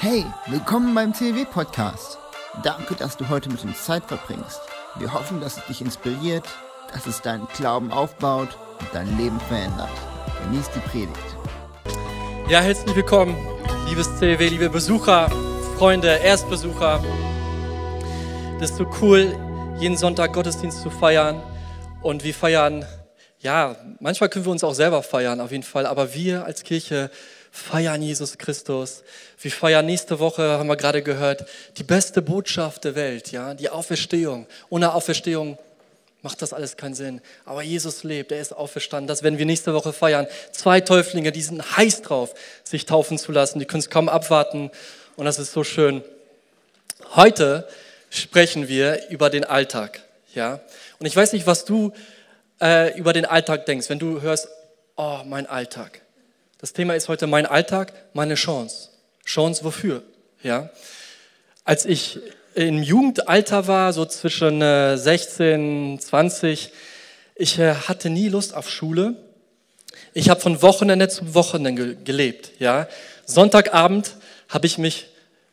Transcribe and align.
Hey, 0.00 0.24
willkommen 0.46 0.94
beim 0.94 1.12
CW-Podcast. 1.12 2.18
Danke, 2.62 2.94
dass 2.94 3.16
du 3.16 3.28
heute 3.28 3.48
mit 3.48 3.64
uns 3.64 3.82
Zeit 3.82 4.04
verbringst. 4.04 4.60
Wir 5.00 5.12
hoffen, 5.12 5.40
dass 5.40 5.56
es 5.56 5.64
dich 5.64 5.80
inspiriert, 5.80 6.44
dass 6.92 7.08
es 7.08 7.20
deinen 7.20 7.48
Glauben 7.56 7.90
aufbaut 7.90 8.50
und 8.78 8.88
dein 8.92 9.18
Leben 9.18 9.40
verändert. 9.40 9.90
Genieß 10.44 10.70
die 10.70 10.88
Predigt. 10.88 11.36
Ja, 12.48 12.60
herzlich 12.60 12.94
willkommen, 12.94 13.36
liebes 13.88 14.06
CW, 14.20 14.48
liebe 14.48 14.70
Besucher, 14.70 15.28
Freunde, 15.78 16.14
Erstbesucher. 16.22 17.02
Das 18.60 18.70
ist 18.70 18.76
so 18.76 18.86
cool, 19.02 19.34
jeden 19.80 19.96
Sonntag 19.96 20.32
Gottesdienst 20.32 20.80
zu 20.80 20.90
feiern. 20.90 21.42
Und 22.02 22.22
wir 22.22 22.34
feiern, 22.34 22.84
ja, 23.40 23.74
manchmal 23.98 24.28
können 24.28 24.44
wir 24.44 24.52
uns 24.52 24.62
auch 24.62 24.74
selber 24.74 25.02
feiern, 25.02 25.40
auf 25.40 25.50
jeden 25.50 25.64
Fall. 25.64 25.86
Aber 25.86 26.14
wir 26.14 26.44
als 26.44 26.62
Kirche 26.62 27.10
feiern 27.50 28.02
Jesus 28.02 28.38
Christus. 28.38 29.02
Wir 29.40 29.50
feiern 29.50 29.86
nächste 29.86 30.18
Woche, 30.18 30.42
haben 30.58 30.68
wir 30.68 30.76
gerade 30.76 31.02
gehört, 31.02 31.46
die 31.76 31.82
beste 31.82 32.22
Botschaft 32.22 32.84
der 32.84 32.94
Welt, 32.94 33.32
ja, 33.32 33.54
die 33.54 33.70
Auferstehung. 33.70 34.46
Ohne 34.68 34.94
Auferstehung 34.94 35.58
macht 36.22 36.42
das 36.42 36.52
alles 36.52 36.76
keinen 36.76 36.94
Sinn. 36.94 37.20
Aber 37.44 37.62
Jesus 37.62 38.04
lebt, 38.04 38.32
er 38.32 38.40
ist 38.40 38.52
auferstanden. 38.52 39.06
Das 39.06 39.22
werden 39.22 39.38
wir 39.38 39.46
nächste 39.46 39.74
Woche 39.74 39.92
feiern. 39.92 40.26
Zwei 40.52 40.80
Täuflinge, 40.80 41.32
die 41.32 41.42
sind 41.42 41.76
heiß 41.76 42.02
drauf, 42.02 42.34
sich 42.64 42.86
taufen 42.86 43.18
zu 43.18 43.32
lassen. 43.32 43.58
Die 43.58 43.64
können 43.64 43.80
es 43.80 43.90
kaum 43.90 44.08
abwarten. 44.08 44.70
Und 45.16 45.24
das 45.24 45.38
ist 45.38 45.52
so 45.52 45.64
schön. 45.64 46.02
Heute 47.14 47.68
sprechen 48.10 48.68
wir 48.68 49.08
über 49.10 49.30
den 49.30 49.44
Alltag, 49.44 50.02
ja. 50.34 50.60
Und 50.98 51.06
ich 51.06 51.14
weiß 51.14 51.32
nicht, 51.32 51.46
was 51.46 51.64
du 51.64 51.92
äh, 52.60 52.96
über 52.98 53.12
den 53.12 53.24
Alltag 53.24 53.66
denkst, 53.66 53.88
wenn 53.88 53.98
du 53.98 54.20
hörst, 54.20 54.48
oh, 54.96 55.20
mein 55.24 55.46
Alltag. 55.46 56.00
Das 56.60 56.72
Thema 56.72 56.96
ist 56.96 57.08
heute 57.08 57.28
mein 57.28 57.46
Alltag, 57.46 57.92
meine 58.14 58.34
Chance. 58.34 58.88
Chance 59.24 59.62
wofür? 59.62 60.02
Ja. 60.42 60.70
Als 61.62 61.86
ich 61.86 62.18
im 62.56 62.82
Jugendalter 62.82 63.68
war, 63.68 63.92
so 63.92 64.04
zwischen 64.04 64.60
16, 64.60 66.00
20, 66.00 66.72
ich 67.36 67.60
äh, 67.60 67.74
hatte 67.74 68.10
nie 68.10 68.28
Lust 68.28 68.56
auf 68.56 68.68
Schule. 68.68 69.14
Ich 70.14 70.30
habe 70.30 70.40
von 70.40 70.60
Wochenende 70.60 71.08
zu 71.08 71.32
Wochenende 71.32 71.94
gelebt. 71.94 72.50
Ja. 72.58 72.88
Sonntagabend 73.24 74.16
habe 74.48 74.66
ich 74.66 74.78
mich 74.78 75.06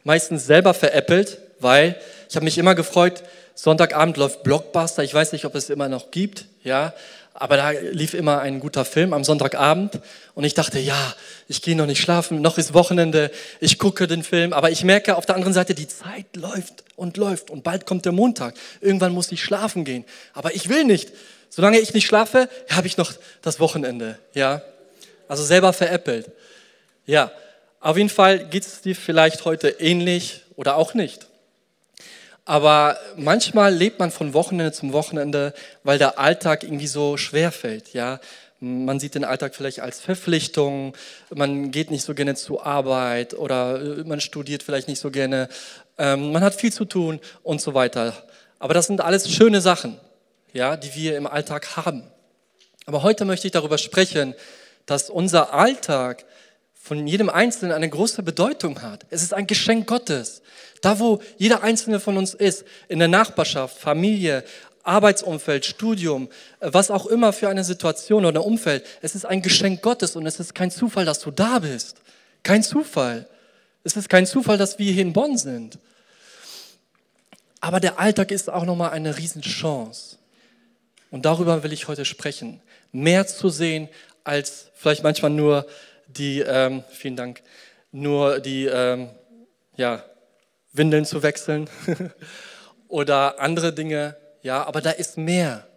meistens 0.03 0.47
selber 0.47 0.73
veräppelt, 0.73 1.38
weil 1.59 2.02
ich 2.36 2.38
habe 2.38 2.44
mich 2.44 2.58
immer 2.58 2.75
gefreut, 2.75 3.23
Sonntagabend 3.53 4.17
läuft 4.17 4.44
Blockbuster, 4.44 5.05
ich 5.05 5.14
weiß 5.14 5.31
nicht, 5.31 5.45
ob 5.45 5.55
es 5.55 5.69
immer 5.69 5.88
noch 5.88 6.11
gibt, 6.11 6.47
ja, 6.66 6.94
aber 7.33 7.55
da 7.55 7.69
lief 7.69 8.14
immer 8.14 8.41
ein 8.41 8.59
guter 8.59 8.83
Film 8.83 9.14
am 9.14 9.23
Sonntagabend 9.23 10.02
und 10.33 10.44
ich 10.44 10.53
dachte, 10.53 10.78
ja, 10.80 11.16
ich 11.47 11.61
gehe 11.61 11.78
noch 11.78 11.86
nicht 11.86 12.02
schlafen, 12.02 12.41
noch 12.41 12.58
ist 12.58 12.73
Wochenende, 12.73 13.31
ich 13.61 13.80
gucke 13.80 14.06
den 14.06 14.22
Film, 14.22 14.52
aber 14.52 14.69
ich 14.69 14.83
merke 14.83 15.16
auf 15.16 15.25
der 15.25 15.36
anderen 15.36 15.53
Seite, 15.53 15.75
die 15.75 15.88
Zeit 15.88 16.25
läuft 16.36 16.83
und 16.97 17.16
läuft 17.16 17.52
und 17.52 17.63
bald 17.63 17.86
kommt 17.86 18.03
der 18.03 18.11
Montag. 18.11 18.56
Irgendwann 18.81 19.13
muss 19.13 19.31
ich 19.31 19.41
schlafen 19.41 19.86
gehen, 19.86 20.03
aber 20.33 20.53
ich 20.56 20.67
will 20.67 20.83
nicht. 20.83 21.13
Solange 21.50 21.80
ich 21.80 21.94
nicht 21.94 22.06
schlafe, 22.06 22.50
habe 22.69 22.88
ich 22.88 22.97
noch 22.97 23.13
das 23.44 23.61
Wochenende, 23.61 24.19
ja. 24.33 24.61
Also 25.30 25.45
selber 25.45 25.72
veräppelt. 25.72 26.30
Ja, 27.06 27.31
auf 27.80 27.95
jeden 27.95 28.09
Fall 28.09 28.45
geht 28.50 28.66
es 28.66 28.81
dir 28.81 28.94
vielleicht 28.94 29.45
heute 29.45 29.69
ähnlich 29.69 30.41
oder 30.58 30.75
auch 30.75 30.95
nicht. 30.95 31.28
Aber 32.46 32.98
manchmal 33.18 33.74
lebt 33.74 34.00
man 34.00 34.12
von 34.12 34.36
Wochenende 34.36 34.72
zum 34.72 34.94
Wochenende, 34.94 35.54
weil 35.84 35.98
der 35.98 36.20
Alltag 36.20 36.64
irgendwie 36.64 36.88
so 36.88 37.18
schwer 37.18 37.52
fällt. 37.52 37.94
Ja? 37.94 38.20
Man 38.60 39.00
sieht 39.00 39.16
den 39.16 39.26
Alltag 39.26 39.56
vielleicht 39.56 39.80
als 39.80 40.00
Verpflichtung, 40.00 40.96
man 41.34 41.72
geht 41.72 41.90
nicht 41.90 42.04
so 42.04 42.14
gerne 42.14 42.36
zur 42.36 42.66
Arbeit 42.66 43.34
oder 43.34 43.82
äh, 43.82 44.04
man 44.04 44.22
studiert 44.22 44.62
vielleicht 44.62 44.88
nicht 44.88 45.00
so 45.00 45.10
gerne, 45.10 45.50
ähm, 45.98 46.32
man 46.32 46.44
hat 46.44 46.56
viel 46.56 46.72
zu 46.72 46.86
tun 46.86 47.20
und 47.42 47.62
so 47.62 47.74
weiter. 47.74 48.14
Aber 48.59 48.76
das 48.76 48.88
sind 48.88 49.02
alles 49.02 49.30
schöne 49.30 49.59
Sachen, 49.59 49.98
ja, 50.54 50.78
die 50.78 50.94
wir 50.96 51.18
im 51.18 51.28
Alltag 51.28 51.75
haben. 51.75 52.03
Aber 52.86 53.02
heute 53.02 53.25
möchte 53.25 53.48
ich 53.48 53.53
darüber 53.53 53.80
sprechen, 53.80 54.36
dass 54.86 55.09
unser 55.09 55.53
Alltag 55.53 56.25
von 56.75 57.08
jedem 57.08 57.30
Einzelnen 57.30 57.72
eine 57.72 57.90
große 57.90 58.22
Bedeutung 58.22 58.84
hat. 58.84 59.08
Es 59.09 59.24
ist 59.24 59.34
ein 59.34 59.48
Geschenk 59.48 59.88
Gottes. 59.88 60.44
Da, 60.85 61.00
wo 61.00 61.19
jeder 61.40 61.63
Einzelne 61.63 62.00
von 62.00 62.16
uns 62.16 62.35
ist, 62.35 62.63
in 62.90 63.00
der 63.00 63.07
Nachbarschaft, 63.07 63.75
Familie, 63.75 64.44
Arbeitsumfeld, 64.84 65.66
Studium, 65.66 66.29
äh, 66.59 66.69
was 66.73 66.91
auch 66.91 67.07
immer 67.07 67.34
für 67.34 67.50
eine 67.50 67.63
Situation 67.63 68.23
oder 68.23 68.46
Umfeld, 68.46 68.85
es 69.01 69.16
ist 69.16 69.25
ein 69.25 69.41
Geschenk 69.41 69.81
Gottes 69.81 70.16
und 70.16 70.28
es 70.28 70.40
ist 70.40 70.53
kein 70.53 70.69
Zufall, 70.69 71.03
dass 71.03 71.22
du 71.22 71.31
da 71.31 71.57
bist. 71.57 71.97
Kein 72.44 72.62
Zufall. 72.62 73.28
Es 73.84 73.97
ist 73.97 74.09
kein 74.09 74.28
Zufall, 74.28 74.59
dass 74.59 74.78
wir 74.78 74.94
hier 74.94 75.01
in 75.01 75.12
Bonn 75.12 75.40
sind. 75.40 75.79
Aber 77.62 77.79
der 77.79 78.00
Alltag 78.00 78.29
ist 78.29 78.47
auch 78.47 78.66
nochmal 78.66 78.91
eine 78.91 79.18
Riesenchance. 79.18 80.18
Und 81.09 81.25
darüber 81.25 81.63
will 81.63 81.74
ich 81.74 81.88
heute 81.88 82.06
sprechen. 82.06 82.62
Mehr 82.91 83.25
zu 83.25 83.50
sehen 83.50 83.90
als 84.24 84.68
vielleicht 84.75 85.01
manchmal 85.01 85.31
nur 85.31 85.66
die, 86.06 86.41
ähm, 86.41 86.84
vielen 86.91 87.16
Dank, 87.16 87.41
nur 87.91 88.40
die, 88.40 88.66
ähm, 88.66 89.09
ja, 89.78 90.03
Windeln 90.78 91.06
zu 91.06 91.24
wechseln 91.24 91.69
oder 92.88 93.40
andere 93.40 93.74
Dinge, 93.74 94.18
ja, 94.41 94.63
aber 94.63 94.81
da 94.81 94.91
ist 94.91 95.18
mehr 95.18 95.68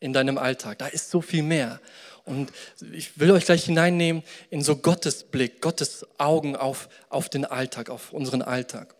in 0.00 0.12
deinem 0.12 0.38
Alltag, 0.38 0.78
da 0.78 0.86
ist 0.86 1.10
so 1.10 1.20
viel 1.20 1.42
mehr. 1.42 1.80
Und 2.24 2.52
ich 2.92 3.18
will 3.18 3.30
euch 3.30 3.46
gleich 3.46 3.64
hineinnehmen 3.64 4.22
in 4.50 4.62
so 4.62 4.76
Gottes 4.76 5.24
Blick, 5.24 5.62
Gottes 5.62 6.06
Augen 6.18 6.56
auf, 6.56 6.88
auf 7.08 7.28
den 7.28 7.46
Alltag, 7.46 7.88
auf 7.88 8.12
unseren 8.12 8.42
Alltag. 8.42 8.94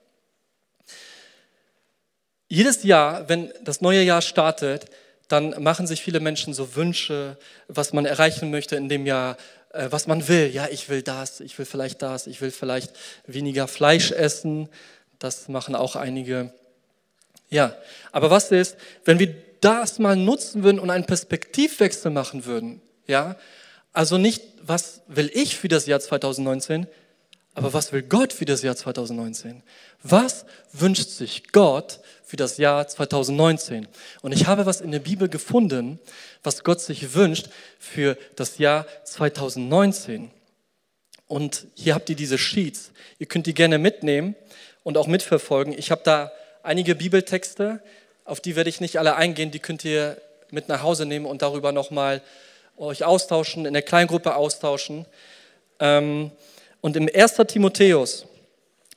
Jedes 2.48 2.82
Jahr, 2.82 3.28
wenn 3.28 3.52
das 3.62 3.82
neue 3.82 4.02
Jahr 4.02 4.22
startet, 4.22 4.86
dann 5.28 5.62
machen 5.62 5.86
sich 5.86 6.02
viele 6.02 6.20
Menschen 6.20 6.54
so 6.54 6.74
Wünsche, 6.74 7.36
was 7.68 7.92
man 7.92 8.06
erreichen 8.06 8.50
möchte 8.50 8.76
in 8.76 8.88
dem 8.88 9.04
Jahr, 9.04 9.36
äh, 9.74 9.88
was 9.90 10.06
man 10.06 10.26
will. 10.26 10.46
Ja, 10.46 10.66
ich 10.70 10.88
will 10.88 11.02
das, 11.02 11.40
ich 11.40 11.58
will 11.58 11.66
vielleicht 11.66 12.00
das, 12.00 12.26
ich 12.26 12.40
will 12.40 12.50
vielleicht 12.50 12.92
weniger 13.26 13.68
Fleisch 13.68 14.10
essen. 14.10 14.70
Das 15.18 15.48
machen 15.48 15.74
auch 15.74 15.96
einige. 15.96 16.52
Ja, 17.50 17.76
aber 18.12 18.30
was 18.30 18.50
ist, 18.50 18.76
wenn 19.04 19.18
wir 19.18 19.34
das 19.60 19.98
mal 19.98 20.16
nutzen 20.16 20.62
würden 20.62 20.78
und 20.78 20.90
einen 20.90 21.06
Perspektivwechsel 21.06 22.10
machen 22.10 22.44
würden? 22.44 22.80
Ja, 23.06 23.36
also 23.92 24.18
nicht, 24.18 24.42
was 24.62 25.00
will 25.08 25.30
ich 25.32 25.56
für 25.56 25.68
das 25.68 25.86
Jahr 25.86 26.00
2019, 26.00 26.86
aber 27.54 27.72
was 27.72 27.92
will 27.92 28.02
Gott 28.02 28.32
für 28.32 28.44
das 28.44 28.62
Jahr 28.62 28.76
2019? 28.76 29.62
Was 30.04 30.44
wünscht 30.72 31.08
sich 31.08 31.50
Gott 31.50 31.98
für 32.22 32.36
das 32.36 32.58
Jahr 32.58 32.86
2019? 32.86 33.88
Und 34.22 34.30
ich 34.30 34.46
habe 34.46 34.66
was 34.66 34.80
in 34.80 34.92
der 34.92 35.00
Bibel 35.00 35.28
gefunden, 35.28 35.98
was 36.44 36.62
Gott 36.62 36.80
sich 36.80 37.14
wünscht 37.14 37.48
für 37.80 38.16
das 38.36 38.58
Jahr 38.58 38.86
2019. 39.02 40.30
Und 41.26 41.66
hier 41.74 41.94
habt 41.96 42.08
ihr 42.10 42.16
diese 42.16 42.38
Sheets. 42.38 42.92
Ihr 43.18 43.26
könnt 43.26 43.46
die 43.46 43.54
gerne 43.54 43.78
mitnehmen 43.78 44.36
und 44.88 44.96
auch 44.96 45.06
mitverfolgen. 45.06 45.74
Ich 45.78 45.90
habe 45.90 46.00
da 46.02 46.32
einige 46.62 46.94
Bibeltexte, 46.94 47.82
auf 48.24 48.40
die 48.40 48.56
werde 48.56 48.70
ich 48.70 48.80
nicht 48.80 48.98
alle 48.98 49.16
eingehen, 49.16 49.50
die 49.50 49.58
könnt 49.58 49.84
ihr 49.84 50.16
mit 50.50 50.70
nach 50.70 50.82
Hause 50.82 51.04
nehmen 51.04 51.26
und 51.26 51.42
darüber 51.42 51.72
nochmal 51.72 52.22
euch 52.78 53.04
austauschen, 53.04 53.66
in 53.66 53.74
der 53.74 53.82
Kleingruppe 53.82 54.34
austauschen. 54.34 55.04
Ähm, 55.78 56.30
und 56.80 56.96
im 56.96 57.06
1. 57.14 57.34
Timotheus, 57.48 58.24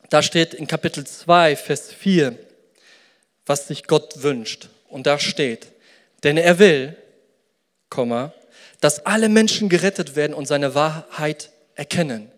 da 0.09 0.23
steht 0.23 0.53
in 0.53 0.65
Kapitel 0.65 1.05
2, 1.05 1.57
Vers 1.57 1.91
4, 1.91 2.37
was 3.45 3.67
sich 3.67 3.83
Gott 3.83 4.23
wünscht. 4.23 4.69
Und 4.87 5.07
da 5.07 5.19
steht, 5.19 5.73
denn 6.23 6.37
er 6.37 6.57
will, 6.57 6.95
dass 8.79 9.05
alle 9.05 9.27
Menschen 9.27 9.67
gerettet 9.67 10.15
werden 10.15 10.35
und 10.35 10.45
seine 10.47 10.73
Wahrheit 10.73 11.49
erkennen. 11.75 12.31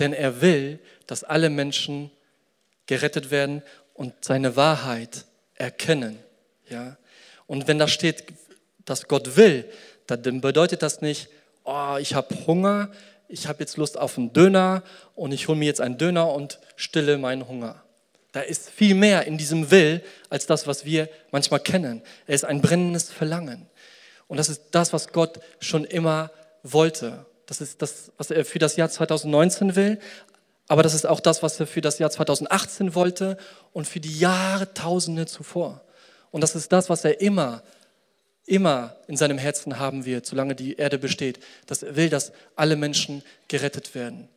Denn 0.00 0.12
er 0.12 0.40
will, 0.40 0.80
dass 1.06 1.22
alle 1.22 1.48
Menschen 1.48 2.10
gerettet 2.88 3.30
werden 3.30 3.62
und 3.94 4.12
seine 4.24 4.56
Wahrheit 4.56 5.24
erkennen. 5.54 6.18
Ja? 6.68 6.96
Und 7.46 7.68
wenn 7.68 7.78
da 7.78 7.86
steht, 7.86 8.24
dass 8.84 9.06
Gott 9.06 9.36
will, 9.36 9.70
dann 10.08 10.40
bedeutet 10.40 10.82
das 10.82 11.00
nicht, 11.00 11.28
oh, 11.64 11.96
ich 12.00 12.14
habe 12.14 12.34
Hunger, 12.46 12.90
ich 13.28 13.46
habe 13.46 13.60
jetzt 13.60 13.76
Lust 13.76 13.98
auf 13.98 14.18
einen 14.18 14.32
Döner 14.32 14.82
und 15.14 15.32
ich 15.32 15.46
hole 15.46 15.58
mir 15.58 15.66
jetzt 15.66 15.80
einen 15.80 15.98
Döner 15.98 16.32
und 16.32 16.58
stille 16.76 17.18
meinen 17.18 17.46
Hunger. 17.46 17.84
Da 18.32 18.40
ist 18.40 18.70
viel 18.70 18.94
mehr 18.94 19.26
in 19.26 19.38
diesem 19.38 19.70
Will 19.70 20.02
als 20.30 20.46
das, 20.46 20.66
was 20.66 20.84
wir 20.84 21.08
manchmal 21.30 21.60
kennen. 21.60 22.02
Er 22.26 22.34
ist 22.34 22.44
ein 22.44 22.60
brennendes 22.60 23.10
Verlangen. 23.10 23.66
Und 24.28 24.38
das 24.38 24.48
ist 24.48 24.62
das, 24.72 24.92
was 24.92 25.08
Gott 25.12 25.40
schon 25.60 25.84
immer 25.84 26.30
wollte. 26.62 27.26
Das 27.46 27.60
ist 27.60 27.80
das, 27.80 28.12
was 28.16 28.30
er 28.30 28.44
für 28.44 28.58
das 28.58 28.76
Jahr 28.76 28.90
2019 28.90 29.76
will. 29.76 29.98
Aber 30.68 30.82
das 30.82 30.94
ist 30.94 31.06
auch 31.06 31.20
das, 31.20 31.42
was 31.42 31.58
er 31.58 31.66
für 31.66 31.80
das 31.80 31.98
Jahr 31.98 32.10
2018 32.10 32.94
wollte 32.94 33.36
und 33.72 33.86
für 33.86 34.00
die 34.00 34.18
Jahrtausende 34.18 35.26
zuvor. 35.26 35.82
Und 36.30 36.42
das 36.42 36.54
ist 36.54 36.70
das, 36.72 36.90
was 36.90 37.04
er 37.04 37.20
immer 37.20 37.62
immer 38.48 38.96
in 39.06 39.16
seinem 39.16 39.38
Herzen 39.38 39.78
haben 39.78 40.04
wird, 40.04 40.26
solange 40.26 40.54
die 40.54 40.76
Erde 40.76 40.98
besteht, 40.98 41.38
dass 41.66 41.82
er 41.82 41.96
will, 41.96 42.08
dass 42.08 42.32
alle 42.56 42.76
Menschen 42.76 43.22
gerettet 43.46 43.94
werden. 43.94 44.28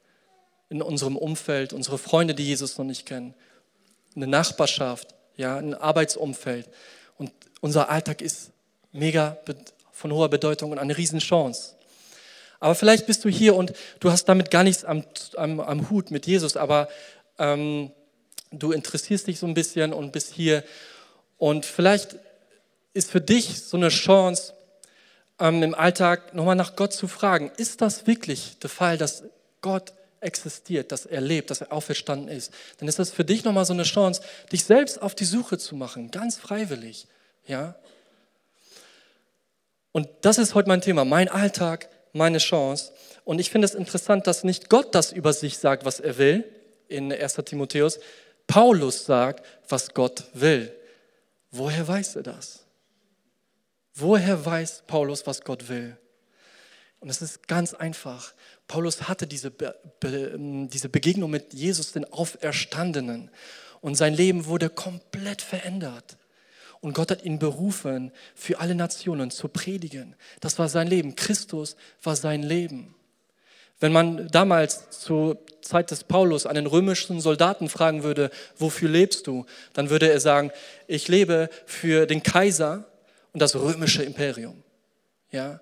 in 0.70 0.82
unserem 0.82 1.18
Umfeld, 1.18 1.74
unsere 1.74 1.98
Freunde, 1.98 2.34
die 2.34 2.46
Jesus 2.46 2.78
noch 2.78 2.86
nicht 2.86 3.06
kennen, 3.06 3.34
eine 4.16 4.26
Nachbarschaft, 4.26 5.14
ja, 5.36 5.58
ein 5.58 5.74
Arbeitsumfeld. 5.74 6.70
Und 7.18 7.30
unser 7.60 7.90
Alltag 7.90 8.22
ist 8.22 8.52
mega 8.94 9.38
von 9.92 10.14
hoher 10.14 10.30
Bedeutung 10.30 10.72
und 10.72 10.80
eine 10.80 10.98
Riesenchance. 10.98 11.76
Aber 12.62 12.76
vielleicht 12.76 13.08
bist 13.08 13.26
du 13.26 13.30
hier 13.30 13.56
und 13.56 13.74
du 14.00 14.12
hast 14.12 14.26
damit 14.26 14.52
gar 14.52 14.64
nichts 14.64 14.86
am, 14.86 15.04
am, 15.36 15.60
am 15.60 15.90
Hut 15.90 16.12
mit 16.12 16.28
Jesus, 16.28 16.56
aber 16.56 16.88
ähm, 17.40 17.92
du 18.52 18.72
interessierst 18.72 19.28
dich 19.28 19.40
so 19.40 19.48
ein 19.48 19.56
bisschen 19.56 19.92
und 19.92 20.14
bist 20.14 20.32
hier. 20.32 20.64
Und 21.38 21.66
vielleicht 21.66 22.16
ist 22.94 23.12
für 23.12 23.20
dich 23.20 23.64
so 23.64 23.78
eine 23.78 23.90
Chance, 23.90 24.54
ähm, 25.40 25.64
im 25.64 25.74
Alltag 25.74 26.36
nochmal 26.36 26.56
nach 26.56 26.76
Gott 26.76 26.94
zu 26.94 27.08
fragen, 27.08 27.52
ist 27.58 27.82
das 27.82 28.06
wirklich 28.06 28.60
der 28.60 28.70
Fall, 28.70 28.98
dass 28.98 29.24
Gott 29.62 29.94
existiert, 30.20 30.92
dass 30.92 31.08
er 31.08 31.20
lebt, 31.20 31.50
dass 31.50 31.62
er 31.62 31.74
auferstanden 31.74 32.28
ist, 32.28 32.54
dann 32.78 32.88
ist 32.88 33.00
das 33.00 33.10
für 33.10 33.26
dich 33.26 33.44
nochmal 33.44 33.66
so 33.66 33.74
eine 33.74 33.84
Chance, 33.84 34.22
dich 34.52 34.66
selbst 34.66 35.02
auf 35.02 35.16
die 35.16 35.26
Suche 35.26 35.58
zu 35.58 35.76
machen, 35.76 36.12
ganz 36.12 36.38
freiwillig. 36.38 37.08
Ja? 37.48 37.74
Und 39.92 40.08
das 40.22 40.38
ist 40.38 40.54
heute 40.54 40.70
mein 40.70 40.82
Thema, 40.82 41.06
mein 41.06 41.28
Alltag, 41.28 41.90
meine 42.14 42.38
Chance. 42.38 42.92
Und 43.24 43.40
ich 43.40 43.50
finde 43.50 43.66
es 43.66 43.76
interessant, 43.76 44.28
dass 44.28 44.44
nicht 44.44 44.70
Gott 44.70 44.96
das 44.96 45.12
über 45.12 45.34
sich 45.34 45.58
sagt, 45.58 45.86
was 45.86 46.00
er 46.00 46.18
will, 46.18 46.44
in 46.88 47.12
1 47.12 47.36
Timotheus. 47.46 48.00
Paulus 48.48 49.06
sagt, 49.06 49.46
was 49.70 49.94
Gott 49.94 50.26
will. 50.34 50.74
Woher 51.52 51.88
weiß 51.88 52.18
er 52.18 52.24
das? 52.24 52.66
Woher 53.94 54.46
weiß 54.46 54.84
Paulus, 54.88 55.28
was 55.28 55.42
Gott 55.42 55.70
will? 55.70 55.98
Und 57.00 57.10
es 57.10 57.22
ist 57.22 57.48
ganz 57.48 57.74
einfach. 57.74 58.34
Paulus 58.68 59.08
hatte 59.08 59.26
diese, 59.28 59.52
Be 59.52 59.76
Be 60.00 60.36
diese 60.38 60.88
Begegnung 60.88 61.32
mit 61.32 61.54
Jesus, 61.54 61.92
den 61.92 62.06
Auferstandenen. 62.06 63.32
Und 63.82 63.96
sein 63.96 64.14
Leben 64.14 64.46
wurde 64.46 64.70
komplett 64.70 65.42
verändert. 65.42 66.18
Und 66.82 66.94
Gott 66.94 67.12
hat 67.12 67.24
ihn 67.24 67.40
berufen, 67.40 68.12
für 68.36 68.60
alle 68.60 68.76
Nationen 68.76 69.30
zu 69.30 69.48
predigen. 69.48 70.16
Das 70.40 70.58
war 70.58 70.68
sein 70.68 70.88
Leben. 70.88 71.16
Christus 71.16 71.76
war 72.04 72.16
sein 72.16 72.42
Leben. 72.42 72.96
Wenn 73.80 73.92
man 73.92 74.28
damals 74.30 74.90
zur 74.92 75.40
Zeit 75.62 75.92
des 75.92 76.04
Paulus 76.04 76.46
einen 76.46 76.68
römischen 76.68 77.22
Soldaten 77.22 77.70
fragen 77.70 78.04
würde, 78.04 78.32
wofür 78.58 78.90
lebst 78.90 79.28
du? 79.28 79.46
Dann 79.74 79.90
würde 79.90 80.12
er 80.12 80.20
sagen, 80.20 80.52
ich 80.88 81.08
lebe 81.08 81.50
für 81.66 82.06
den 82.06 82.24
Kaiser 82.24 82.86
und 83.34 83.42
das 83.42 83.56
römische 83.56 84.04
Imperium. 84.04 84.64
Ja? 85.32 85.62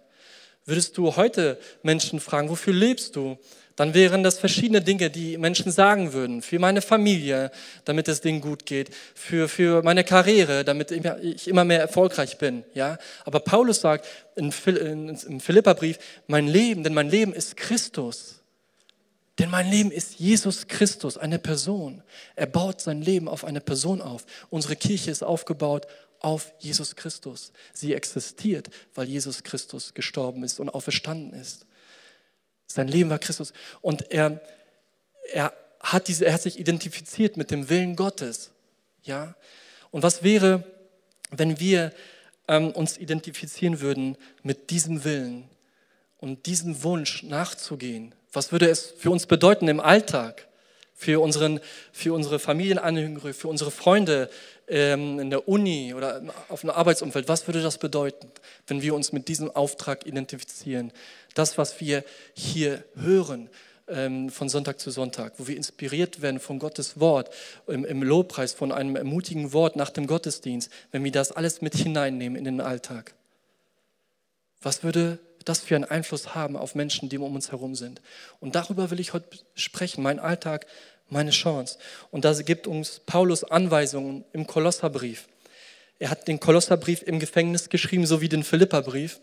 Würdest 0.65 0.97
du 0.97 1.15
heute 1.15 1.59
Menschen 1.81 2.19
fragen, 2.19 2.49
wofür 2.49 2.73
lebst 2.73 3.15
du? 3.15 3.37
Dann 3.79 3.93
wären 3.93 4.23
das 4.23 4.37
verschiedene 4.37 4.81
Dinge, 4.81 5.09
die 5.09 5.37
Menschen 5.37 5.71
sagen 5.71 6.11
würden. 6.11 6.41
Für 6.41 6.59
meine 6.59 6.81
Familie, 6.81 7.49
damit 7.85 8.09
es 8.09 8.19
denen 8.19 8.41
gut 8.41 8.65
geht. 8.65 8.89
Für, 9.15 9.47
für 9.47 9.83
meine 9.83 10.03
Karriere, 10.03 10.65
damit 10.65 10.91
ich 10.91 11.47
immer 11.47 11.63
mehr 11.63 11.79
erfolgreich 11.79 12.37
bin. 12.37 12.65
Ja? 12.73 12.97
Aber 13.23 13.39
Paulus 13.39 13.79
sagt 13.79 14.05
im 14.35 14.51
Philipperbrief, 14.51 15.97
mein 16.27 16.49
Leben, 16.49 16.83
denn 16.83 16.93
mein 16.93 17.09
Leben 17.09 17.31
ist 17.31 17.55
Christus. 17.55 18.41
Denn 19.39 19.49
mein 19.49 19.71
Leben 19.71 19.91
ist 19.91 20.19
Jesus 20.19 20.67
Christus, 20.67 21.17
eine 21.17 21.39
Person. 21.39 22.03
Er 22.35 22.47
baut 22.47 22.81
sein 22.81 23.01
Leben 23.01 23.29
auf 23.29 23.45
eine 23.45 23.61
Person 23.61 24.01
auf. 24.01 24.25
Unsere 24.49 24.75
Kirche 24.75 25.09
ist 25.09 25.23
aufgebaut 25.23 25.87
auf 26.19 26.51
Jesus 26.59 26.97
Christus. 26.97 27.53
Sie 27.71 27.93
existiert, 27.93 28.69
weil 28.93 29.07
Jesus 29.07 29.41
Christus 29.43 29.93
gestorben 29.93 30.43
ist 30.43 30.59
und 30.59 30.67
auferstanden 30.67 31.31
ist. 31.39 31.65
Sein 32.71 32.87
Leben 32.87 33.09
war 33.09 33.19
Christus. 33.19 33.51
Und 33.81 34.11
er, 34.11 34.39
er, 35.33 35.53
hat 35.79 36.07
diese, 36.07 36.25
er 36.25 36.33
hat 36.33 36.41
sich 36.41 36.59
identifiziert 36.59 37.35
mit 37.35 37.51
dem 37.51 37.69
Willen 37.69 37.95
Gottes. 37.95 38.51
Ja? 39.03 39.35
Und 39.91 40.03
was 40.03 40.23
wäre, 40.23 40.63
wenn 41.31 41.59
wir 41.59 41.91
ähm, 42.47 42.71
uns 42.71 42.97
identifizieren 42.97 43.81
würden 43.81 44.17
mit 44.43 44.69
diesem 44.69 45.03
Willen 45.03 45.49
und 46.17 46.45
diesem 46.45 46.83
Wunsch 46.83 47.23
nachzugehen? 47.23 48.13
Was 48.31 48.51
würde 48.51 48.69
es 48.69 48.93
für 48.97 49.09
uns 49.09 49.25
bedeuten 49.25 49.67
im 49.67 49.79
Alltag? 49.79 50.45
Für, 50.93 51.21
unseren, 51.21 51.61
für 51.93 52.13
unsere 52.13 52.39
Familienangehörige, 52.39 53.33
für 53.33 53.47
unsere 53.47 53.71
Freunde 53.71 54.29
ähm, 54.67 55.17
in 55.17 55.29
der 55.29 55.47
Uni 55.47 55.93
oder 55.93 56.21
auf 56.49 56.61
einem 56.61 56.71
Arbeitsumfeld. 56.71 57.29
Was 57.29 57.47
würde 57.47 57.61
das 57.61 57.77
bedeuten, 57.77 58.29
wenn 58.67 58.81
wir 58.81 58.93
uns 58.93 59.13
mit 59.13 59.29
diesem 59.29 59.49
Auftrag 59.49 60.05
identifizieren? 60.05 60.91
Das, 61.39 61.57
was 61.57 61.79
wir 61.79 62.03
hier 62.33 62.83
hören 62.95 63.49
ähm, 63.87 64.29
von 64.29 64.49
Sonntag 64.49 64.79
zu 64.79 64.91
Sonntag, 64.91 65.33
wo 65.37 65.47
wir 65.47 65.55
inspiriert 65.55 66.21
werden 66.21 66.39
von 66.39 66.59
Gottes 66.59 66.99
Wort, 66.99 67.33
im, 67.67 68.03
Lobpreis, 68.03 68.53
von 68.53 68.71
einem 68.71 68.95
ermutigen 68.95 69.53
Wort 69.53 69.75
nach 69.75 69.89
dem 69.89 70.05
Gottesdienst, 70.05 70.69
wenn 70.91 71.03
wir 71.03 71.11
das 71.11 71.31
alles 71.31 71.61
mit 71.61 71.75
hineinnehmen 71.75 72.37
in 72.37 72.43
den 72.43 72.61
Alltag. 72.61 73.15
Was 74.61 74.83
würde 74.83 75.17
das 75.45 75.61
für 75.61 75.75
einen 75.75 75.85
Einfluss 75.85 76.35
haben 76.35 76.57
auf 76.57 76.75
Menschen, 76.75 77.07
die 77.07 77.17
um 77.17 77.33
uns 77.33 77.51
herum 77.51 77.73
sind? 77.73 78.01
Und 78.41 78.55
darüber 78.55 78.91
will 78.91 78.99
ich 78.99 79.13
heute 79.13 79.39
sprechen, 79.55 80.03
mein 80.03 80.19
Alltag, 80.19 80.67
meine 81.07 81.31
Chance. 81.31 81.79
Und 82.11 82.25
da 82.25 82.33
gibt 82.33 82.67
uns 82.67 82.99
Paulus 83.05 83.45
Anweisungen 83.45 84.25
im 84.33 84.45
Kolosserbrief. 84.45 85.27
Er 85.97 86.09
hat 86.09 86.27
den 86.27 86.39
Kolosserbrief 86.39 87.01
im 87.01 87.19
Gefängnis 87.19 87.69
geschrieben, 87.69 88.05
so 88.05 88.21
wie 88.21 88.29
den 88.29 88.43
Philipperbrief. 88.43 89.21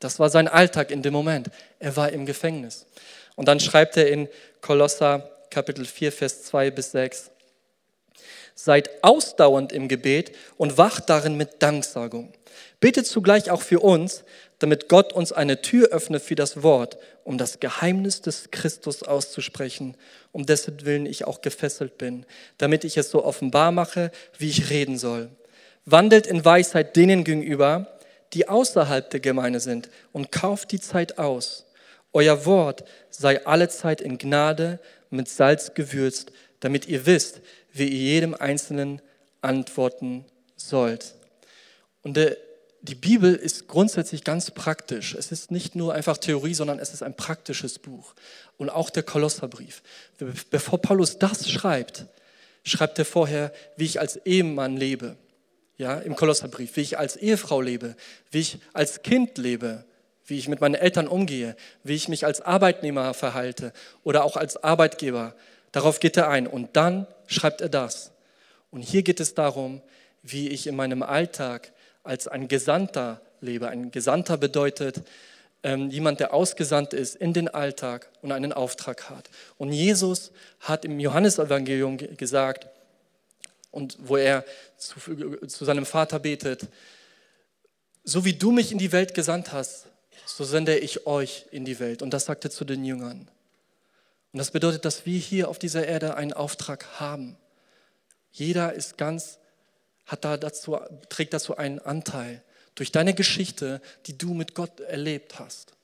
Das 0.00 0.18
war 0.18 0.30
sein 0.30 0.48
Alltag 0.48 0.90
in 0.90 1.02
dem 1.02 1.12
Moment. 1.12 1.50
Er 1.78 1.96
war 1.96 2.10
im 2.10 2.26
Gefängnis. 2.26 2.86
Und 3.36 3.48
dann 3.48 3.60
schreibt 3.60 3.96
er 3.96 4.08
in 4.08 4.28
Kolosser 4.60 5.30
Kapitel 5.50 5.84
4, 5.84 6.12
Vers 6.12 6.44
2 6.44 6.70
bis 6.70 6.92
6. 6.92 7.30
Seid 8.54 9.02
ausdauernd 9.02 9.72
im 9.72 9.88
Gebet 9.88 10.32
und 10.56 10.78
wacht 10.78 11.08
darin 11.10 11.36
mit 11.36 11.62
Danksagung. 11.62 12.32
Betet 12.80 13.06
zugleich 13.06 13.50
auch 13.50 13.62
für 13.62 13.80
uns, 13.80 14.24
damit 14.58 14.88
Gott 14.88 15.12
uns 15.12 15.32
eine 15.32 15.62
Tür 15.62 15.88
öffne 15.88 16.20
für 16.20 16.34
das 16.34 16.62
Wort, 16.62 16.98
um 17.24 17.38
das 17.38 17.60
Geheimnis 17.60 18.20
des 18.20 18.50
Christus 18.50 19.02
auszusprechen, 19.02 19.96
um 20.32 20.46
dessen 20.46 20.84
Willen 20.84 21.06
ich 21.06 21.26
auch 21.26 21.40
gefesselt 21.40 21.98
bin, 21.98 22.26
damit 22.58 22.84
ich 22.84 22.96
es 22.96 23.10
so 23.10 23.24
offenbar 23.24 23.72
mache, 23.72 24.10
wie 24.38 24.50
ich 24.50 24.70
reden 24.70 24.98
soll. 24.98 25.30
Wandelt 25.86 26.26
in 26.26 26.44
Weisheit 26.44 26.96
denen 26.96 27.24
gegenüber, 27.24 27.93
die 28.34 28.48
außerhalb 28.48 29.08
der 29.10 29.20
Gemeinde 29.20 29.60
sind, 29.60 29.88
und 30.12 30.32
kauft 30.32 30.72
die 30.72 30.80
Zeit 30.80 31.18
aus. 31.18 31.64
Euer 32.12 32.44
Wort 32.46 32.84
sei 33.10 33.44
alle 33.46 33.68
Zeit 33.68 34.00
in 34.00 34.18
Gnade 34.18 34.80
mit 35.10 35.28
Salz 35.28 35.74
gewürzt, 35.74 36.32
damit 36.60 36.86
ihr 36.86 37.06
wisst, 37.06 37.40
wie 37.72 37.88
ihr 37.88 38.14
jedem 38.14 38.34
Einzelnen 38.34 39.00
antworten 39.40 40.24
sollt. 40.56 41.14
Und 42.02 42.16
der, 42.16 42.36
die 42.82 42.94
Bibel 42.94 43.34
ist 43.34 43.66
grundsätzlich 43.66 44.24
ganz 44.24 44.50
praktisch. 44.50 45.14
Es 45.14 45.32
ist 45.32 45.50
nicht 45.50 45.74
nur 45.74 45.94
einfach 45.94 46.18
Theorie, 46.18 46.54
sondern 46.54 46.78
es 46.78 46.92
ist 46.92 47.02
ein 47.02 47.16
praktisches 47.16 47.78
Buch. 47.78 48.14
Und 48.58 48.70
auch 48.70 48.90
der 48.90 49.02
Kolosserbrief. 49.02 49.82
Bevor 50.50 50.80
Paulus 50.80 51.18
das 51.18 51.50
schreibt, 51.50 52.06
schreibt 52.62 52.98
er 52.98 53.04
vorher, 53.04 53.52
wie 53.76 53.84
ich 53.84 54.00
als 54.00 54.16
Ehemann 54.24 54.76
lebe 54.76 55.16
ja, 55.76 55.98
im 55.98 56.14
Kolosserbrief, 56.16 56.76
wie 56.76 56.82
ich 56.82 56.98
als 56.98 57.16
Ehefrau 57.16 57.60
lebe, 57.60 57.96
wie 58.30 58.40
ich 58.40 58.58
als 58.72 59.02
Kind 59.02 59.38
lebe, 59.38 59.84
wie 60.26 60.38
ich 60.38 60.48
mit 60.48 60.60
meinen 60.60 60.74
Eltern 60.74 61.08
umgehe, 61.08 61.56
wie 61.82 61.94
ich 61.94 62.08
mich 62.08 62.24
als 62.24 62.40
Arbeitnehmer 62.40 63.12
verhalte 63.14 63.72
oder 64.02 64.24
auch 64.24 64.36
als 64.36 64.62
Arbeitgeber. 64.62 65.34
Darauf 65.72 66.00
geht 66.00 66.16
er 66.16 66.28
ein 66.28 66.46
und 66.46 66.76
dann 66.76 67.06
schreibt 67.26 67.60
er 67.60 67.68
das. 67.68 68.12
Und 68.70 68.82
hier 68.82 69.02
geht 69.02 69.20
es 69.20 69.34
darum, 69.34 69.82
wie 70.22 70.48
ich 70.48 70.66
in 70.66 70.76
meinem 70.76 71.02
Alltag 71.02 71.72
als 72.02 72.28
ein 72.28 72.48
Gesandter 72.48 73.20
lebe. 73.40 73.68
Ein 73.68 73.90
Gesandter 73.90 74.36
bedeutet 74.36 75.02
ähm, 75.62 75.90
jemand, 75.90 76.20
der 76.20 76.32
ausgesandt 76.32 76.92
ist 76.92 77.16
in 77.16 77.32
den 77.32 77.48
Alltag 77.48 78.10
und 78.22 78.32
einen 78.32 78.52
Auftrag 78.52 79.10
hat. 79.10 79.30
Und 79.58 79.72
Jesus 79.72 80.30
hat 80.60 80.84
im 80.84 81.00
Johannesevangelium 81.00 81.98
gesagt, 81.98 82.68
und 83.74 83.96
wo 83.98 84.16
er 84.16 84.44
zu, 84.76 85.00
zu 85.46 85.64
seinem 85.64 85.84
Vater 85.84 86.20
betet, 86.20 86.68
so 88.04 88.24
wie 88.24 88.34
du 88.34 88.52
mich 88.52 88.70
in 88.70 88.78
die 88.78 88.92
Welt 88.92 89.14
gesandt 89.14 89.52
hast, 89.52 89.86
so 90.26 90.44
sende 90.44 90.78
ich 90.78 91.06
euch 91.06 91.46
in 91.50 91.64
die 91.64 91.80
Welt. 91.80 92.00
Und 92.02 92.10
das 92.10 92.26
sagte 92.26 92.50
zu 92.50 92.64
den 92.64 92.84
Jüngern. 92.84 93.28
Und 94.32 94.38
das 94.38 94.50
bedeutet, 94.50 94.84
dass 94.84 95.06
wir 95.06 95.18
hier 95.18 95.48
auf 95.48 95.58
dieser 95.58 95.86
Erde 95.86 96.16
einen 96.16 96.32
Auftrag 96.32 97.00
haben. 97.00 97.36
Jeder 98.30 98.72
ist 98.72 98.96
ganz, 98.98 99.38
hat 100.06 100.24
da 100.24 100.36
dazu, 100.36 100.78
trägt 101.08 101.34
dazu 101.34 101.56
einen 101.56 101.78
Anteil. 101.78 102.42
Durch 102.74 102.92
deine 102.92 103.14
Geschichte, 103.14 103.80
die 104.06 104.18
du 104.18 104.34
mit 104.34 104.54
Gott 104.54 104.80
erlebt 104.80 105.38
hast. 105.38 105.74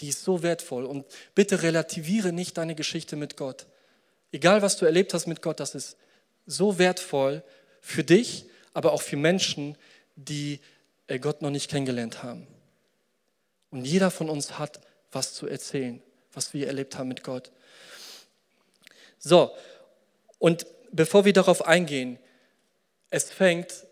Die 0.00 0.08
ist 0.08 0.24
so 0.24 0.42
wertvoll. 0.42 0.84
Und 0.84 1.04
bitte 1.34 1.62
relativiere 1.62 2.32
nicht 2.32 2.58
deine 2.58 2.74
Geschichte 2.74 3.16
mit 3.16 3.36
Gott. 3.36 3.66
Egal, 4.32 4.62
was 4.62 4.76
du 4.76 4.86
erlebt 4.86 5.12
hast 5.14 5.26
mit 5.26 5.42
Gott, 5.42 5.60
das 5.60 5.74
ist 5.74 5.96
so 6.50 6.78
wertvoll 6.78 7.42
für 7.80 8.04
dich, 8.04 8.46
aber 8.72 8.92
auch 8.92 9.02
für 9.02 9.16
Menschen, 9.16 9.76
die 10.16 10.60
äh, 11.06 11.18
Gott 11.18 11.42
noch 11.42 11.50
nicht 11.50 11.70
kennengelernt 11.70 12.22
haben. 12.22 12.46
Und 13.70 13.84
jeder 13.84 14.10
von 14.10 14.28
uns 14.28 14.58
hat 14.58 14.80
was 15.12 15.34
zu 15.34 15.46
erzählen, 15.46 16.02
was 16.32 16.52
wir 16.54 16.66
erlebt 16.66 16.98
haben 16.98 17.08
mit 17.08 17.22
Gott. 17.22 17.50
So, 19.18 19.52
und 20.38 20.66
bevor 20.92 21.24
wir 21.24 21.32
darauf 21.32 21.66
eingehen, 21.66 22.18
es 23.10 23.30
fängt, 23.30 23.86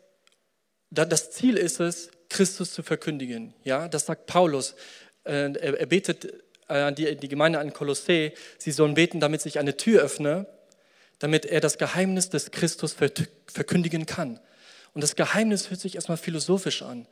das 0.91 1.31
Ziel 1.33 1.57
ist 1.57 1.81
es, 1.81 2.11
Christus 2.29 2.73
zu 2.73 2.83
verkündigen. 2.83 3.55
Ja, 3.65 3.89
das 3.89 4.07
sagt 4.07 4.27
Paulus. 4.27 4.75
Äh, 5.25 5.53
er 5.53 5.87
betet 5.87 6.43
an 6.67 6.95
die, 6.95 7.29
Gemeinde 7.29 7.59
an 7.59 7.73
Kolossä, 7.73 8.31
sie 8.59 8.73
sollen 8.73 8.95
beten, 8.95 9.21
damit 9.21 9.41
sich 9.41 9.59
eine 9.59 9.77
Tür 9.77 10.03
öffne, 10.03 10.47
damit 11.19 11.47
er 11.47 11.61
das 11.61 11.79
Geheimnis 11.79 12.31
des 12.31 12.51
Christus 12.51 12.95
verkündigen 13.47 14.07
kann. 14.07 14.41
Und 14.95 15.03
das 15.03 15.17
Geheimnis 15.17 15.71
hört 15.71 15.81
sich 15.81 15.95
erstmal 15.95 16.17
philosophisch 16.17 16.83
an, 16.83 17.07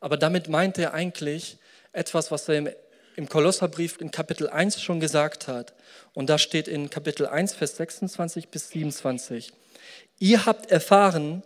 aber 0.00 0.16
damit 0.16 0.48
meint 0.48 0.78
er 0.78 0.94
eigentlich 0.94 1.58
etwas, 1.92 2.30
was 2.30 2.48
er 2.48 2.74
im, 3.16 3.28
Kolosserbrief 3.28 4.00
in 4.00 4.10
Kapitel 4.10 4.48
1 4.48 4.82
schon 4.82 5.00
gesagt 5.00 5.46
hat. 5.46 5.74
Und 6.14 6.30
da 6.30 6.38
steht 6.38 6.68
in 6.68 6.88
Kapitel 6.88 7.26
1, 7.26 7.54
Vers 7.54 7.76
26 7.76 8.48
bis 8.48 8.70
27. 8.70 9.52
Ihr 10.18 10.46
habt 10.46 10.70
erfahren, 10.70 11.42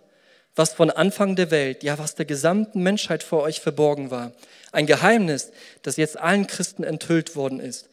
was 0.55 0.73
von 0.73 0.91
Anfang 0.91 1.35
der 1.35 1.51
Welt, 1.51 1.83
ja 1.83 1.99
was 1.99 2.15
der 2.15 2.27
gesamten 2.27 2.83
Menschheit 2.83 3.23
vor 3.23 3.43
euch 3.43 3.61
verborgen 3.61 4.11
war. 4.11 4.33
Ein 4.71 4.87
Geheimnis, 4.87 5.51
das 5.83 5.97
jetzt 5.97 6.19
allen 6.19 6.47
Christen 6.47 6.85
enthüllt 6.85 7.35
worden 7.35 7.59
ist. 7.59 7.89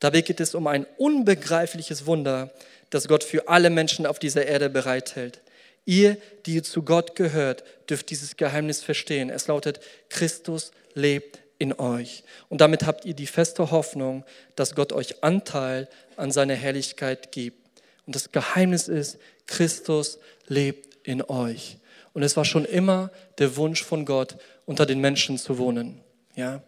Dabei 0.00 0.20
geht 0.20 0.40
es 0.40 0.54
um 0.54 0.66
ein 0.66 0.86
unbegreifliches 0.98 2.04
Wunder, 2.04 2.50
das 2.94 3.08
Gott 3.08 3.24
für 3.24 3.48
alle 3.48 3.70
Menschen 3.70 4.06
auf 4.06 4.20
dieser 4.20 4.46
Erde 4.46 4.70
bereithält. 4.70 5.42
Ihr, 5.84 6.16
die 6.46 6.62
zu 6.62 6.82
Gott 6.82 7.16
gehört, 7.16 7.64
dürft 7.90 8.08
dieses 8.10 8.36
Geheimnis 8.36 8.82
verstehen. 8.82 9.30
Es 9.30 9.48
lautet, 9.48 9.80
Christus 10.08 10.70
lebt 10.94 11.40
in 11.58 11.72
euch. 11.72 12.22
Und 12.48 12.60
damit 12.60 12.86
habt 12.86 13.04
ihr 13.04 13.14
die 13.14 13.26
feste 13.26 13.72
Hoffnung, 13.72 14.24
dass 14.54 14.76
Gott 14.76 14.92
euch 14.92 15.24
Anteil 15.24 15.88
an 16.16 16.30
seiner 16.30 16.54
Herrlichkeit 16.54 17.32
gibt. 17.32 17.82
Und 18.06 18.14
das 18.14 18.30
Geheimnis 18.30 18.86
ist, 18.86 19.18
Christus 19.46 20.18
lebt 20.46 20.96
in 21.02 21.20
euch. 21.22 21.78
Und 22.12 22.22
es 22.22 22.36
war 22.36 22.44
schon 22.44 22.64
immer 22.64 23.10
der 23.38 23.56
Wunsch 23.56 23.82
von 23.82 24.04
Gott, 24.06 24.36
unter 24.66 24.86
den 24.86 25.00
Menschen 25.00 25.36
zu 25.36 25.58
wohnen. 25.58 26.00
Ja? 26.36 26.62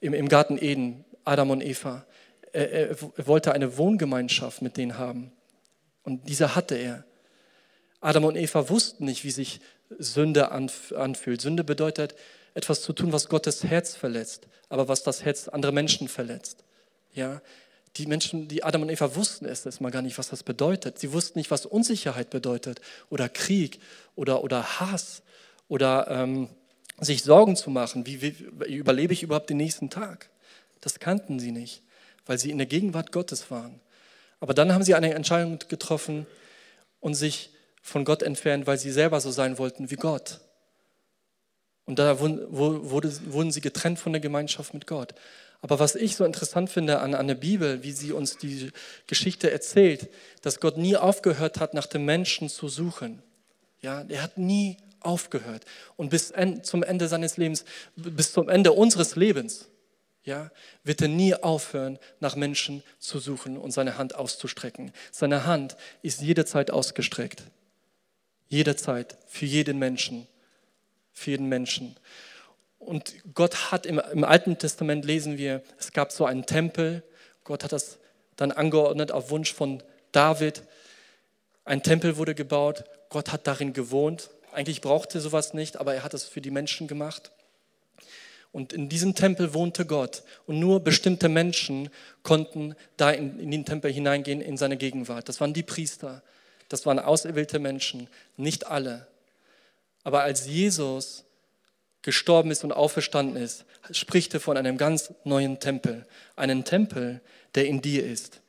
Im, 0.00 0.12
im 0.12 0.28
Garten 0.28 0.58
Eden, 0.60 1.06
Adam 1.24 1.50
und 1.50 1.62
Eva. 1.62 2.04
Er, 2.52 2.70
er, 2.70 2.90
er 2.90 3.26
wollte 3.26 3.52
eine 3.52 3.78
Wohngemeinschaft 3.78 4.60
mit 4.60 4.76
denen 4.76 4.98
haben. 4.98 5.32
Und 6.02 6.28
diese 6.28 6.54
hatte 6.54 6.76
er. 6.76 7.04
Adam 8.00 8.24
und 8.24 8.36
Eva 8.36 8.68
wussten 8.68 9.04
nicht, 9.04 9.24
wie 9.24 9.30
sich 9.30 9.60
Sünde 9.98 10.50
anfühlt. 10.50 11.40
Sünde 11.40 11.64
bedeutet, 11.64 12.14
etwas 12.54 12.82
zu 12.82 12.92
tun, 12.92 13.12
was 13.12 13.28
Gottes 13.28 13.64
Herz 13.64 13.94
verletzt, 13.96 14.48
aber 14.68 14.88
was 14.88 15.02
das 15.02 15.24
Herz 15.24 15.48
anderer 15.48 15.72
Menschen 15.72 16.08
verletzt. 16.08 16.64
Ja, 17.14 17.42
die 17.96 18.06
Menschen, 18.06 18.48
die 18.48 18.62
Adam 18.62 18.82
und 18.82 18.88
Eva 18.88 19.14
wussten 19.16 19.46
es 19.46 19.66
erstmal 19.66 19.90
gar 19.90 20.02
nicht, 20.02 20.16
was 20.16 20.28
das 20.28 20.42
bedeutet. 20.42 20.98
Sie 20.98 21.12
wussten 21.12 21.38
nicht, 21.38 21.50
was 21.50 21.66
Unsicherheit 21.66 22.30
bedeutet 22.30 22.80
oder 23.08 23.28
Krieg 23.28 23.80
oder, 24.14 24.44
oder 24.44 24.80
Hass 24.80 25.22
oder 25.68 26.06
ähm, 26.08 26.48
sich 27.00 27.22
Sorgen 27.22 27.56
zu 27.56 27.70
machen. 27.70 28.06
Wie, 28.06 28.22
wie, 28.22 28.36
wie 28.60 28.76
überlebe 28.76 29.12
ich 29.12 29.22
überhaupt 29.22 29.50
den 29.50 29.56
nächsten 29.56 29.90
Tag? 29.90 30.30
Das 30.80 31.00
kannten 31.00 31.40
sie 31.40 31.50
nicht, 31.50 31.82
weil 32.26 32.38
sie 32.38 32.50
in 32.50 32.58
der 32.58 32.66
Gegenwart 32.66 33.12
Gottes 33.12 33.50
waren. 33.50 33.80
Aber 34.40 34.54
dann 34.54 34.72
haben 34.72 34.82
sie 34.82 34.94
eine 34.94 35.14
Entscheidung 35.14 35.58
getroffen 35.68 36.26
und 36.98 37.14
sich 37.14 37.50
von 37.82 38.04
Gott 38.04 38.22
entfernt, 38.22 38.66
weil 38.66 38.78
sie 38.78 38.90
selber 38.90 39.20
so 39.20 39.30
sein 39.30 39.58
wollten 39.58 39.90
wie 39.90 39.96
Gott. 39.96 40.40
Und 41.84 41.98
da 41.98 42.20
wurden, 42.20 43.50
sie 43.50 43.60
getrennt 43.60 43.98
von 43.98 44.12
der 44.12 44.20
Gemeinschaft 44.20 44.74
mit 44.74 44.86
Gott. 44.86 45.14
Aber 45.62 45.78
was 45.78 45.94
ich 45.94 46.16
so 46.16 46.24
interessant 46.24 46.70
finde 46.70 47.00
an, 47.00 47.14
an 47.14 47.26
der 47.26 47.34
Bibel, 47.34 47.82
wie 47.82 47.92
sie 47.92 48.12
uns 48.12 48.38
die 48.38 48.70
Geschichte 49.06 49.50
erzählt, 49.50 50.08
dass 50.42 50.60
Gott 50.60 50.78
nie 50.78 50.96
aufgehört 50.96 51.58
hat, 51.58 51.74
nach 51.74 51.86
dem 51.86 52.04
Menschen 52.04 52.48
zu 52.48 52.68
suchen. 52.68 53.22
Ja, 53.82 54.04
er 54.08 54.22
hat 54.22 54.38
nie 54.38 54.76
aufgehört. 55.00 55.64
Und 55.96 56.10
bis 56.10 56.32
zum 56.62 56.82
Ende 56.82 57.08
seines 57.08 57.36
Lebens, 57.36 57.64
bis 57.96 58.32
zum 58.32 58.48
Ende 58.48 58.72
unseres 58.72 59.16
Lebens, 59.16 59.69
ja, 60.24 60.50
wird 60.84 61.00
er 61.00 61.08
nie 61.08 61.34
aufhören, 61.34 61.98
nach 62.20 62.36
Menschen 62.36 62.82
zu 62.98 63.18
suchen 63.18 63.56
und 63.56 63.70
seine 63.70 63.96
Hand 63.96 64.14
auszustrecken. 64.14 64.92
Seine 65.10 65.46
Hand 65.46 65.76
ist 66.02 66.20
jederzeit 66.20 66.70
ausgestreckt. 66.70 67.42
Jederzeit, 68.48 69.16
für 69.26 69.46
jeden 69.46 69.78
Menschen. 69.78 70.26
Für 71.12 71.30
jeden 71.30 71.48
Menschen. 71.48 71.96
Und 72.78 73.14
Gott 73.34 73.70
hat 73.70 73.86
im, 73.86 74.00
im 74.12 74.24
Alten 74.24 74.58
Testament 74.58 75.04
lesen 75.04 75.38
wir, 75.38 75.62
es 75.78 75.92
gab 75.92 76.12
so 76.12 76.24
einen 76.24 76.46
Tempel. 76.46 77.02
Gott 77.44 77.64
hat 77.64 77.72
das 77.72 77.98
dann 78.36 78.52
angeordnet 78.52 79.12
auf 79.12 79.30
Wunsch 79.30 79.52
von 79.52 79.82
David. 80.12 80.62
Ein 81.64 81.82
Tempel 81.82 82.16
wurde 82.16 82.34
gebaut. 82.34 82.84
Gott 83.10 83.32
hat 83.32 83.46
darin 83.46 83.72
gewohnt. 83.72 84.30
Eigentlich 84.52 84.80
brauchte 84.80 85.20
sowas 85.20 85.54
nicht, 85.54 85.76
aber 85.76 85.94
er 85.94 86.02
hat 86.02 86.14
es 86.14 86.24
für 86.24 86.40
die 86.40 86.50
Menschen 86.50 86.88
gemacht. 86.88 87.30
Und 88.52 88.72
in 88.72 88.88
diesem 88.88 89.14
Tempel 89.14 89.54
wohnte 89.54 89.86
Gott. 89.86 90.24
Und 90.46 90.58
nur 90.58 90.80
bestimmte 90.80 91.28
Menschen 91.28 91.88
konnten 92.22 92.74
da 92.96 93.10
in, 93.10 93.38
in, 93.38 93.50
den 93.50 93.64
Tempel 93.64 93.92
hineingehen, 93.92 94.40
in 94.40 94.56
seine 94.56 94.76
Gegenwart. 94.76 95.28
Das 95.28 95.40
waren 95.40 95.54
die 95.54 95.62
Priester. 95.62 96.22
Das 96.68 96.84
waren 96.84 96.98
auserwählte 96.98 97.58
Menschen. 97.58 98.08
Nicht 98.36 98.66
alle. 98.66 99.06
Aber 100.02 100.22
als 100.22 100.46
Jesus 100.46 101.24
gestorben 102.02 102.50
ist 102.50 102.64
und 102.64 102.72
auferstanden 102.72 103.36
ist, 103.36 103.64
spricht 103.90 104.34
er 104.34 104.40
von 104.40 104.56
einem 104.56 104.78
ganz 104.78 105.12
neuen 105.24 105.60
Tempel. 105.60 106.06
Einen 106.34 106.64
Tempel, 106.64 107.20
der 107.54 107.66
in 107.66 107.82
dir 107.82 108.04
ist. 108.04 108.40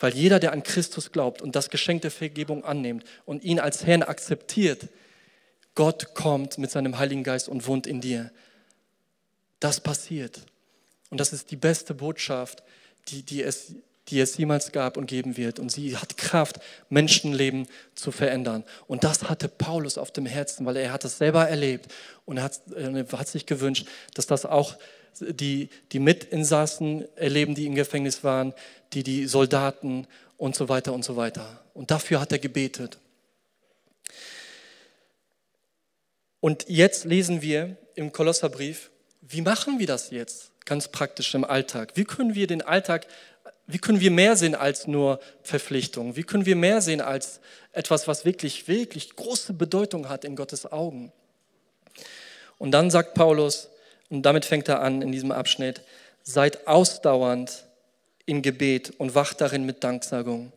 Weil 0.00 0.14
jeder, 0.14 0.40
der 0.40 0.52
an 0.52 0.62
Christus 0.62 1.12
glaubt 1.12 1.40
und 1.40 1.56
das 1.56 1.70
Geschenk 1.70 2.02
der 2.02 2.10
Vergebung 2.10 2.64
annimmt 2.64 3.04
und 3.24 3.44
ihn 3.44 3.60
als 3.60 3.86
Herrn 3.86 4.02
akzeptiert, 4.02 4.88
Gott 5.74 6.14
kommt 6.14 6.58
mit 6.58 6.70
seinem 6.70 6.98
Heiligen 6.98 7.22
Geist 7.22 7.48
und 7.48 7.66
wohnt 7.66 7.86
in 7.86 8.00
dir. 8.00 8.30
Das 9.66 9.80
passiert. 9.80 10.42
Und 11.10 11.18
das 11.18 11.32
ist 11.32 11.50
die 11.50 11.56
beste 11.56 11.92
Botschaft, 11.92 12.62
die, 13.08 13.24
die 13.24 13.42
es 13.42 13.74
die 14.06 14.20
es 14.20 14.36
jemals 14.36 14.70
gab 14.70 14.96
und 14.96 15.06
geben 15.06 15.36
wird. 15.36 15.58
Und 15.58 15.72
sie 15.72 15.96
hat 15.96 16.16
Kraft, 16.16 16.60
Menschenleben 16.88 17.66
zu 17.96 18.12
verändern. 18.12 18.62
Und 18.86 19.02
das 19.02 19.28
hatte 19.28 19.48
Paulus 19.48 19.98
auf 19.98 20.12
dem 20.12 20.24
Herzen, 20.24 20.64
weil 20.66 20.76
er 20.76 20.92
hat 20.92 21.04
es 21.04 21.18
selber 21.18 21.48
erlebt 21.48 21.92
und 22.26 22.36
er 22.36 22.44
hat, 22.44 22.60
er 22.76 23.04
hat 23.18 23.26
sich 23.26 23.44
gewünscht, 23.44 23.88
dass 24.14 24.28
das 24.28 24.46
auch 24.46 24.76
die, 25.18 25.70
die 25.90 25.98
Mitinsassen 25.98 27.04
erleben, 27.16 27.56
die 27.56 27.66
im 27.66 27.74
Gefängnis 27.74 28.22
waren, 28.22 28.54
die, 28.92 29.02
die 29.02 29.26
Soldaten 29.26 30.06
und 30.36 30.54
so 30.54 30.68
weiter 30.68 30.92
und 30.92 31.04
so 31.04 31.16
weiter. 31.16 31.64
Und 31.74 31.90
dafür 31.90 32.20
hat 32.20 32.30
er 32.30 32.38
gebetet. 32.38 32.98
Und 36.38 36.66
jetzt 36.68 37.04
lesen 37.04 37.42
wir 37.42 37.76
im 37.96 38.12
Kolosserbrief, 38.12 38.90
wie 39.28 39.40
machen 39.40 39.78
wir 39.78 39.86
das 39.86 40.10
jetzt 40.10 40.52
ganz 40.64 40.88
praktisch 40.88 41.34
im 41.34 41.44
Alltag? 41.44 41.92
Wie 41.94 42.04
können 42.04 42.34
wir 42.34 42.46
den 42.46 42.62
Alltag 42.62 43.06
wie 43.66 43.78
können 43.78 44.00
wir 44.00 44.10
mehr 44.10 44.36
sehen 44.36 44.54
als 44.54 44.86
nur 44.86 45.20
Verpflichtung? 45.42 46.16
Wie 46.16 46.22
können 46.22 46.46
wir 46.46 46.56
mehr 46.56 46.80
sehen 46.80 47.00
als 47.00 47.40
etwas, 47.72 48.06
was 48.06 48.24
wirklich, 48.24 48.68
wirklich 48.68 49.16
große 49.16 49.52
Bedeutung 49.52 50.08
hat 50.08 50.24
in 50.24 50.36
Gottes 50.36 50.70
Augen? 50.70 51.12
Und 52.58 52.70
dann 52.70 52.90
sagt 52.90 53.14
Paulus, 53.14 53.68
und 54.08 54.22
damit 54.22 54.44
fängt 54.44 54.68
er 54.68 54.82
an 54.82 55.02
in 55.02 55.10
diesem 55.10 55.32
Abschnitt, 55.32 55.82
seid 56.22 56.68
ausdauernd 56.68 57.66
im 58.24 58.40
Gebet 58.40 58.92
und 58.98 59.16
wacht 59.16 59.40
darin 59.40 59.66
mit 59.66 59.82
Danksagung. 59.82 60.52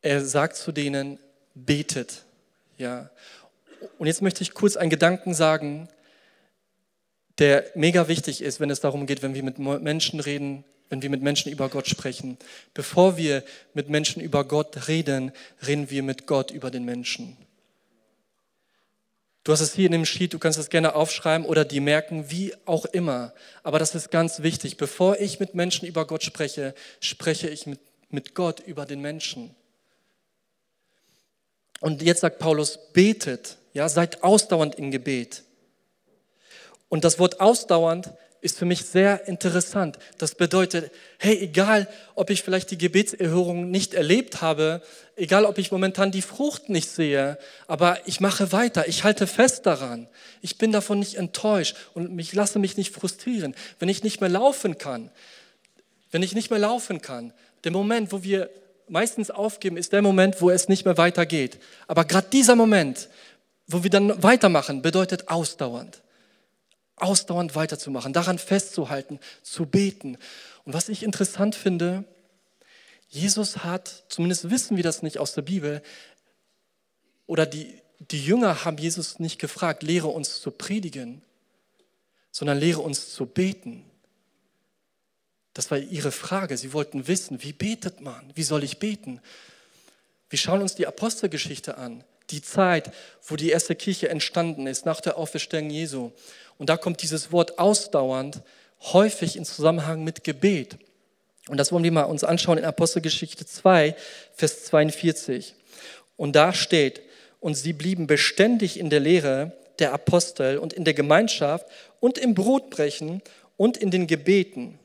Er 0.00 0.24
sagt 0.24 0.56
zu 0.56 0.70
denen, 0.70 1.18
betet. 1.54 2.24
Ja. 2.76 3.10
Und 3.98 4.06
jetzt 4.06 4.22
möchte 4.22 4.42
ich 4.42 4.54
kurz 4.54 4.76
einen 4.76 4.90
Gedanken 4.90 5.34
sagen, 5.34 5.88
der 7.38 7.64
mega 7.74 8.08
wichtig 8.08 8.42
ist, 8.42 8.60
wenn 8.60 8.70
es 8.70 8.80
darum 8.80 9.06
geht, 9.06 9.22
wenn 9.22 9.34
wir 9.34 9.42
mit 9.42 9.58
Menschen 9.58 10.20
reden, 10.20 10.64
wenn 10.88 11.02
wir 11.02 11.10
mit 11.10 11.22
Menschen 11.22 11.52
über 11.52 11.68
Gott 11.68 11.86
sprechen. 11.86 12.38
Bevor 12.74 13.16
wir 13.16 13.44
mit 13.74 13.88
Menschen 13.88 14.22
über 14.22 14.44
Gott 14.44 14.88
reden, 14.88 15.32
reden 15.66 15.90
wir 15.90 16.02
mit 16.02 16.26
Gott 16.26 16.50
über 16.50 16.70
den 16.70 16.84
Menschen. 16.84 17.36
Du 19.44 19.52
hast 19.52 19.60
es 19.60 19.74
hier 19.74 19.86
in 19.86 19.92
dem 19.92 20.04
Sheet, 20.04 20.34
du 20.34 20.38
kannst 20.38 20.58
es 20.58 20.68
gerne 20.68 20.94
aufschreiben 20.94 21.46
oder 21.46 21.64
die 21.64 21.80
merken, 21.80 22.30
wie 22.30 22.54
auch 22.66 22.84
immer. 22.84 23.32
Aber 23.62 23.78
das 23.78 23.94
ist 23.94 24.10
ganz 24.10 24.42
wichtig. 24.42 24.76
Bevor 24.76 25.18
ich 25.20 25.40
mit 25.40 25.54
Menschen 25.54 25.86
über 25.86 26.06
Gott 26.06 26.22
spreche, 26.22 26.74
spreche 27.00 27.48
ich 27.48 27.66
mit, 27.66 27.80
mit 28.10 28.34
Gott 28.34 28.60
über 28.60 28.84
den 28.84 29.00
Menschen. 29.00 29.54
Und 31.80 32.02
jetzt 32.02 32.20
sagt 32.20 32.38
Paulus, 32.38 32.78
betet, 32.92 33.56
ja, 33.78 33.88
seid 33.88 34.24
ausdauernd 34.24 34.74
im 34.74 34.90
Gebet. 34.90 35.44
Und 36.88 37.04
das 37.04 37.20
Wort 37.20 37.40
ausdauernd 37.40 38.12
ist 38.40 38.58
für 38.58 38.64
mich 38.64 38.84
sehr 38.84 39.28
interessant. 39.28 40.00
Das 40.18 40.34
bedeutet, 40.34 40.90
hey, 41.18 41.38
egal, 41.38 41.86
ob 42.16 42.30
ich 42.30 42.42
vielleicht 42.42 42.72
die 42.72 42.78
Gebetserhörung 42.78 43.70
nicht 43.70 43.94
erlebt 43.94 44.42
habe, 44.42 44.82
egal, 45.14 45.44
ob 45.44 45.58
ich 45.58 45.70
momentan 45.70 46.10
die 46.10 46.22
Frucht 46.22 46.68
nicht 46.68 46.88
sehe, 46.90 47.38
aber 47.68 47.98
ich 48.04 48.18
mache 48.18 48.50
weiter, 48.50 48.88
ich 48.88 49.04
halte 49.04 49.28
fest 49.28 49.64
daran. 49.64 50.08
Ich 50.42 50.58
bin 50.58 50.72
davon 50.72 50.98
nicht 50.98 51.14
enttäuscht 51.14 51.76
und 51.94 52.18
ich 52.18 52.32
lasse 52.32 52.58
mich 52.58 52.76
nicht 52.76 52.92
frustrieren. 52.92 53.54
Wenn 53.78 53.88
ich 53.88 54.02
nicht 54.02 54.20
mehr 54.20 54.30
laufen 54.30 54.78
kann, 54.78 55.12
wenn 56.10 56.24
ich 56.24 56.34
nicht 56.34 56.50
mehr 56.50 56.58
laufen 56.58 57.00
kann, 57.00 57.32
Der 57.64 57.72
Moment, 57.72 58.12
wo 58.12 58.22
wir 58.22 58.50
meistens 58.88 59.30
aufgeben, 59.30 59.76
ist 59.76 59.92
der 59.92 60.02
Moment, 60.02 60.40
wo 60.40 60.50
es 60.50 60.68
nicht 60.68 60.84
mehr 60.84 60.96
weitergeht. 60.96 61.58
Aber 61.86 62.04
gerade 62.04 62.28
dieser 62.30 62.56
Moment, 62.56 63.08
wo 63.68 63.82
wir 63.82 63.90
dann 63.90 64.22
weitermachen, 64.22 64.82
bedeutet 64.82 65.28
ausdauernd. 65.28 66.02
Ausdauernd 66.96 67.54
weiterzumachen, 67.54 68.12
daran 68.12 68.38
festzuhalten, 68.38 69.20
zu 69.42 69.66
beten. 69.66 70.16
Und 70.64 70.72
was 70.72 70.88
ich 70.88 71.04
interessant 71.04 71.54
finde, 71.54 72.04
Jesus 73.08 73.58
hat, 73.58 74.04
zumindest 74.08 74.50
wissen 74.50 74.76
wir 74.76 74.82
das 74.82 75.02
nicht 75.02 75.18
aus 75.18 75.34
der 75.34 75.42
Bibel, 75.42 75.82
oder 77.26 77.46
die, 77.46 77.80
die 78.00 78.24
Jünger 78.24 78.64
haben 78.64 78.78
Jesus 78.78 79.18
nicht 79.18 79.38
gefragt, 79.38 79.82
lehre 79.82 80.08
uns 80.08 80.40
zu 80.40 80.50
predigen, 80.50 81.22
sondern 82.30 82.58
lehre 82.58 82.80
uns 82.80 83.12
zu 83.12 83.26
beten. 83.26 83.84
Das 85.52 85.70
war 85.70 85.78
ihre 85.78 86.12
Frage. 86.12 86.56
Sie 86.56 86.72
wollten 86.72 87.06
wissen, 87.06 87.42
wie 87.42 87.52
betet 87.52 88.00
man? 88.00 88.32
Wie 88.34 88.42
soll 88.42 88.64
ich 88.64 88.78
beten? 88.78 89.20
Wir 90.30 90.38
schauen 90.38 90.62
uns 90.62 90.74
die 90.74 90.86
Apostelgeschichte 90.86 91.78
an, 91.78 92.04
die 92.30 92.42
Zeit, 92.42 92.90
wo 93.22 93.36
die 93.36 93.50
erste 93.50 93.74
Kirche 93.74 94.08
entstanden 94.08 94.66
ist, 94.66 94.86
nach 94.86 95.00
der 95.00 95.16
Auferstehung 95.16 95.70
Jesu. 95.70 96.12
Und 96.58 96.68
da 96.68 96.76
kommt 96.76 97.02
dieses 97.02 97.32
Wort 97.32 97.58
ausdauernd 97.58 98.42
häufig 98.80 99.36
in 99.36 99.44
Zusammenhang 99.44 100.04
mit 100.04 100.24
Gebet. 100.24 100.78
Und 101.48 101.56
das 101.56 101.72
wollen 101.72 101.84
wir 101.84 101.92
mal 101.92 102.02
uns 102.02 102.24
anschauen 102.24 102.58
in 102.58 102.64
Apostelgeschichte 102.64 103.46
2, 103.46 103.96
Vers 104.34 104.64
42. 104.64 105.54
Und 106.16 106.36
da 106.36 106.52
steht, 106.52 107.00
und 107.40 107.54
sie 107.54 107.72
blieben 107.72 108.06
beständig 108.06 108.78
in 108.78 108.90
der 108.90 109.00
Lehre 109.00 109.52
der 109.78 109.92
Apostel 109.92 110.58
und 110.58 110.72
in 110.72 110.84
der 110.84 110.94
Gemeinschaft 110.94 111.66
und 112.00 112.18
im 112.18 112.34
Brotbrechen 112.34 113.22
und 113.56 113.76
in 113.76 113.90
den 113.90 114.06
Gebeten. 114.06 114.78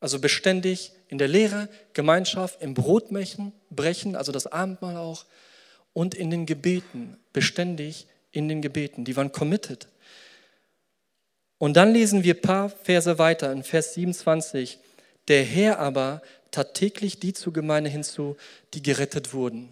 Also 0.00 0.18
beständig 0.18 0.92
in 1.08 1.18
der 1.18 1.28
Lehre, 1.28 1.68
Gemeinschaft, 1.92 2.60
im 2.62 2.74
Brotbrechen, 2.74 3.52
brechen, 3.70 4.16
also 4.16 4.32
das 4.32 4.46
Abendmahl 4.46 4.96
auch, 4.96 5.26
und 5.94 6.14
in 6.14 6.30
den 6.30 6.44
Gebeten, 6.44 7.16
beständig 7.32 8.06
in 8.30 8.48
den 8.48 8.60
Gebeten. 8.60 9.06
Die 9.06 9.16
waren 9.16 9.32
committed. 9.32 9.88
Und 11.56 11.74
dann 11.78 11.94
lesen 11.94 12.24
wir 12.24 12.34
ein 12.34 12.42
paar 12.42 12.68
Verse 12.68 13.18
weiter 13.18 13.50
in 13.50 13.62
Vers 13.62 13.94
27. 13.94 14.78
Der 15.28 15.42
Herr 15.42 15.78
aber 15.78 16.20
tat 16.50 16.74
täglich 16.74 17.18
die 17.18 17.32
zur 17.32 17.54
Gemeinde 17.54 17.88
hinzu, 17.88 18.36
die 18.74 18.82
gerettet 18.82 19.32
wurden. 19.32 19.70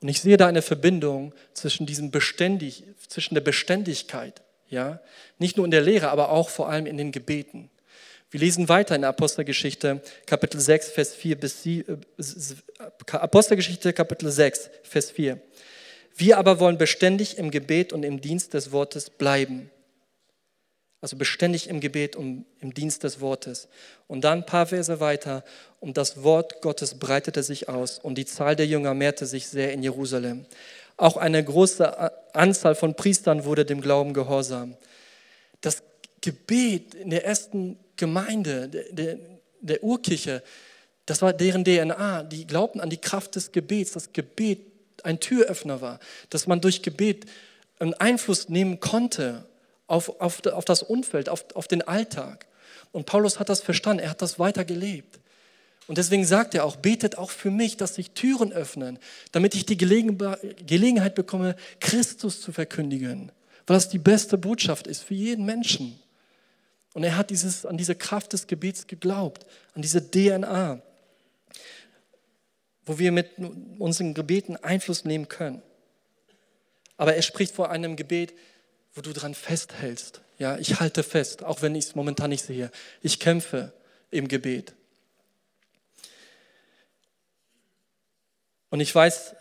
Und 0.00 0.08
ich 0.08 0.20
sehe 0.20 0.36
da 0.36 0.46
eine 0.46 0.62
Verbindung 0.62 1.34
zwischen 1.52 1.86
diesem 1.86 2.10
beständig, 2.10 2.84
zwischen 3.08 3.34
der 3.34 3.40
Beständigkeit, 3.40 4.42
ja, 4.68 5.00
nicht 5.38 5.56
nur 5.56 5.64
in 5.64 5.70
der 5.70 5.80
Lehre, 5.80 6.10
aber 6.10 6.30
auch 6.30 6.48
vor 6.48 6.68
allem 6.68 6.86
in 6.86 6.96
den 6.96 7.12
Gebeten. 7.12 7.70
Wir 8.34 8.40
lesen 8.40 8.68
weiter 8.68 8.96
in 8.96 9.02
der 9.02 9.10
Apostelgeschichte, 9.10 10.02
Kapitel 10.26 10.60
6, 10.60 10.88
Vers 10.88 11.14
4 11.14 11.38
bis 11.38 11.62
7, 11.62 12.00
äh, 12.18 13.12
Apostelgeschichte, 13.12 13.92
Kapitel 13.92 14.28
6, 14.28 14.70
Vers 14.82 15.12
4. 15.12 15.40
Wir 16.16 16.36
aber 16.36 16.58
wollen 16.58 16.76
beständig 16.76 17.38
im 17.38 17.52
Gebet 17.52 17.92
und 17.92 18.02
im 18.02 18.20
Dienst 18.20 18.52
des 18.54 18.72
Wortes 18.72 19.08
bleiben 19.08 19.70
also 21.00 21.18
beständig 21.18 21.68
im 21.68 21.80
Gebet 21.80 22.16
und 22.16 22.46
im 22.60 22.72
Dienst 22.72 23.04
des 23.04 23.20
Wortes. 23.20 23.68
Und 24.06 24.24
dann 24.24 24.38
ein 24.38 24.46
paar 24.46 24.64
Verse 24.64 25.00
weiter, 25.00 25.44
und 25.78 25.98
das 25.98 26.22
Wort 26.22 26.62
Gottes 26.62 26.98
breitete 26.98 27.42
sich 27.42 27.68
aus 27.68 27.98
und 27.98 28.16
die 28.16 28.24
Zahl 28.24 28.56
der 28.56 28.66
Jünger 28.66 28.94
mehrte 28.94 29.26
sich 29.26 29.46
sehr 29.46 29.74
in 29.74 29.82
Jerusalem. 29.82 30.46
Auch 30.96 31.18
eine 31.18 31.44
große 31.44 32.10
Anzahl 32.34 32.74
von 32.74 32.94
Priestern 32.94 33.44
wurde 33.44 33.66
dem 33.66 33.82
Glauben 33.82 34.14
gehorsam. 34.14 34.78
Das 35.60 35.82
Gebet 36.22 36.94
in 36.94 37.10
der 37.10 37.26
ersten 37.26 37.78
Gemeinde, 37.96 38.68
der, 38.68 38.84
der, 38.92 39.18
der 39.60 39.82
Urkirche, 39.82 40.42
das 41.06 41.22
war 41.22 41.32
deren 41.32 41.64
DNA. 41.64 42.24
Die 42.24 42.46
glaubten 42.46 42.80
an 42.80 42.90
die 42.90 42.98
Kraft 42.98 43.36
des 43.36 43.52
Gebets, 43.52 43.92
dass 43.92 44.12
Gebet 44.12 44.60
ein 45.02 45.20
Türöffner 45.20 45.80
war, 45.80 46.00
dass 46.30 46.46
man 46.46 46.60
durch 46.60 46.82
Gebet 46.82 47.26
einen 47.78 47.94
Einfluss 47.94 48.48
nehmen 48.48 48.80
konnte 48.80 49.44
auf, 49.86 50.20
auf, 50.20 50.44
auf 50.46 50.64
das 50.64 50.82
Umfeld, 50.82 51.28
auf, 51.28 51.44
auf 51.54 51.68
den 51.68 51.82
Alltag. 51.82 52.46
Und 52.92 53.06
Paulus 53.06 53.38
hat 53.38 53.48
das 53.48 53.60
verstanden, 53.60 54.02
er 54.02 54.10
hat 54.10 54.22
das 54.22 54.38
weiter 54.38 54.64
gelebt. 54.64 55.18
Und 55.86 55.98
deswegen 55.98 56.24
sagt 56.24 56.54
er 56.54 56.64
auch, 56.64 56.76
betet 56.76 57.18
auch 57.18 57.30
für 57.30 57.50
mich, 57.50 57.76
dass 57.76 57.96
sich 57.96 58.12
Türen 58.12 58.52
öffnen, 58.52 58.98
damit 59.32 59.54
ich 59.54 59.66
die 59.66 59.76
Gelegenheit 59.76 61.14
bekomme, 61.14 61.56
Christus 61.80 62.40
zu 62.40 62.52
verkündigen, 62.52 63.30
weil 63.66 63.76
das 63.76 63.90
die 63.90 63.98
beste 63.98 64.38
Botschaft 64.38 64.86
ist 64.86 65.02
für 65.02 65.14
jeden 65.14 65.44
Menschen. 65.44 65.98
Und 66.94 67.02
er 67.02 67.16
hat 67.16 67.30
dieses, 67.30 67.66
an 67.66 67.76
diese 67.76 67.96
Kraft 67.96 68.32
des 68.32 68.46
Gebets 68.46 68.86
geglaubt, 68.86 69.44
an 69.74 69.82
diese 69.82 70.10
DNA, 70.10 70.80
wo 72.86 72.98
wir 72.98 73.12
mit 73.12 73.30
unseren 73.78 74.14
Gebeten 74.14 74.56
Einfluss 74.56 75.04
nehmen 75.04 75.28
können. 75.28 75.60
Aber 76.96 77.14
er 77.14 77.22
spricht 77.22 77.54
vor 77.54 77.70
einem 77.70 77.96
Gebet, 77.96 78.32
wo 78.94 79.00
du 79.00 79.12
dran 79.12 79.34
festhältst. 79.34 80.20
Ja, 80.38 80.56
ich 80.56 80.78
halte 80.80 81.02
fest, 81.02 81.42
auch 81.42 81.62
wenn 81.62 81.74
ich 81.74 81.86
es 81.86 81.94
momentan 81.96 82.30
nicht 82.30 82.44
sehe. 82.44 82.70
Ich 83.02 83.18
kämpfe 83.18 83.72
im 84.12 84.28
Gebet. 84.28 84.72
Und 88.70 88.80
ich 88.80 88.94
weiß, 88.94 89.34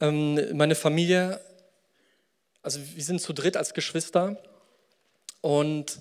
ähm, 0.00 0.56
meine 0.56 0.74
Familie, 0.74 1.40
also 2.62 2.78
wir 2.94 3.04
sind 3.04 3.20
zu 3.22 3.32
dritt 3.32 3.56
als 3.56 3.72
Geschwister. 3.72 4.42
Und 5.40 6.00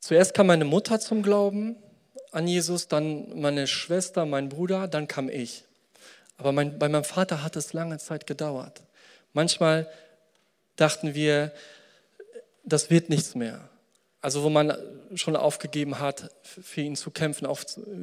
zuerst 0.00 0.34
kam 0.34 0.46
meine 0.48 0.64
Mutter 0.64 1.00
zum 1.00 1.22
Glauben 1.22 1.76
an 2.32 2.46
Jesus, 2.46 2.88
dann 2.88 3.40
meine 3.40 3.66
Schwester, 3.66 4.26
mein 4.26 4.48
Bruder, 4.48 4.88
dann 4.88 5.08
kam 5.08 5.28
ich. 5.28 5.64
Aber 6.36 6.52
mein, 6.52 6.78
bei 6.78 6.88
meinem 6.88 7.04
Vater 7.04 7.42
hat 7.42 7.56
es 7.56 7.72
lange 7.72 7.98
Zeit 7.98 8.26
gedauert. 8.26 8.82
Manchmal 9.32 9.88
dachten 10.76 11.14
wir, 11.14 11.52
das 12.64 12.90
wird 12.90 13.08
nichts 13.08 13.34
mehr. 13.34 13.68
Also 14.20 14.42
wo 14.42 14.50
man 14.50 14.76
schon 15.14 15.36
aufgegeben 15.36 16.00
hat, 16.00 16.30
für 16.42 16.80
ihn 16.80 16.96
zu 16.96 17.10
kämpfen, 17.10 17.46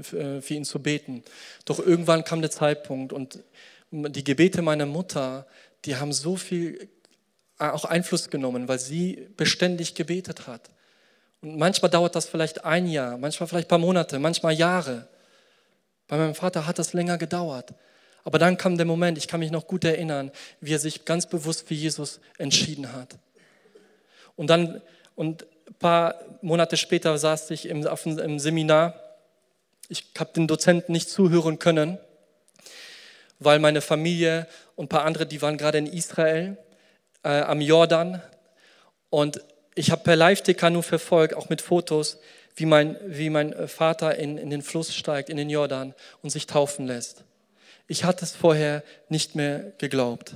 für 0.01 0.53
ihn 0.53 0.65
zu 0.65 0.81
beten. 0.81 1.23
Doch 1.65 1.79
irgendwann 1.79 2.23
kam 2.23 2.41
der 2.41 2.51
Zeitpunkt 2.51 3.13
und 3.13 3.43
die 3.91 4.23
Gebete 4.23 4.61
meiner 4.61 4.85
Mutter, 4.85 5.45
die 5.85 5.97
haben 5.97 6.13
so 6.13 6.35
viel 6.35 6.89
auch 7.57 7.85
Einfluss 7.85 8.29
genommen, 8.29 8.67
weil 8.67 8.79
sie 8.79 9.27
beständig 9.37 9.95
gebetet 9.95 10.47
hat. 10.47 10.69
Manchmal 11.47 11.91
dauert 11.91 12.15
das 12.15 12.25
vielleicht 12.25 12.65
ein 12.65 12.87
Jahr, 12.87 13.19
manchmal 13.19 13.47
vielleicht 13.47 13.67
ein 13.67 13.69
paar 13.69 13.77
Monate, 13.77 14.17
manchmal 14.17 14.53
Jahre. 14.53 15.07
Bei 16.07 16.17
meinem 16.17 16.33
Vater 16.33 16.65
hat 16.65 16.79
das 16.79 16.93
länger 16.93 17.19
gedauert. 17.19 17.71
Aber 18.23 18.39
dann 18.39 18.57
kam 18.57 18.77
der 18.77 18.87
Moment, 18.87 19.19
ich 19.19 19.27
kann 19.27 19.39
mich 19.39 19.51
noch 19.51 19.67
gut 19.67 19.83
erinnern, 19.83 20.31
wie 20.59 20.73
er 20.73 20.79
sich 20.79 21.05
ganz 21.05 21.27
bewusst 21.27 21.67
für 21.67 21.75
Jesus 21.75 22.19
entschieden 22.39 22.91
hat. 22.93 23.15
Und 24.35 24.49
dann, 24.49 24.81
und 25.15 25.45
ein 25.67 25.73
paar 25.75 26.15
Monate 26.41 26.77
später 26.77 27.15
saß 27.15 27.51
ich 27.51 27.67
im, 27.67 27.85
auf, 27.85 28.07
im 28.07 28.39
Seminar. 28.39 28.99
Ich 29.87 30.03
habe 30.17 30.33
den 30.33 30.47
Dozenten 30.47 30.93
nicht 30.93 31.11
zuhören 31.11 31.59
können, 31.59 31.99
weil 33.37 33.59
meine 33.59 33.81
Familie 33.81 34.47
und 34.75 34.85
ein 34.85 34.89
paar 34.89 35.05
andere, 35.05 35.27
die 35.27 35.43
waren 35.43 35.57
gerade 35.57 35.77
in 35.77 35.85
Israel, 35.85 36.57
äh, 37.21 37.41
am 37.41 37.61
Jordan. 37.61 38.19
Und 39.11 39.41
ich 39.75 39.91
habe 39.91 40.03
per 40.03 40.15
Live-TK 40.15 40.69
nur 40.71 40.83
verfolgt, 40.83 41.35
auch 41.35 41.49
mit 41.49 41.61
Fotos, 41.61 42.17
wie 42.55 42.65
mein, 42.65 42.97
wie 43.05 43.29
mein 43.29 43.67
Vater 43.67 44.15
in, 44.15 44.37
in 44.37 44.49
den 44.49 44.61
Fluss 44.61 44.95
steigt, 44.95 45.29
in 45.29 45.35
den 45.35 45.49
Jordan 45.49 45.93
und 46.21 46.29
sich 46.29 46.47
taufen 46.47 46.87
lässt. 46.87 47.25
Ich 47.87 48.05
hatte 48.05 48.23
es 48.23 48.31
vorher 48.31 48.83
nicht 49.09 49.35
mehr 49.35 49.73
geglaubt, 49.77 50.35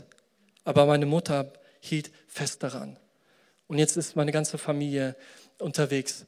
aber 0.65 0.85
meine 0.85 1.05
Mutter 1.05 1.53
hielt 1.79 2.11
fest 2.27 2.61
daran. 2.61 2.97
Und 3.67 3.79
jetzt 3.79 3.95
ist 3.95 4.15
meine 4.15 4.31
ganze 4.31 4.57
Familie 4.57 5.15
unterwegs 5.57 6.25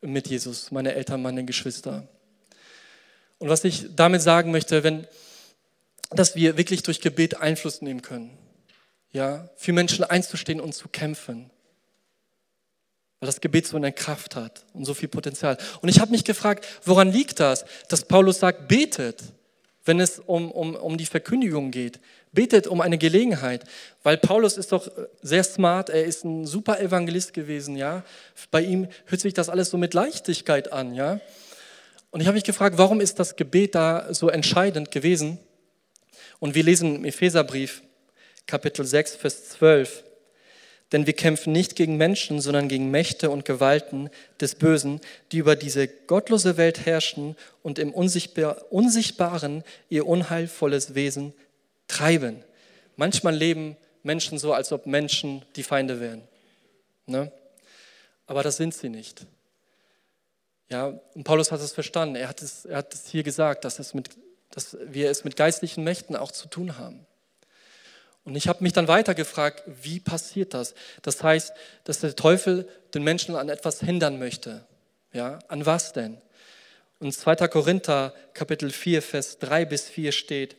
mit 0.00 0.28
Jesus, 0.28 0.70
meine 0.70 0.94
Eltern, 0.94 1.22
meine 1.22 1.44
Geschwister. 1.44 2.08
Und 3.38 3.48
was 3.48 3.62
ich 3.64 3.86
damit 3.94 4.20
sagen 4.20 4.50
möchte, 4.50 4.82
wenn, 4.82 5.06
dass 6.10 6.34
wir 6.34 6.56
wirklich 6.56 6.82
durch 6.82 7.00
Gebet 7.00 7.40
Einfluss 7.40 7.82
nehmen 7.82 8.02
können, 8.02 8.36
ja, 9.12 9.48
für 9.56 9.72
Menschen 9.72 10.04
einzustehen 10.04 10.60
und 10.60 10.74
zu 10.74 10.88
kämpfen, 10.88 11.50
weil 13.20 13.26
das 13.26 13.40
Gebet 13.40 13.66
so 13.66 13.76
eine 13.76 13.92
Kraft 13.92 14.36
hat 14.36 14.64
und 14.74 14.84
so 14.84 14.94
viel 14.94 15.08
Potenzial. 15.08 15.58
Und 15.80 15.88
ich 15.88 16.00
habe 16.00 16.10
mich 16.10 16.24
gefragt, 16.24 16.66
woran 16.84 17.10
liegt 17.10 17.40
das, 17.40 17.64
dass 17.88 18.04
Paulus 18.04 18.38
sagt, 18.38 18.68
betet 18.68 19.22
wenn 19.88 20.00
es 20.00 20.20
um, 20.20 20.52
um, 20.52 20.76
um 20.76 20.98
die 20.98 21.06
Verkündigung 21.06 21.70
geht. 21.70 21.98
Betet 22.30 22.66
um 22.66 22.82
eine 22.82 22.98
Gelegenheit, 22.98 23.64
weil 24.02 24.18
Paulus 24.18 24.58
ist 24.58 24.70
doch 24.70 24.86
sehr 25.22 25.42
smart, 25.42 25.88
er 25.88 26.04
ist 26.04 26.24
ein 26.24 26.44
super 26.44 26.78
Evangelist 26.78 27.32
gewesen, 27.32 27.74
ja. 27.74 28.04
Bei 28.50 28.60
ihm 28.60 28.86
hört 29.06 29.22
sich 29.22 29.32
das 29.32 29.48
alles 29.48 29.70
so 29.70 29.78
mit 29.78 29.94
Leichtigkeit 29.94 30.72
an, 30.72 30.94
ja. 30.94 31.20
Und 32.10 32.20
ich 32.20 32.26
habe 32.26 32.34
mich 32.34 32.44
gefragt, 32.44 32.76
warum 32.76 33.00
ist 33.00 33.18
das 33.18 33.34
Gebet 33.34 33.74
da 33.74 34.12
so 34.12 34.28
entscheidend 34.28 34.90
gewesen? 34.90 35.38
Und 36.38 36.54
wir 36.54 36.62
lesen 36.62 36.96
im 36.96 37.04
Epheserbrief, 37.06 37.82
Kapitel 38.46 38.84
6, 38.84 39.16
Vers 39.16 39.48
12. 39.50 40.04
Denn 40.92 41.06
wir 41.06 41.12
kämpfen 41.12 41.52
nicht 41.52 41.76
gegen 41.76 41.96
Menschen, 41.96 42.40
sondern 42.40 42.68
gegen 42.68 42.90
Mächte 42.90 43.30
und 43.30 43.44
Gewalten 43.44 44.08
des 44.40 44.54
Bösen, 44.54 45.00
die 45.32 45.38
über 45.38 45.54
diese 45.54 45.86
gottlose 45.86 46.56
Welt 46.56 46.86
herrschen 46.86 47.36
und 47.62 47.78
im 47.78 47.92
Unsichtbaren 47.92 49.64
ihr 49.90 50.06
unheilvolles 50.06 50.94
Wesen 50.94 51.34
treiben. 51.88 52.42
Manchmal 52.96 53.34
leben 53.34 53.76
Menschen 54.02 54.38
so, 54.38 54.54
als 54.54 54.72
ob 54.72 54.86
Menschen 54.86 55.44
die 55.56 55.62
Feinde 55.62 56.00
wären. 56.00 56.22
Ne? 57.06 57.30
Aber 58.26 58.42
das 58.42 58.56
sind 58.56 58.74
sie 58.74 58.88
nicht. 58.88 59.26
Ja, 60.70 61.00
und 61.14 61.24
Paulus 61.24 61.50
hat 61.50 61.60
es 61.60 61.72
verstanden. 61.72 62.16
Er 62.16 62.28
hat 62.28 62.42
es, 62.42 62.64
er 62.64 62.78
hat 62.78 62.94
es 62.94 63.08
hier 63.08 63.22
gesagt, 63.22 63.64
dass, 63.64 63.78
es 63.78 63.94
mit, 63.94 64.10
dass 64.50 64.76
wir 64.86 65.10
es 65.10 65.24
mit 65.24 65.36
geistlichen 65.36 65.84
Mächten 65.84 66.16
auch 66.16 66.32
zu 66.32 66.48
tun 66.48 66.78
haben. 66.78 67.06
Und 68.28 68.36
ich 68.36 68.46
habe 68.46 68.62
mich 68.62 68.74
dann 68.74 68.88
weiter 68.88 69.14
gefragt, 69.14 69.62
wie 69.82 70.00
passiert 70.00 70.52
das? 70.52 70.74
Das 71.00 71.22
heißt, 71.22 71.50
dass 71.84 72.00
der 72.00 72.14
Teufel 72.14 72.68
den 72.92 73.02
Menschen 73.02 73.34
an 73.34 73.48
etwas 73.48 73.80
hindern 73.80 74.18
möchte. 74.18 74.66
Ja, 75.14 75.38
an 75.48 75.64
was 75.64 75.94
denn? 75.94 76.18
Und 76.98 77.14
2. 77.14 77.48
Korinther 77.48 78.12
Kapitel 78.34 78.68
4, 78.68 79.00
Vers 79.00 79.38
3 79.38 79.64
bis 79.64 79.88
4 79.88 80.12
steht, 80.12 80.56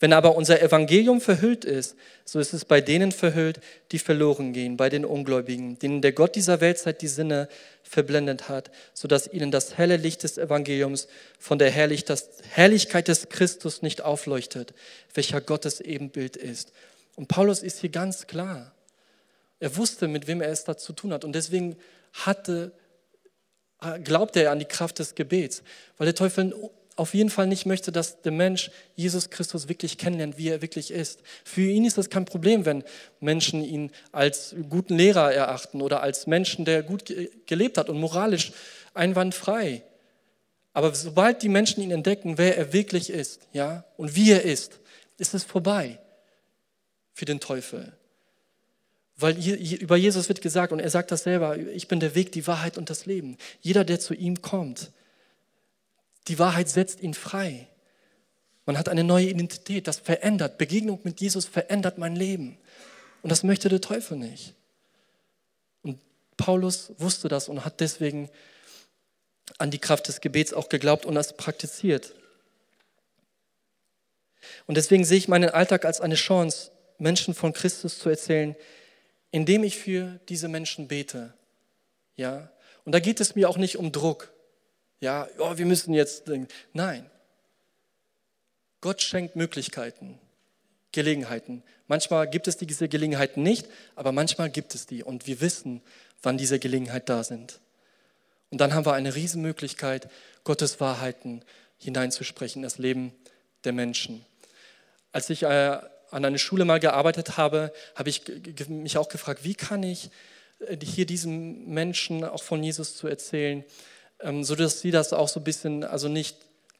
wenn 0.00 0.12
aber 0.12 0.34
unser 0.34 0.60
Evangelium 0.60 1.20
verhüllt 1.20 1.64
ist, 1.64 1.94
so 2.24 2.40
ist 2.40 2.52
es 2.52 2.64
bei 2.64 2.80
denen 2.80 3.12
verhüllt, 3.12 3.60
die 3.92 4.00
verloren 4.00 4.52
gehen, 4.52 4.76
bei 4.76 4.88
den 4.88 5.04
Ungläubigen, 5.04 5.78
denen 5.78 6.02
der 6.02 6.10
Gott 6.10 6.34
dieser 6.34 6.60
Weltzeit 6.60 7.00
die 7.00 7.06
Sinne 7.06 7.48
verblendet 7.84 8.48
hat, 8.48 8.72
sodass 8.92 9.32
ihnen 9.32 9.52
das 9.52 9.78
helle 9.78 9.96
Licht 9.96 10.24
des 10.24 10.36
Evangeliums 10.36 11.06
von 11.38 11.60
der 11.60 11.70
Herrlichkeit 11.70 13.06
des 13.06 13.28
Christus 13.28 13.82
nicht 13.82 14.02
aufleuchtet, 14.02 14.74
welcher 15.14 15.40
Gottes 15.40 15.80
Ebenbild 15.80 16.36
ist. 16.36 16.72
Und 17.16 17.28
Paulus 17.28 17.62
ist 17.62 17.80
hier 17.80 17.90
ganz 17.90 18.26
klar. 18.26 18.72
Er 19.60 19.76
wusste, 19.76 20.08
mit 20.08 20.26
wem 20.26 20.40
er 20.40 20.50
es 20.50 20.64
da 20.64 20.76
zu 20.76 20.92
tun 20.92 21.12
hat. 21.12 21.24
Und 21.24 21.32
deswegen 21.32 21.76
hatte, 22.12 22.72
glaubte 24.02 24.42
er 24.42 24.50
an 24.50 24.58
die 24.58 24.64
Kraft 24.64 24.98
des 24.98 25.14
Gebets, 25.14 25.62
weil 25.96 26.06
der 26.06 26.14
Teufel 26.14 26.54
auf 26.96 27.12
jeden 27.14 27.30
Fall 27.30 27.46
nicht 27.48 27.66
möchte, 27.66 27.90
dass 27.90 28.22
der 28.22 28.30
Mensch 28.30 28.70
Jesus 28.94 29.30
Christus 29.30 29.68
wirklich 29.68 29.98
kennenlernt, 29.98 30.38
wie 30.38 30.48
er 30.48 30.62
wirklich 30.62 30.92
ist. 30.92 31.20
Für 31.44 31.62
ihn 31.62 31.84
ist 31.84 31.98
das 31.98 32.08
kein 32.08 32.24
Problem, 32.24 32.64
wenn 32.66 32.84
Menschen 33.20 33.64
ihn 33.64 33.90
als 34.12 34.54
guten 34.68 34.96
Lehrer 34.96 35.32
erachten 35.32 35.82
oder 35.82 36.02
als 36.02 36.28
Menschen, 36.28 36.64
der 36.64 36.84
gut 36.84 37.12
gelebt 37.46 37.78
hat 37.78 37.88
und 37.88 37.98
moralisch 37.98 38.52
einwandfrei. 38.92 39.82
Aber 40.72 40.94
sobald 40.94 41.42
die 41.42 41.48
Menschen 41.48 41.82
ihn 41.82 41.90
entdecken, 41.90 42.38
wer 42.38 42.56
er 42.56 42.72
wirklich 42.72 43.10
ist, 43.10 43.40
ja, 43.52 43.84
und 43.96 44.14
wie 44.14 44.30
er 44.30 44.42
ist, 44.42 44.78
ist 45.18 45.34
es 45.34 45.42
vorbei 45.42 45.98
für 47.14 47.24
den 47.24 47.40
Teufel. 47.40 47.96
Weil 49.16 49.38
über 49.38 49.96
Jesus 49.96 50.28
wird 50.28 50.42
gesagt, 50.42 50.72
und 50.72 50.80
er 50.80 50.90
sagt 50.90 51.12
das 51.12 51.22
selber, 51.22 51.56
ich 51.56 51.86
bin 51.88 52.00
der 52.00 52.16
Weg, 52.16 52.32
die 52.32 52.46
Wahrheit 52.46 52.76
und 52.76 52.90
das 52.90 53.06
Leben. 53.06 53.38
Jeder, 53.62 53.84
der 53.84 54.00
zu 54.00 54.12
ihm 54.12 54.42
kommt, 54.42 54.90
die 56.26 56.38
Wahrheit 56.38 56.68
setzt 56.68 57.00
ihn 57.00 57.14
frei. 57.14 57.68
Man 58.66 58.76
hat 58.76 58.88
eine 58.88 59.04
neue 59.04 59.28
Identität, 59.28 59.86
das 59.86 59.98
verändert. 59.98 60.58
Begegnung 60.58 60.98
mit 61.04 61.20
Jesus 61.20 61.44
verändert 61.44 61.96
mein 61.96 62.16
Leben. 62.16 62.58
Und 63.22 63.30
das 63.30 63.44
möchte 63.44 63.68
der 63.68 63.80
Teufel 63.80 64.18
nicht. 64.18 64.54
Und 65.82 66.00
Paulus 66.36 66.92
wusste 66.98 67.28
das 67.28 67.48
und 67.48 67.64
hat 67.64 67.80
deswegen 67.80 68.30
an 69.58 69.70
die 69.70 69.78
Kraft 69.78 70.08
des 70.08 70.20
Gebets 70.20 70.52
auch 70.52 70.68
geglaubt 70.68 71.06
und 71.06 71.14
das 71.14 71.36
praktiziert. 71.36 72.14
Und 74.66 74.76
deswegen 74.76 75.04
sehe 75.04 75.18
ich 75.18 75.28
meinen 75.28 75.50
Alltag 75.50 75.84
als 75.84 76.00
eine 76.00 76.16
Chance, 76.16 76.70
Menschen 76.98 77.34
von 77.34 77.52
Christus 77.52 77.98
zu 77.98 78.08
erzählen, 78.08 78.56
indem 79.30 79.64
ich 79.64 79.78
für 79.78 80.20
diese 80.28 80.48
Menschen 80.48 80.88
bete. 80.88 81.34
Ja? 82.16 82.52
Und 82.84 82.92
da 82.92 83.00
geht 83.00 83.20
es 83.20 83.34
mir 83.34 83.48
auch 83.48 83.56
nicht 83.56 83.78
um 83.78 83.92
Druck. 83.92 84.32
Ja, 85.00 85.28
oh, 85.38 85.56
wir 85.56 85.66
müssen 85.66 85.92
jetzt. 85.92 86.30
Nein. 86.72 87.10
Gott 88.80 89.02
schenkt 89.02 89.34
Möglichkeiten, 89.34 90.18
Gelegenheiten. 90.92 91.62
Manchmal 91.88 92.28
gibt 92.28 92.48
es 92.48 92.56
diese 92.56 92.88
Gelegenheiten 92.88 93.42
nicht, 93.42 93.66
aber 93.96 94.12
manchmal 94.12 94.50
gibt 94.50 94.74
es 94.74 94.86
die. 94.86 95.02
Und 95.02 95.26
wir 95.26 95.40
wissen, 95.40 95.82
wann 96.22 96.38
diese 96.38 96.58
Gelegenheiten 96.58 97.06
da 97.06 97.24
sind. 97.24 97.60
Und 98.50 98.60
dann 98.60 98.74
haben 98.74 98.86
wir 98.86 98.92
eine 98.92 99.14
Riesenmöglichkeit, 99.14 100.08
Gottes 100.44 100.80
Wahrheiten 100.80 101.42
hineinzusprechen 101.78 102.60
in 102.60 102.62
das 102.62 102.78
Leben 102.78 103.12
der 103.64 103.72
Menschen. 103.72 104.24
Als 105.12 105.28
ich 105.30 105.42
äh, 105.42 105.80
an 106.14 106.24
einer 106.24 106.38
Schule 106.38 106.64
mal 106.64 106.78
gearbeitet 106.78 107.36
habe, 107.36 107.72
habe 107.96 108.08
ich 108.08 108.22
mich 108.68 108.96
auch 108.96 109.08
gefragt, 109.08 109.40
wie 109.42 109.56
kann 109.56 109.82
ich 109.82 110.10
äh, 110.60 110.76
hier 110.80 111.06
diesen 111.06 111.68
Menschen 111.68 112.22
auch 112.22 112.42
von 112.44 112.62
Jesus 112.62 112.96
zu 112.96 113.08
erzählen, 113.08 113.64
ähm, 114.20 114.44
so 114.44 114.54
dass 114.54 114.80
sie 114.80 114.92
das 114.92 115.12
auch 115.12 115.28
so 115.28 115.40
ein 115.40 115.44
bisschen, 115.44 115.82
also 115.82 116.08
nicht, 116.08 116.36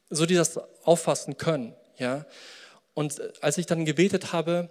so 0.08 0.24
die 0.24 0.36
das 0.36 0.60
auffassen 0.84 1.36
können. 1.36 1.74
Ja? 1.98 2.26
Und 2.94 3.18
äh, 3.18 3.32
als 3.40 3.58
ich 3.58 3.66
dann 3.66 3.84
gebetet 3.84 4.32
habe, 4.32 4.70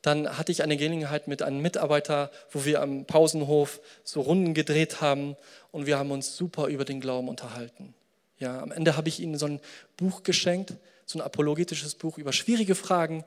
dann 0.00 0.38
hatte 0.38 0.52
ich 0.52 0.62
eine 0.62 0.78
Gelegenheit 0.78 1.28
mit 1.28 1.42
einem 1.42 1.60
Mitarbeiter, 1.60 2.30
wo 2.50 2.64
wir 2.64 2.80
am 2.80 3.04
Pausenhof 3.04 3.78
so 4.04 4.22
Runden 4.22 4.54
gedreht 4.54 5.02
haben 5.02 5.36
und 5.70 5.84
wir 5.84 5.98
haben 5.98 6.12
uns 6.12 6.34
super 6.34 6.68
über 6.68 6.86
den 6.86 7.02
Glauben 7.02 7.28
unterhalten. 7.28 7.92
Ja, 8.38 8.62
am 8.62 8.72
Ende 8.72 8.96
habe 8.96 9.08
ich 9.08 9.20
ihnen 9.20 9.36
so 9.36 9.46
ein 9.46 9.60
Buch 9.98 10.22
geschenkt, 10.22 10.74
so 11.04 11.18
ein 11.18 11.22
apologetisches 11.22 11.94
Buch 11.94 12.16
über 12.16 12.32
schwierige 12.32 12.74
Fragen 12.74 13.24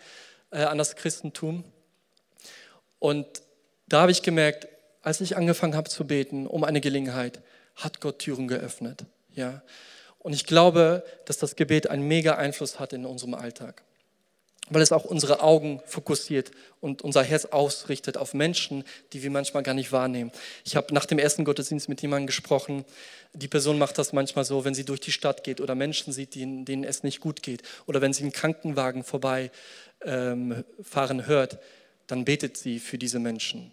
äh, 0.51 0.63
an 0.63 0.77
das 0.77 0.95
Christentum. 0.95 1.63
Und 2.99 3.25
da 3.87 4.01
habe 4.01 4.11
ich 4.11 4.21
gemerkt, 4.21 4.67
als 5.01 5.21
ich 5.21 5.35
angefangen 5.35 5.75
habe 5.75 5.89
zu 5.89 6.05
beten 6.05 6.47
um 6.47 6.63
eine 6.63 6.81
Gelegenheit, 6.81 7.41
hat 7.75 8.01
Gott 8.01 8.19
Türen 8.19 8.47
geöffnet. 8.47 9.05
Ja? 9.33 9.63
Und 10.19 10.33
ich 10.33 10.45
glaube, 10.45 11.03
dass 11.25 11.37
das 11.39 11.55
Gebet 11.55 11.89
einen 11.89 12.07
mega 12.07 12.35
Einfluss 12.35 12.79
hat 12.79 12.93
in 12.93 13.05
unserem 13.05 13.33
Alltag, 13.33 13.81
weil 14.71 14.81
es 14.81 14.91
auch 14.91 15.03
unsere 15.03 15.41
Augen 15.41 15.81
fokussiert 15.85 16.51
und 16.79 17.01
unser 17.01 17.23
Herz 17.23 17.45
ausrichtet 17.45 18.17
auf 18.17 18.33
Menschen, 18.33 18.83
die 19.13 19.21
wir 19.21 19.29
manchmal 19.29 19.63
gar 19.63 19.73
nicht 19.73 19.91
wahrnehmen. 19.91 20.31
Ich 20.63 20.75
habe 20.75 20.93
nach 20.93 21.05
dem 21.05 21.19
ersten 21.19 21.43
Gottesdienst 21.43 21.89
mit 21.89 22.01
jemandem 22.01 22.25
gesprochen. 22.25 22.85
Die 23.33 23.49
Person 23.49 23.77
macht 23.77 23.97
das 23.97 24.13
manchmal 24.13 24.45
so, 24.45 24.65
wenn 24.65 24.73
sie 24.73 24.85
durch 24.85 25.01
die 25.01 25.11
Stadt 25.11 25.43
geht 25.43 25.61
oder 25.61 25.75
Menschen 25.75 26.13
sieht, 26.13 26.35
denen, 26.35 26.65
denen 26.65 26.85
es 26.85 27.03
nicht 27.03 27.19
gut 27.19 27.43
geht 27.43 27.61
oder 27.85 28.01
wenn 28.01 28.13
sie 28.13 28.23
einen 28.23 28.31
Krankenwagen 28.31 29.03
vorbei 29.03 29.51
ähm, 30.03 30.63
hört, 31.25 31.59
dann 32.07 32.25
betet 32.25 32.57
sie 32.57 32.79
für 32.79 32.97
diese 32.97 33.19
Menschen. 33.19 33.71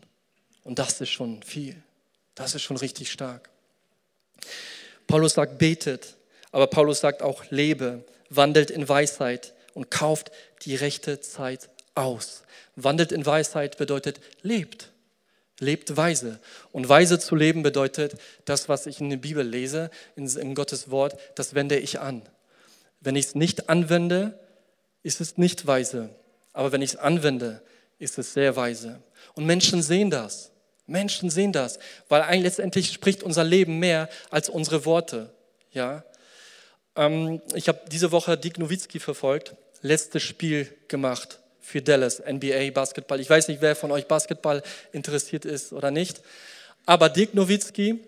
Und 0.64 0.78
das 0.78 1.00
ist 1.00 1.11
schon 1.11 1.42
viel. 1.42 1.80
Das 2.34 2.54
ist 2.54 2.62
schon 2.62 2.76
richtig 2.76 3.11
stark. 3.11 3.50
Paulus 5.06 5.34
sagt, 5.34 5.58
betet, 5.58 6.16
aber 6.50 6.66
Paulus 6.66 7.00
sagt 7.00 7.22
auch, 7.22 7.44
lebe, 7.50 8.04
wandelt 8.30 8.70
in 8.70 8.88
Weisheit 8.88 9.54
und 9.79 9.93
kauft 9.93 10.33
die 10.62 10.75
rechte 10.75 11.21
Zeit 11.21 11.71
aus. 11.95 12.43
Wandelt 12.75 13.12
in 13.12 13.25
Weisheit 13.25 13.79
bedeutet, 13.79 14.19
lebt. 14.43 14.91
Lebt 15.61 15.97
weise. 15.97 16.41
Und 16.73 16.88
weise 16.88 17.21
zu 17.21 17.37
leben 17.37 17.62
bedeutet, 17.62 18.17
das, 18.45 18.69
was 18.69 18.87
ich 18.87 19.01
in 19.01 19.09
der 19.09 19.19
Bibel 19.19 19.47
lese, 19.47 19.91
in, 20.17 20.27
in 20.27 20.57
Gottes 20.57 20.91
Wort, 20.91 21.17
das 21.37 21.55
wende 21.55 21.79
ich 21.79 22.01
an. 22.01 22.23
Wenn 22.99 23.14
ich 23.14 23.27
es 23.27 23.35
nicht 23.37 23.69
anwende, 23.69 24.37
ist 25.05 25.21
es 25.21 25.38
nicht 25.38 25.69
weise. 25.69 26.11
Aber 26.53 26.73
wenn 26.73 26.83
ich 26.83 26.95
es 26.95 26.97
anwende, 26.97 27.62
ist 28.01 28.19
es 28.19 28.33
sehr 28.33 28.57
weise. 28.57 29.01
Und 29.35 29.47
Menschen 29.47 29.81
sehen 29.81 30.11
das. 30.11 30.51
Menschen 30.87 31.31
sehen 31.31 31.53
das, 31.53 31.79
weil 32.09 32.23
eigentlich 32.23 32.45
letztendlich 32.45 32.91
spricht 32.91 33.23
unser 33.23 33.45
Leben 33.45 33.79
mehr 33.79 34.09
als 34.31 34.49
unsere 34.49 34.85
Worte. 34.85 35.33
Ja? 35.71 36.03
Ähm, 36.99 37.41
ich 37.55 37.69
habe 37.69 37.81
diese 37.91 38.11
Woche 38.11 38.37
Dick 38.37 38.59
Nowitzki 38.59 38.99
verfolgt, 38.99 39.55
letztes 39.83 40.23
Spiel 40.23 40.69
gemacht 40.88 41.41
für 41.61 41.83
Dallas, 41.83 42.21
NBA 42.21 42.71
Basketball. 42.73 43.21
Ich 43.21 43.29
weiß 43.29 43.49
nicht, 43.49 43.61
wer 43.61 43.77
von 43.77 43.93
euch 43.93 44.07
Basketball 44.07 44.62
interessiert 44.93 45.45
ist 45.45 45.73
oder 45.73 45.91
nicht, 45.91 46.21
aber 46.87 47.11
Dick 47.11 47.35
Nowitzki, 47.35 48.01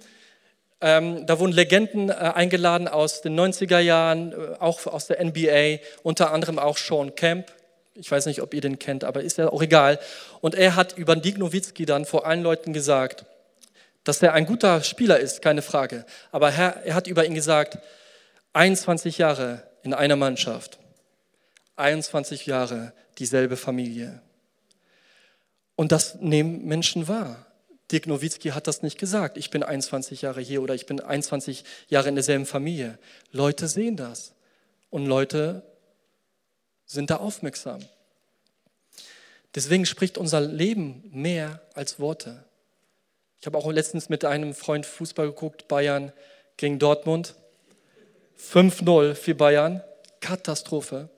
ähm, 0.81 1.27
da 1.27 1.39
wurden 1.39 1.53
Legenden 1.53 2.09
äh, 2.09 2.13
eingeladen 2.13 2.89
aus 2.89 3.21
den 3.21 3.39
90er 3.39 3.79
Jahren, 3.81 4.33
äh, 4.33 4.57
auch 4.59 4.87
aus 4.87 5.07
der 5.07 5.23
NBA, 5.23 5.81
unter 6.03 6.33
anderem 6.33 6.59
auch 6.59 6.79
Sean 6.79 7.15
Kemp, 7.15 7.53
ich 7.95 8.11
weiß 8.11 8.27
nicht, 8.27 8.41
ob 8.41 8.55
ihr 8.55 8.63
den 8.63 8.79
kennt, 8.79 9.05
aber 9.05 9.23
ist 9.23 9.37
ja 9.37 9.51
auch 9.51 9.63
egal. 9.63 9.99
Und 10.41 10.55
er 10.55 10.77
hat 10.77 10.97
über 10.97 11.17
Dirk 11.17 11.39
Nowitzki 11.39 11.85
dann 11.85 12.07
vor 12.07 12.27
allen 12.27 12.43
Leuten 12.43 12.73
gesagt, 12.73 13.27
dass 14.05 14.23
er 14.23 14.33
ein 14.33 14.47
guter 14.47 14.83
Spieler 14.83 15.21
ist, 15.21 15.43
keine 15.43 15.63
Frage. 15.63 16.07
Aber 16.33 16.51
er 16.51 16.95
hat 16.95 17.07
über 17.07 17.27
ihn 17.27 17.35
gesagt, 17.35 17.79
21 18.55 19.19
Jahre 19.19 19.63
in 19.83 19.93
einer 19.95 20.17
Mannschaft, 20.17 20.80
21 21.81 22.47
Jahre 22.47 22.93
dieselbe 23.19 23.57
Familie. 23.57 24.23
Und 25.77 25.93
das 25.93 26.17
nehmen 26.17 26.67
Menschen 26.67 27.09
wahr. 27.09 27.47
Dirk 27.91 28.07
Nowitzki 28.07 28.51
hat 28.51 28.67
das 28.67 28.83
nicht 28.83 28.99
gesagt. 28.99 29.37
Ich 29.37 29.51
bin 29.51 29.63
21 29.63 30.23
Jahre 30.23 30.41
hier 30.41 30.63
oder 30.63 30.75
ich 30.75 30.87
bin 30.87 31.01
21 31.01 31.65
Jahre 31.89 32.09
in 32.09 32.15
derselben 32.15 32.47
Familie. 32.47 32.99
Leute 33.33 33.67
sehen 33.67 33.97
das. 33.97 34.35
Und 34.91 35.07
Leute 35.07 35.63
sind 36.87 37.11
da 37.11 37.17
aufmerksam. 37.17 37.81
Deswegen 39.55 39.87
spricht 39.87 40.19
unser 40.19 40.41
Leben 40.41 41.03
mehr 41.13 41.61
als 41.75 41.99
Worte. 41.99 42.45
Ich 43.41 43.47
habe 43.47 43.59
auch 43.59 43.71
letztens 43.73 44.09
mit 44.09 44.25
einem 44.25 44.55
Freund 44.55 44.87
Fußball 44.87 45.29
geguckt, 45.29 45.67
Bayern 45.67 46.13
gegen 46.57 46.79
Dortmund. 46.79 47.35
5-0 48.39 49.15
für 49.15 49.35
Bayern. 49.35 49.83
Katastrophe. 50.21 51.09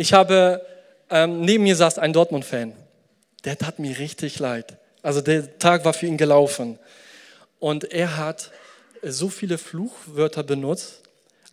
Ich 0.00 0.14
habe, 0.14 0.64
ähm, 1.10 1.42
neben 1.42 1.64
mir 1.64 1.76
saß 1.76 1.98
ein 1.98 2.14
Dortmund-Fan. 2.14 2.72
Der 3.44 3.58
tat 3.58 3.78
mir 3.78 3.98
richtig 3.98 4.38
leid. 4.38 4.78
Also 5.02 5.20
der 5.20 5.58
Tag 5.58 5.84
war 5.84 5.92
für 5.92 6.06
ihn 6.06 6.16
gelaufen. 6.16 6.78
Und 7.58 7.92
er 7.92 8.16
hat 8.16 8.50
so 9.02 9.28
viele 9.28 9.58
Fluchwörter 9.58 10.42
benutzt. 10.42 11.02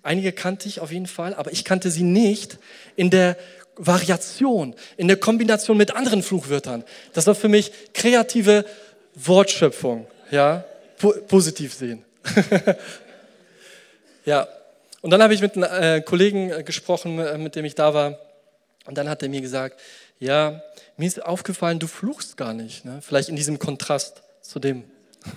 Einige 0.02 0.32
kannte 0.32 0.70
ich 0.70 0.80
auf 0.80 0.94
jeden 0.94 1.08
Fall, 1.08 1.34
aber 1.34 1.52
ich 1.52 1.66
kannte 1.66 1.92
sie 1.92 2.04
nicht 2.04 2.58
in 2.96 3.10
der 3.10 3.36
Variation, 3.76 4.76
in 4.96 5.10
der 5.10 5.18
Kombination 5.18 5.76
mit 5.76 5.94
anderen 5.94 6.24
Fluchwörtern. 6.24 6.86
Das 7.12 7.28
war 7.28 7.36
für 7.36 7.50
mich 7.50 7.74
kreative 7.94 8.64
Wortschöpfung, 9.14 10.08
ja, 10.32 10.64
po 10.98 11.12
positiv 11.28 11.74
sehen. 11.74 12.06
ja, 14.26 14.48
und 15.02 15.12
dann 15.12 15.22
habe 15.22 15.34
ich 15.34 15.42
mit 15.42 15.58
einem 15.58 15.64
äh, 15.64 16.00
Kollegen 16.00 16.50
äh, 16.50 16.64
gesprochen, 16.64 17.20
äh, 17.20 17.38
mit 17.38 17.58
dem 17.58 17.66
ich 17.66 17.76
da 17.76 17.94
war, 17.94 18.18
und 18.88 18.98
dann 18.98 19.10
hat 19.10 19.22
er 19.22 19.30
mir 19.30 19.42
gesagt, 19.42 19.80
ja, 20.20 20.62
mir 20.96 21.08
ist 21.08 21.24
aufgefallen, 21.24 21.78
du 21.80 21.88
fluchst 21.88 22.38
gar 22.38 22.54
nicht, 22.54 22.86
ne? 22.86 23.00
vielleicht 23.02 23.30
in 23.30 23.36
diesem 23.36 23.60
Kontrast 23.60 24.24
zu 24.42 24.60
dem. 24.60 24.84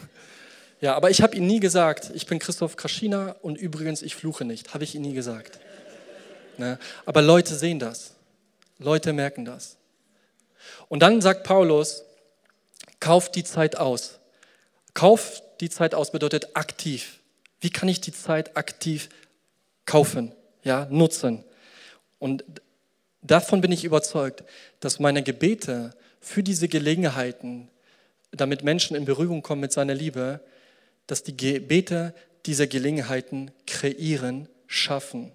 Ja, 0.82 0.94
aber 0.94 1.10
ich 1.10 1.20
habe 1.20 1.36
ihm 1.36 1.46
nie 1.46 1.60
gesagt, 1.60 2.10
ich 2.14 2.26
bin 2.26 2.38
Christoph 2.38 2.74
Kraschina 2.74 3.36
und 3.42 3.58
übrigens, 3.58 4.00
ich 4.00 4.16
fluche 4.16 4.46
nicht. 4.46 4.72
Habe 4.72 4.82
ich 4.82 4.94
ihm 4.94 5.02
nie 5.02 5.12
gesagt. 5.12 5.60
Ne? 6.56 6.78
Aber 7.04 7.20
Leute 7.20 7.54
sehen 7.54 7.78
das. 7.78 8.14
Leute 8.78 9.12
merken 9.12 9.44
das. 9.44 9.76
Und 10.88 11.00
dann 11.00 11.20
sagt 11.20 11.44
Paulus, 11.44 12.04
kauf 12.98 13.30
die 13.30 13.44
Zeit 13.44 13.76
aus. 13.76 14.20
Kauf 14.94 15.42
die 15.60 15.68
Zeit 15.68 15.94
aus 15.94 16.12
bedeutet 16.12 16.56
aktiv. 16.56 17.20
Wie 17.60 17.68
kann 17.68 17.90
ich 17.90 18.00
die 18.00 18.12
Zeit 18.12 18.56
aktiv 18.56 19.10
kaufen, 19.84 20.32
ja, 20.64 20.86
nutzen? 20.90 21.44
Und 22.18 22.42
davon 23.22 23.60
bin 23.60 23.72
ich 23.72 23.84
überzeugt, 23.84 24.44
dass 24.80 24.98
meine 24.98 25.22
Gebete 25.22 25.92
für 26.20 26.42
diese 26.42 26.68
Gelegenheiten, 26.68 27.68
damit 28.30 28.62
Menschen 28.62 28.96
in 28.96 29.04
Berührung 29.04 29.42
kommen 29.42 29.60
mit 29.60 29.72
seiner 29.72 29.94
Liebe, 29.94 30.40
dass 31.06 31.22
die 31.22 31.36
Gebete 31.36 32.14
diese 32.46 32.68
Gelegenheiten 32.68 33.50
kreieren, 33.66 34.48
schaffen. 34.66 35.32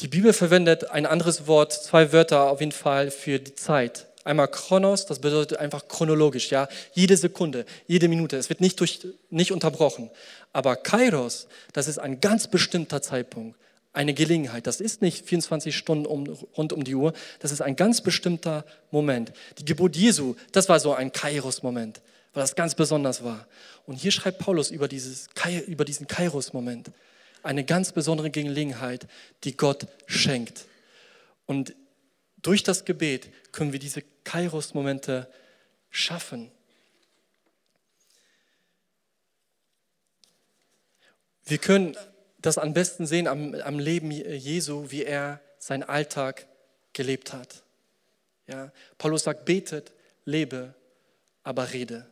Die 0.00 0.08
Bibel 0.08 0.32
verwendet 0.32 0.90
ein 0.90 1.04
anderes 1.04 1.46
Wort, 1.46 1.72
zwei 1.72 2.12
Wörter 2.12 2.50
auf 2.50 2.60
jeden 2.60 2.72
Fall 2.72 3.10
für 3.10 3.38
die 3.38 3.54
Zeit. 3.54 4.06
Einmal 4.24 4.48
Chronos, 4.48 5.06
das 5.06 5.18
bedeutet 5.18 5.58
einfach 5.58 5.88
chronologisch, 5.88 6.50
ja, 6.50 6.68
jede 6.92 7.16
Sekunde, 7.16 7.66
jede 7.86 8.08
Minute, 8.08 8.36
es 8.36 8.48
wird 8.48 8.60
nicht, 8.60 8.78
durch, 8.80 9.06
nicht 9.28 9.52
unterbrochen. 9.52 10.10
Aber 10.52 10.76
Kairos, 10.76 11.48
das 11.72 11.88
ist 11.88 11.98
ein 11.98 12.20
ganz 12.20 12.46
bestimmter 12.46 13.02
Zeitpunkt, 13.02 13.58
eine 13.92 14.14
Gelegenheit. 14.14 14.66
Das 14.66 14.80
ist 14.80 15.02
nicht 15.02 15.26
24 15.26 15.76
Stunden 15.76 16.06
um, 16.06 16.26
rund 16.56 16.72
um 16.72 16.84
die 16.84 16.94
Uhr, 16.94 17.12
das 17.40 17.52
ist 17.52 17.60
ein 17.60 17.76
ganz 17.76 18.00
bestimmter 18.00 18.64
Moment. 18.90 19.32
Die 19.58 19.64
Geburt 19.64 19.96
Jesu, 19.96 20.36
das 20.52 20.68
war 20.68 20.80
so 20.80 20.94
ein 20.94 21.12
Kairos-Moment, 21.12 22.00
weil 22.32 22.42
das 22.42 22.54
ganz 22.54 22.74
besonders 22.74 23.24
war. 23.24 23.46
Und 23.86 23.96
hier 23.96 24.12
schreibt 24.12 24.38
Paulus 24.38 24.70
über, 24.70 24.86
dieses, 24.86 25.28
über 25.66 25.84
diesen 25.84 26.06
Kairos-Moment 26.06 26.90
eine 27.42 27.64
ganz 27.64 27.92
besondere 27.92 28.30
Gelegenheit, 28.30 29.06
die 29.44 29.56
Gott 29.56 29.86
schenkt. 30.06 30.66
Und 31.46 31.74
durch 32.42 32.62
das 32.62 32.84
Gebet 32.84 33.30
können 33.52 33.72
wir 33.72 33.80
diese 33.80 34.02
Kairos-Momente 34.24 35.28
schaffen. 35.90 36.50
Wir 41.44 41.58
können 41.58 41.96
das 42.42 42.58
am 42.58 42.72
besten 42.74 43.06
sehen 43.06 43.26
am, 43.26 43.54
am 43.54 43.78
Leben 43.78 44.10
Jesu, 44.10 44.90
wie 44.90 45.04
er 45.04 45.40
seinen 45.58 45.82
Alltag 45.82 46.46
gelebt 46.92 47.32
hat. 47.32 47.62
Ja, 48.46 48.72
Paulus 48.98 49.24
sagt, 49.24 49.44
betet, 49.44 49.92
lebe, 50.24 50.74
aber 51.42 51.72
rede. 51.72 52.06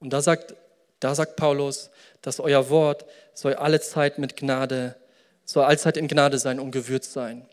Und 0.00 0.12
da 0.12 0.20
sagt 0.20 0.54
da 1.00 1.14
sagt 1.14 1.36
Paulus, 1.36 1.90
dass 2.22 2.40
euer 2.40 2.70
Wort 2.70 3.04
soll 3.34 3.54
alle 3.54 3.80
Zeit 3.80 4.18
mit 4.18 4.36
Gnade, 4.36 4.96
soll 5.44 5.64
allzeit 5.64 5.96
in 5.96 6.08
Gnade 6.08 6.38
sein 6.38 6.58
und 6.58 6.70
gewürzt 6.70 7.12
sein. 7.12 7.46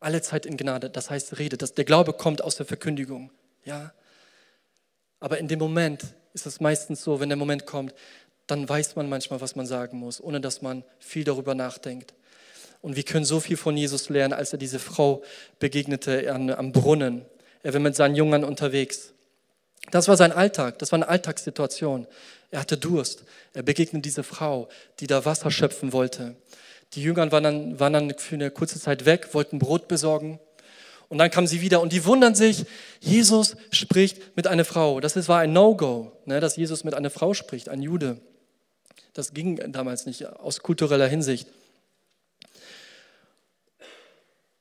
Alle 0.00 0.22
Zeit 0.22 0.46
in 0.46 0.56
Gnade, 0.56 0.90
das 0.90 1.10
heißt 1.10 1.38
Rede. 1.38 1.56
Das, 1.56 1.74
der 1.74 1.84
Glaube 1.84 2.12
kommt 2.12 2.42
aus 2.42 2.56
der 2.56 2.66
Verkündigung. 2.66 3.30
Ja? 3.64 3.92
Aber 5.20 5.38
in 5.38 5.48
dem 5.48 5.58
Moment 5.58 6.02
ist 6.32 6.46
es 6.46 6.60
meistens 6.60 7.02
so, 7.04 7.20
wenn 7.20 7.28
der 7.28 7.36
Moment 7.36 7.66
kommt, 7.66 7.94
dann 8.46 8.68
weiß 8.68 8.96
man 8.96 9.08
manchmal, 9.08 9.40
was 9.40 9.56
man 9.56 9.66
sagen 9.66 9.98
muss, 9.98 10.20
ohne 10.20 10.40
dass 10.40 10.62
man 10.62 10.84
viel 10.98 11.24
darüber 11.24 11.54
nachdenkt. 11.54 12.14
Und 12.82 12.96
wir 12.96 13.02
können 13.02 13.24
so 13.24 13.40
viel 13.40 13.56
von 13.56 13.76
Jesus 13.76 14.10
lernen, 14.10 14.34
als 14.34 14.52
er 14.52 14.58
diese 14.58 14.78
Frau 14.78 15.22
begegnete 15.58 16.30
an, 16.32 16.50
am 16.50 16.72
Brunnen. 16.72 17.24
Er 17.62 17.72
war 17.72 17.80
mit 17.80 17.96
seinen 17.96 18.14
Jüngern 18.14 18.44
unterwegs. 18.44 19.14
Das 19.90 20.08
war 20.08 20.16
sein 20.16 20.32
Alltag, 20.32 20.78
das 20.78 20.92
war 20.92 20.98
eine 20.98 21.08
Alltagssituation. 21.08 22.06
Er 22.50 22.60
hatte 22.60 22.76
Durst. 22.76 23.24
Er 23.54 23.62
begegnet 23.62 24.04
diese 24.04 24.22
Frau, 24.22 24.68
die 25.00 25.06
da 25.06 25.24
Wasser 25.24 25.50
schöpfen 25.50 25.92
wollte. 25.92 26.36
Die 26.92 27.02
Jünger 27.02 27.32
waren 27.32 27.42
dann, 27.42 27.80
waren 27.80 27.92
dann 27.92 28.18
für 28.18 28.34
eine 28.34 28.50
kurze 28.50 28.78
Zeit 28.78 29.06
weg, 29.06 29.30
wollten 29.32 29.58
Brot 29.58 29.88
besorgen. 29.88 30.38
Und 31.08 31.18
dann 31.18 31.30
kamen 31.30 31.46
sie 31.46 31.60
wieder 31.60 31.80
und 31.80 31.92
die 31.92 32.04
wundern 32.04 32.34
sich, 32.34 32.64
Jesus 33.00 33.56
spricht 33.70 34.36
mit 34.36 34.46
einer 34.46 34.64
Frau. 34.64 35.00
Das 35.00 35.28
war 35.28 35.40
ein 35.40 35.52
No-Go, 35.52 36.12
ne, 36.26 36.40
dass 36.40 36.56
Jesus 36.56 36.84
mit 36.84 36.94
einer 36.94 37.10
Frau 37.10 37.34
spricht, 37.34 37.68
ein 37.68 37.82
Jude. 37.82 38.20
Das 39.12 39.32
ging 39.32 39.72
damals 39.72 40.06
nicht 40.06 40.26
aus 40.26 40.60
kultureller 40.60 41.06
Hinsicht. 41.06 41.48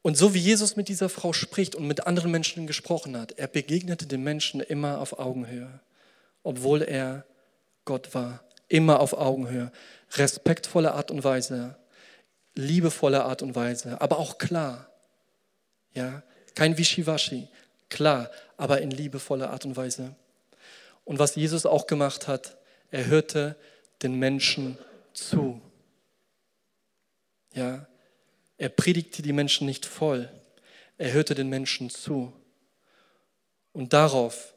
Und 0.04 0.18
so 0.18 0.34
wie 0.34 0.40
Jesus 0.40 0.76
mit 0.76 0.90
dieser 0.90 1.08
Frau 1.08 1.32
spricht 1.32 1.76
und 1.76 1.88
mit 1.88 2.06
anderen 2.06 2.30
Menschen 2.30 2.68
gesprochen 2.68 3.18
hat, 3.18 3.32
er 3.40 3.48
begegnete 3.48 4.06
den 4.06 4.22
Menschen 4.22 4.60
immer 4.60 5.00
auf 5.00 5.18
Augenhöhe, 5.18 5.80
obwohl 6.44 6.82
er 6.82 7.26
Gott 7.86 8.14
war, 8.14 8.44
immer 8.68 9.00
auf 9.00 9.14
Augenhöhe, 9.14 9.72
respektvolle 10.16 10.94
Art 10.94 11.10
und 11.10 11.24
Weise, 11.24 11.78
liebevolle 12.54 13.24
Art 13.24 13.42
und 13.42 13.56
Weise, 13.56 14.02
aber 14.02 14.20
auch 14.20 14.38
klar. 14.38 14.90
Ja, 15.94 16.22
kein 16.54 16.78
Wischiwaschi, 16.78 17.48
klar, 17.90 18.30
aber 18.58 18.82
in 18.82 18.92
liebevoller 18.92 19.52
Art 19.52 19.66
und 19.66 19.78
Weise. 19.78 20.16
Und 21.06 21.18
was 21.20 21.36
Jesus 21.36 21.66
auch 21.66 21.88
gemacht 21.88 22.28
hat, 22.28 22.58
er 22.92 23.06
hörte 23.06 23.56
den 24.04 24.20
Menschen 24.20 24.78
zu. 25.14 25.62
Ja, 27.54 27.88
er 28.58 28.70
predigte 28.70 29.22
die 29.22 29.34
Menschen 29.34 29.66
nicht 29.66 29.86
voll, 29.86 30.30
er 30.98 31.14
hörte 31.14 31.36
den 31.36 31.50
Menschen 31.50 31.90
zu. 31.90 32.34
Und 33.72 33.94
darauf, 33.94 34.54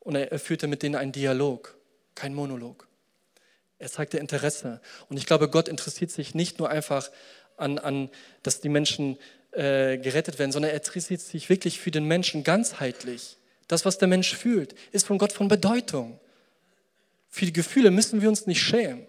und 0.00 0.14
er 0.14 0.38
führte 0.38 0.66
mit 0.66 0.82
denen 0.82 0.94
einen 0.94 1.12
Dialog, 1.12 1.76
kein 2.14 2.34
Monolog. 2.34 2.88
Er 3.78 3.90
zeigte 3.90 4.18
Interesse. 4.18 4.80
Und 5.08 5.16
ich 5.16 5.26
glaube, 5.26 5.48
Gott 5.48 5.68
interessiert 5.68 6.10
sich 6.10 6.34
nicht 6.34 6.58
nur 6.58 6.70
einfach 6.70 7.10
an, 7.56 7.78
an 7.78 8.10
dass 8.42 8.60
die 8.60 8.68
Menschen 8.68 9.18
äh, 9.52 9.98
gerettet 9.98 10.38
werden, 10.38 10.52
sondern 10.52 10.70
er 10.70 10.76
interessiert 10.76 11.20
sich 11.20 11.48
wirklich 11.48 11.78
für 11.80 11.90
den 11.90 12.04
Menschen 12.04 12.44
ganzheitlich. 12.44 13.36
Das, 13.68 13.84
was 13.84 13.98
der 13.98 14.08
Mensch 14.08 14.34
fühlt, 14.34 14.74
ist 14.92 15.06
von 15.06 15.18
Gott 15.18 15.32
von 15.32 15.48
Bedeutung. 15.48 16.18
Für 17.34 17.46
die 17.46 17.52
Gefühle 17.52 17.90
müssen 17.90 18.22
wir 18.22 18.28
uns 18.28 18.46
nicht 18.46 18.62
schämen. 18.62 19.08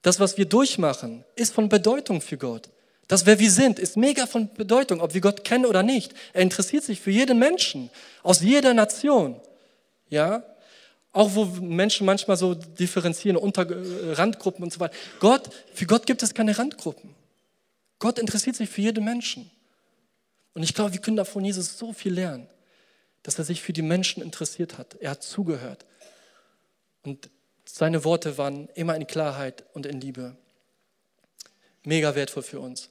Das, 0.00 0.18
was 0.18 0.38
wir 0.38 0.46
durchmachen, 0.46 1.22
ist 1.34 1.52
von 1.52 1.68
Bedeutung 1.68 2.22
für 2.22 2.38
Gott. 2.38 2.70
Das, 3.08 3.26
wer 3.26 3.38
wir 3.38 3.50
sind, 3.50 3.78
ist 3.78 3.98
mega 3.98 4.26
von 4.26 4.54
Bedeutung, 4.54 5.02
ob 5.02 5.12
wir 5.12 5.20
Gott 5.20 5.44
kennen 5.44 5.66
oder 5.66 5.82
nicht. 5.82 6.14
Er 6.32 6.40
interessiert 6.40 6.82
sich 6.84 6.98
für 6.98 7.10
jeden 7.10 7.38
Menschen, 7.38 7.90
aus 8.22 8.40
jeder 8.40 8.72
Nation. 8.72 9.38
Ja? 10.08 10.44
Auch 11.12 11.34
wo 11.34 11.44
Menschen 11.44 12.06
manchmal 12.06 12.38
so 12.38 12.54
differenzieren 12.54 13.36
unter 13.36 13.70
äh, 13.70 14.14
Randgruppen 14.14 14.64
und 14.64 14.72
so 14.72 14.80
weiter. 14.80 14.96
Gott, 15.20 15.50
für 15.74 15.84
Gott 15.84 16.06
gibt 16.06 16.22
es 16.22 16.32
keine 16.32 16.56
Randgruppen. 16.56 17.14
Gott 17.98 18.18
interessiert 18.18 18.56
sich 18.56 18.70
für 18.70 18.80
jeden 18.80 19.04
Menschen. 19.04 19.50
Und 20.54 20.62
ich 20.62 20.72
glaube, 20.72 20.94
wir 20.94 21.02
können 21.02 21.18
da 21.18 21.26
von 21.26 21.44
Jesus 21.44 21.76
so 21.76 21.92
viel 21.92 22.14
lernen, 22.14 22.48
dass 23.22 23.38
er 23.38 23.44
sich 23.44 23.60
für 23.60 23.74
die 23.74 23.82
Menschen 23.82 24.22
interessiert 24.22 24.78
hat. 24.78 24.94
Er 25.00 25.10
hat 25.10 25.22
zugehört. 25.22 25.84
Und 27.06 27.30
seine 27.64 28.04
Worte 28.04 28.36
waren 28.36 28.68
immer 28.74 28.94
in 28.96 29.06
Klarheit 29.06 29.64
und 29.72 29.86
in 29.86 30.00
Liebe 30.00 30.36
mega 31.84 32.14
wertvoll 32.14 32.42
für 32.42 32.60
uns. 32.60 32.90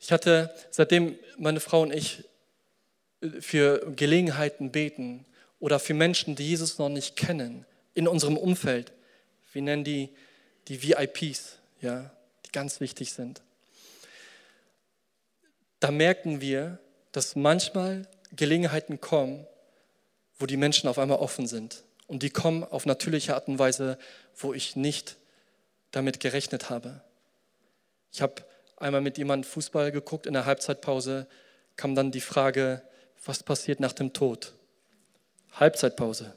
Ich 0.00 0.12
hatte, 0.12 0.54
seitdem 0.70 1.18
meine 1.38 1.60
Frau 1.60 1.82
und 1.82 1.92
ich 1.92 2.24
äh, 3.20 3.40
für 3.40 3.92
Gelegenheiten 3.96 4.70
beten 4.70 5.26
oder 5.58 5.80
für 5.80 5.94
Menschen, 5.94 6.36
die 6.36 6.46
Jesus 6.46 6.78
noch 6.78 6.88
nicht 6.88 7.16
kennen, 7.16 7.66
in 7.94 8.06
unserem 8.06 8.36
Umfeld, 8.36 8.92
wir 9.52 9.62
nennen 9.62 9.84
die 9.84 10.10
die 10.68 10.82
VIPs, 10.82 11.58
ja, 11.80 12.10
die 12.44 12.52
ganz 12.52 12.80
wichtig 12.80 13.12
sind. 13.12 13.42
Da 15.80 15.90
merken 15.90 16.40
wir, 16.40 16.78
dass 17.12 17.36
manchmal 17.36 18.08
Gelegenheiten 18.32 19.00
kommen, 19.00 19.46
wo 20.38 20.46
die 20.46 20.56
Menschen 20.56 20.88
auf 20.88 20.98
einmal 20.98 21.18
offen 21.18 21.46
sind. 21.46 21.84
Und 22.06 22.22
die 22.22 22.30
kommen 22.30 22.64
auf 22.64 22.86
natürliche 22.86 23.34
Art 23.34 23.48
und 23.48 23.58
Weise, 23.58 23.98
wo 24.36 24.54
ich 24.54 24.76
nicht 24.76 25.16
damit 25.90 26.20
gerechnet 26.20 26.70
habe. 26.70 27.00
Ich 28.12 28.22
habe 28.22 28.44
einmal 28.76 29.00
mit 29.00 29.18
jemandem 29.18 29.48
Fußball 29.50 29.90
geguckt, 29.90 30.26
in 30.26 30.34
der 30.34 30.44
Halbzeitpause 30.44 31.26
kam 31.76 31.94
dann 31.94 32.10
die 32.10 32.20
Frage, 32.20 32.82
was 33.24 33.42
passiert 33.42 33.80
nach 33.80 33.92
dem 33.92 34.12
Tod? 34.12 34.52
Halbzeitpause. 35.52 36.34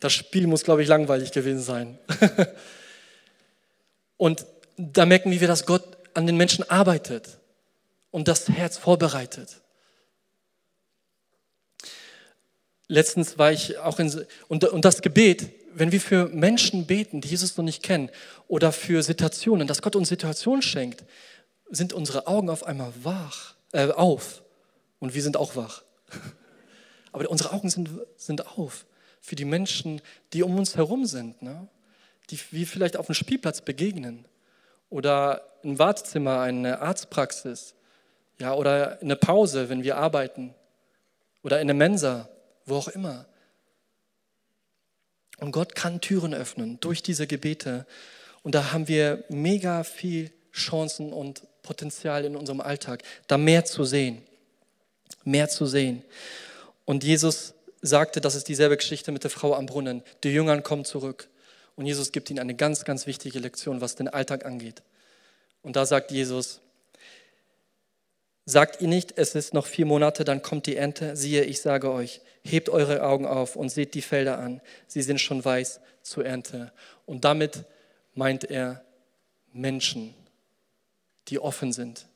Das 0.00 0.12
Spiel 0.12 0.46
muss, 0.46 0.64
glaube 0.64 0.82
ich, 0.82 0.88
langweilig 0.88 1.32
gewesen 1.32 1.62
sein. 1.62 1.98
Und 4.16 4.46
da 4.76 5.06
merken 5.06 5.30
wir, 5.30 5.40
wie 5.40 5.46
das 5.46 5.66
Gott 5.66 5.96
an 6.14 6.26
den 6.26 6.36
Menschen 6.36 6.68
arbeitet 6.68 7.38
und 8.10 8.28
das 8.28 8.48
Herz 8.48 8.78
vorbereitet. 8.78 9.60
Letztens 12.88 13.38
war 13.38 13.52
ich 13.52 13.78
auch 13.78 13.98
in, 13.98 14.26
und, 14.48 14.64
und 14.64 14.84
das 14.84 15.02
Gebet, 15.02 15.50
wenn 15.74 15.92
wir 15.92 16.00
für 16.00 16.28
Menschen 16.28 16.86
beten, 16.86 17.20
die 17.20 17.28
Jesus 17.28 17.56
noch 17.56 17.64
nicht 17.64 17.82
kennen, 17.82 18.10
oder 18.48 18.72
für 18.72 19.02
Situationen, 19.02 19.66
dass 19.66 19.82
Gott 19.82 19.96
uns 19.96 20.08
Situationen 20.08 20.62
schenkt, 20.62 21.04
sind 21.68 21.92
unsere 21.92 22.26
Augen 22.26 22.48
auf 22.48 22.64
einmal 22.64 22.92
wach, 23.02 23.54
äh, 23.72 23.90
auf. 23.90 24.42
Und 25.00 25.14
wir 25.14 25.22
sind 25.22 25.36
auch 25.36 25.56
wach. 25.56 25.82
Aber 27.12 27.28
unsere 27.28 27.52
Augen 27.52 27.68
sind, 27.68 27.90
sind 28.16 28.46
auf 28.58 28.86
für 29.26 29.34
die 29.34 29.44
Menschen, 29.44 30.00
die 30.32 30.44
um 30.44 30.56
uns 30.56 30.76
herum 30.76 31.04
sind, 31.04 31.42
ne? 31.42 31.66
die 32.30 32.38
wir 32.52 32.66
vielleicht 32.66 32.96
auf 32.96 33.06
dem 33.06 33.14
Spielplatz 33.14 33.60
begegnen 33.60 34.24
oder 34.88 35.42
im 35.64 35.80
Wartezimmer, 35.80 36.40
eine 36.40 36.80
Arztpraxis 36.80 37.74
ja, 38.38 38.54
oder 38.54 39.02
in 39.02 39.08
der 39.08 39.16
Pause, 39.16 39.68
wenn 39.68 39.82
wir 39.82 39.96
arbeiten 39.96 40.54
oder 41.42 41.60
in 41.60 41.66
der 41.66 41.74
Mensa 41.74 42.28
wo 42.66 42.76
auch 42.76 42.88
immer. 42.88 43.26
Und 45.38 45.52
Gott 45.52 45.74
kann 45.74 46.00
Türen 46.00 46.34
öffnen 46.34 46.78
durch 46.80 47.02
diese 47.02 47.26
Gebete. 47.26 47.86
Und 48.42 48.54
da 48.54 48.72
haben 48.72 48.88
wir 48.88 49.24
mega 49.28 49.84
viel 49.84 50.32
Chancen 50.52 51.12
und 51.12 51.42
Potenzial 51.62 52.24
in 52.24 52.36
unserem 52.36 52.60
Alltag, 52.60 53.02
da 53.26 53.36
mehr 53.38 53.64
zu 53.64 53.84
sehen. 53.84 54.22
Mehr 55.24 55.48
zu 55.48 55.66
sehen. 55.66 56.02
Und 56.84 57.04
Jesus 57.04 57.54
sagte, 57.82 58.20
das 58.20 58.34
ist 58.34 58.48
dieselbe 58.48 58.76
Geschichte 58.76 59.12
mit 59.12 59.24
der 59.24 59.30
Frau 59.30 59.54
am 59.54 59.66
Brunnen. 59.66 60.02
Die 60.24 60.30
Jüngern 60.30 60.62
kommen 60.62 60.84
zurück. 60.84 61.28
Und 61.74 61.86
Jesus 61.86 62.12
gibt 62.12 62.30
ihnen 62.30 62.38
eine 62.38 62.54
ganz, 62.54 62.84
ganz 62.84 63.06
wichtige 63.06 63.38
Lektion, 63.38 63.80
was 63.80 63.96
den 63.96 64.08
Alltag 64.08 64.46
angeht. 64.46 64.82
Und 65.62 65.76
da 65.76 65.84
sagt 65.84 66.10
Jesus, 66.10 66.60
Sagt 68.48 68.80
ihr 68.80 68.86
nicht, 68.86 69.18
es 69.18 69.34
ist 69.34 69.54
noch 69.54 69.66
vier 69.66 69.86
Monate, 69.86 70.24
dann 70.24 70.40
kommt 70.40 70.66
die 70.66 70.76
Ernte? 70.76 71.16
Siehe, 71.16 71.42
ich 71.42 71.60
sage 71.60 71.90
euch, 71.90 72.20
hebt 72.44 72.68
eure 72.68 73.02
Augen 73.02 73.26
auf 73.26 73.56
und 73.56 73.70
seht 73.70 73.94
die 73.94 74.02
Felder 74.02 74.38
an. 74.38 74.60
Sie 74.86 75.02
sind 75.02 75.20
schon 75.20 75.44
weiß 75.44 75.80
zur 76.02 76.24
Ernte. 76.24 76.72
Und 77.06 77.24
damit 77.24 77.64
meint 78.14 78.44
er 78.44 78.84
Menschen, 79.52 80.14
die 81.26 81.40
offen 81.40 81.72
sind. 81.72 82.06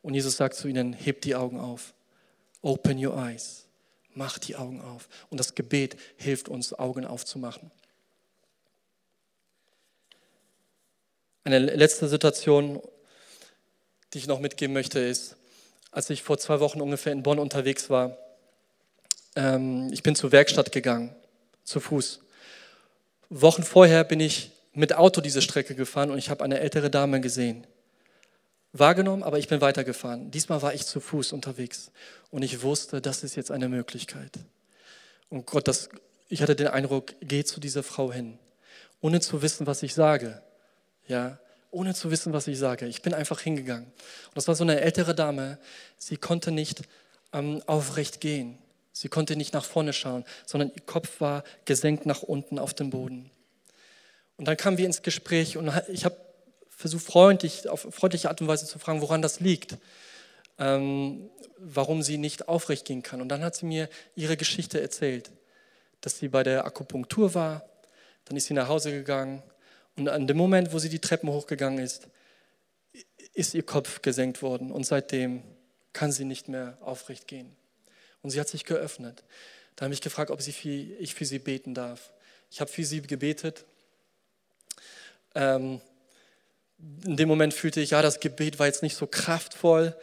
Und 0.00 0.14
Jesus 0.14 0.36
sagt 0.36 0.54
zu 0.54 0.68
ihnen, 0.68 0.92
hebt 0.92 1.24
die 1.24 1.34
Augen 1.34 1.58
auf. 1.58 1.92
Open 2.62 3.04
your 3.04 3.16
eyes. 3.16 3.66
Macht 4.14 4.46
die 4.46 4.54
Augen 4.54 4.80
auf. 4.80 5.08
Und 5.28 5.40
das 5.40 5.56
Gebet 5.56 5.96
hilft 6.16 6.48
uns, 6.48 6.72
Augen 6.72 7.04
aufzumachen. 7.04 7.72
Eine 11.42 11.58
letzte 11.58 12.06
Situation, 12.06 12.80
die 14.16 14.20
ich 14.20 14.28
noch 14.28 14.40
mitgeben 14.40 14.72
möchte, 14.72 14.98
ist, 14.98 15.36
als 15.90 16.08
ich 16.08 16.22
vor 16.22 16.38
zwei 16.38 16.58
Wochen 16.60 16.80
ungefähr 16.80 17.12
in 17.12 17.22
Bonn 17.22 17.38
unterwegs 17.38 17.90
war, 17.90 18.16
ähm, 19.34 19.90
ich 19.92 20.02
bin 20.02 20.16
zur 20.16 20.32
Werkstatt 20.32 20.72
gegangen, 20.72 21.14
zu 21.64 21.80
Fuß. 21.80 22.20
Wochen 23.28 23.62
vorher 23.62 24.04
bin 24.04 24.20
ich 24.20 24.52
mit 24.72 24.94
Auto 24.94 25.20
diese 25.20 25.42
Strecke 25.42 25.74
gefahren 25.74 26.10
und 26.10 26.16
ich 26.16 26.30
habe 26.30 26.42
eine 26.42 26.60
ältere 26.60 26.88
Dame 26.88 27.20
gesehen. 27.20 27.66
Wahrgenommen, 28.72 29.22
aber 29.22 29.38
ich 29.38 29.48
bin 29.48 29.60
weitergefahren. 29.60 30.30
Diesmal 30.30 30.62
war 30.62 30.72
ich 30.72 30.86
zu 30.86 31.00
Fuß 31.00 31.32
unterwegs 31.32 31.90
und 32.30 32.40
ich 32.40 32.62
wusste, 32.62 33.02
das 33.02 33.22
ist 33.22 33.36
jetzt 33.36 33.50
eine 33.50 33.68
Möglichkeit. 33.68 34.32
Und 35.28 35.44
Gott, 35.44 35.68
das, 35.68 35.90
ich 36.30 36.40
hatte 36.40 36.56
den 36.56 36.68
Eindruck, 36.68 37.12
geh 37.20 37.44
zu 37.44 37.60
dieser 37.60 37.82
Frau 37.82 38.10
hin, 38.10 38.38
ohne 39.02 39.20
zu 39.20 39.42
wissen, 39.42 39.66
was 39.66 39.82
ich 39.82 39.92
sage. 39.92 40.40
Ja, 41.06 41.38
ohne 41.70 41.94
zu 41.94 42.10
wissen, 42.10 42.32
was 42.32 42.46
ich 42.46 42.58
sage. 42.58 42.86
Ich 42.86 43.02
bin 43.02 43.14
einfach 43.14 43.40
hingegangen. 43.40 43.86
Und 43.86 44.36
das 44.36 44.48
war 44.48 44.54
so 44.54 44.64
eine 44.64 44.80
ältere 44.80 45.14
Dame. 45.14 45.58
Sie 45.98 46.16
konnte 46.16 46.50
nicht 46.50 46.82
ähm, 47.32 47.62
aufrecht 47.66 48.20
gehen. 48.20 48.58
Sie 48.92 49.08
konnte 49.08 49.36
nicht 49.36 49.52
nach 49.52 49.64
vorne 49.64 49.92
schauen, 49.92 50.24
sondern 50.46 50.72
ihr 50.74 50.82
Kopf 50.82 51.20
war 51.20 51.44
gesenkt 51.66 52.06
nach 52.06 52.22
unten 52.22 52.58
auf 52.58 52.72
dem 52.72 52.90
Boden. 52.90 53.30
Und 54.38 54.48
dann 54.48 54.56
kamen 54.56 54.78
wir 54.78 54.86
ins 54.86 55.02
Gespräch 55.02 55.56
und 55.56 55.70
ich 55.88 56.04
habe 56.04 56.16
versucht, 56.70 57.04
freundlich, 57.04 57.68
auf 57.68 57.86
freundliche 57.90 58.28
Art 58.28 58.40
und 58.40 58.48
Weise 58.48 58.66
zu 58.66 58.78
fragen, 58.78 59.00
woran 59.00 59.22
das 59.22 59.40
liegt, 59.40 59.76
ähm, 60.58 61.28
warum 61.58 62.02
sie 62.02 62.18
nicht 62.18 62.48
aufrecht 62.48 62.86
gehen 62.86 63.02
kann. 63.02 63.20
Und 63.20 63.28
dann 63.28 63.42
hat 63.42 63.54
sie 63.54 63.66
mir 63.66 63.88
ihre 64.14 64.36
Geschichte 64.36 64.80
erzählt, 64.80 65.30
dass 66.00 66.18
sie 66.18 66.28
bei 66.28 66.42
der 66.42 66.64
Akupunktur 66.64 67.34
war, 67.34 67.64
dann 68.26 68.36
ist 68.36 68.46
sie 68.46 68.54
nach 68.54 68.68
Hause 68.68 68.92
gegangen 68.92 69.42
und 69.96 70.08
an 70.08 70.26
dem 70.26 70.36
Moment, 70.36 70.72
wo 70.72 70.78
sie 70.78 70.88
die 70.88 70.98
Treppen 70.98 71.30
hochgegangen 71.30 71.78
ist, 71.78 72.08
ist 73.32 73.54
ihr 73.54 73.64
Kopf 73.64 74.02
gesenkt 74.02 74.42
worden. 74.42 74.70
Und 74.70 74.84
seitdem 74.84 75.42
kann 75.92 76.12
sie 76.12 76.24
nicht 76.24 76.48
mehr 76.48 76.78
aufrecht 76.80 77.26
gehen. 77.26 77.56
Und 78.22 78.30
sie 78.30 78.40
hat 78.40 78.48
sich 78.48 78.64
geöffnet. 78.64 79.24
Da 79.76 79.84
habe 79.84 79.94
ich 79.94 80.00
gefragt, 80.00 80.30
ob 80.30 80.40
ich 80.46 81.14
für 81.14 81.24
sie 81.24 81.38
beten 81.38 81.74
darf. 81.74 82.12
Ich 82.50 82.60
habe 82.60 82.70
für 82.70 82.84
sie 82.84 83.02
gebetet. 83.02 83.64
Ähm, 85.34 85.80
in 87.04 87.16
dem 87.16 87.28
Moment 87.28 87.54
fühlte 87.54 87.80
ich, 87.80 87.90
ja, 87.90 88.02
das 88.02 88.20
Gebet 88.20 88.58
war 88.58 88.66
jetzt 88.66 88.82
nicht 88.82 88.96
so 88.96 89.06
kraftvoll. 89.06 89.96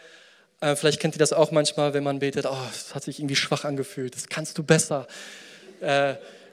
Äh, 0.59 0.75
vielleicht 0.75 0.99
kennt 0.99 1.15
ihr 1.15 1.19
das 1.19 1.33
auch 1.33 1.51
manchmal, 1.51 1.93
wenn 1.93 2.03
man 2.03 2.19
betet, 2.19 2.45
oh, 2.45 2.57
es 2.71 2.95
hat 2.95 3.03
sich 3.03 3.19
irgendwie 3.19 3.35
schwach 3.35 3.63
angefühlt, 3.63 4.15
das 4.15 4.27
kannst 4.27 4.57
du 4.57 4.63
besser. 4.63 5.07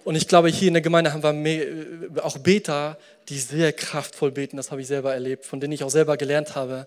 Und 0.05 0.15
ich 0.17 0.29
glaube, 0.29 0.49
hier 0.49 0.69
in 0.69 0.75
der 0.75 0.83
Gemeinde 0.83 1.13
haben 1.13 1.45
wir 1.45 1.69
äh, 1.69 2.21
auch 2.21 2.39
Beter, 2.39 2.99
die 3.29 3.39
sehr 3.39 3.73
kraftvoll 3.73 4.33
beten. 4.33 4.57
Das 4.57 4.71
habe 4.71 4.81
ich 4.81 4.87
selber 4.87 5.13
erlebt, 5.13 5.45
von 5.45 5.61
denen 5.61 5.73
ich 5.73 5.85
auch 5.85 5.91
selber 5.91 6.17
gelernt 6.17 6.55
habe. 6.55 6.87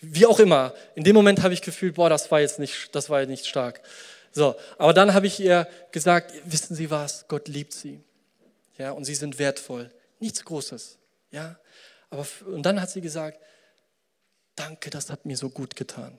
Wie 0.00 0.26
auch 0.26 0.38
immer. 0.38 0.74
In 0.94 1.04
dem 1.04 1.14
Moment 1.14 1.42
habe 1.42 1.54
ich 1.54 1.62
gefühlt, 1.62 1.94
boah, 1.94 2.08
das 2.08 2.30
war 2.30 2.40
jetzt 2.40 2.58
nicht, 2.58 2.94
das 2.94 3.10
war 3.10 3.24
nicht 3.26 3.46
stark. 3.46 3.80
So, 4.32 4.54
aber 4.76 4.92
dann 4.92 5.14
habe 5.14 5.26
ich 5.26 5.40
ihr 5.40 5.66
gesagt, 5.90 6.32
wissen 6.44 6.76
Sie 6.76 6.90
was? 6.90 7.26
Gott 7.28 7.48
liebt 7.48 7.72
Sie. 7.72 8.00
Ja, 8.76 8.92
und 8.92 9.04
Sie 9.04 9.14
sind 9.14 9.38
wertvoll. 9.38 9.90
Nichts 10.20 10.44
Großes. 10.44 10.98
Ja, 11.30 11.58
aber 12.10 12.26
und 12.46 12.64
dann 12.64 12.80
hat 12.80 12.90
sie 12.90 13.00
gesagt, 13.00 13.38
danke, 14.54 14.90
das 14.90 15.10
hat 15.10 15.26
mir 15.26 15.36
so 15.36 15.50
gut 15.50 15.76
getan. 15.76 16.18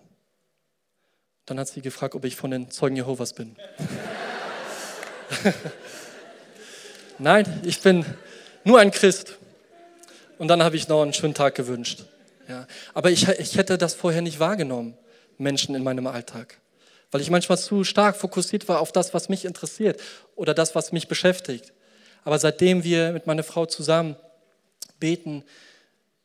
Dann 1.45 1.59
hat 1.59 1.67
sie 1.67 1.81
gefragt, 1.81 2.15
ob 2.15 2.25
ich 2.25 2.35
von 2.35 2.51
den 2.51 2.69
Zeugen 2.69 2.95
Jehovas 2.95 3.33
bin. 3.33 3.55
Nein, 7.19 7.61
ich 7.65 7.81
bin 7.81 8.05
nur 8.63 8.79
ein 8.79 8.91
Christ. 8.91 9.37
Und 10.37 10.47
dann 10.47 10.63
habe 10.63 10.77
ich 10.77 10.87
noch 10.87 11.01
einen 11.01 11.13
schönen 11.13 11.33
Tag 11.33 11.53
gewünscht. 11.53 12.05
Ja. 12.47 12.65
Aber 12.93 13.11
ich, 13.11 13.27
ich 13.27 13.57
hätte 13.57 13.77
das 13.77 13.93
vorher 13.93 14.21
nicht 14.21 14.39
wahrgenommen, 14.39 14.97
Menschen 15.37 15.75
in 15.75 15.83
meinem 15.83 16.07
Alltag. 16.07 16.59
Weil 17.11 17.19
ich 17.19 17.29
manchmal 17.29 17.57
zu 17.57 17.83
stark 17.83 18.15
fokussiert 18.15 18.69
war 18.69 18.79
auf 18.79 18.93
das, 18.93 19.13
was 19.13 19.27
mich 19.27 19.43
interessiert 19.43 19.99
oder 20.35 20.53
das, 20.53 20.75
was 20.75 20.93
mich 20.93 21.09
beschäftigt. 21.09 21.73
Aber 22.23 22.39
seitdem 22.39 22.85
wir 22.85 23.11
mit 23.11 23.27
meiner 23.27 23.43
Frau 23.43 23.65
zusammen 23.65 24.15
beten, 24.99 25.43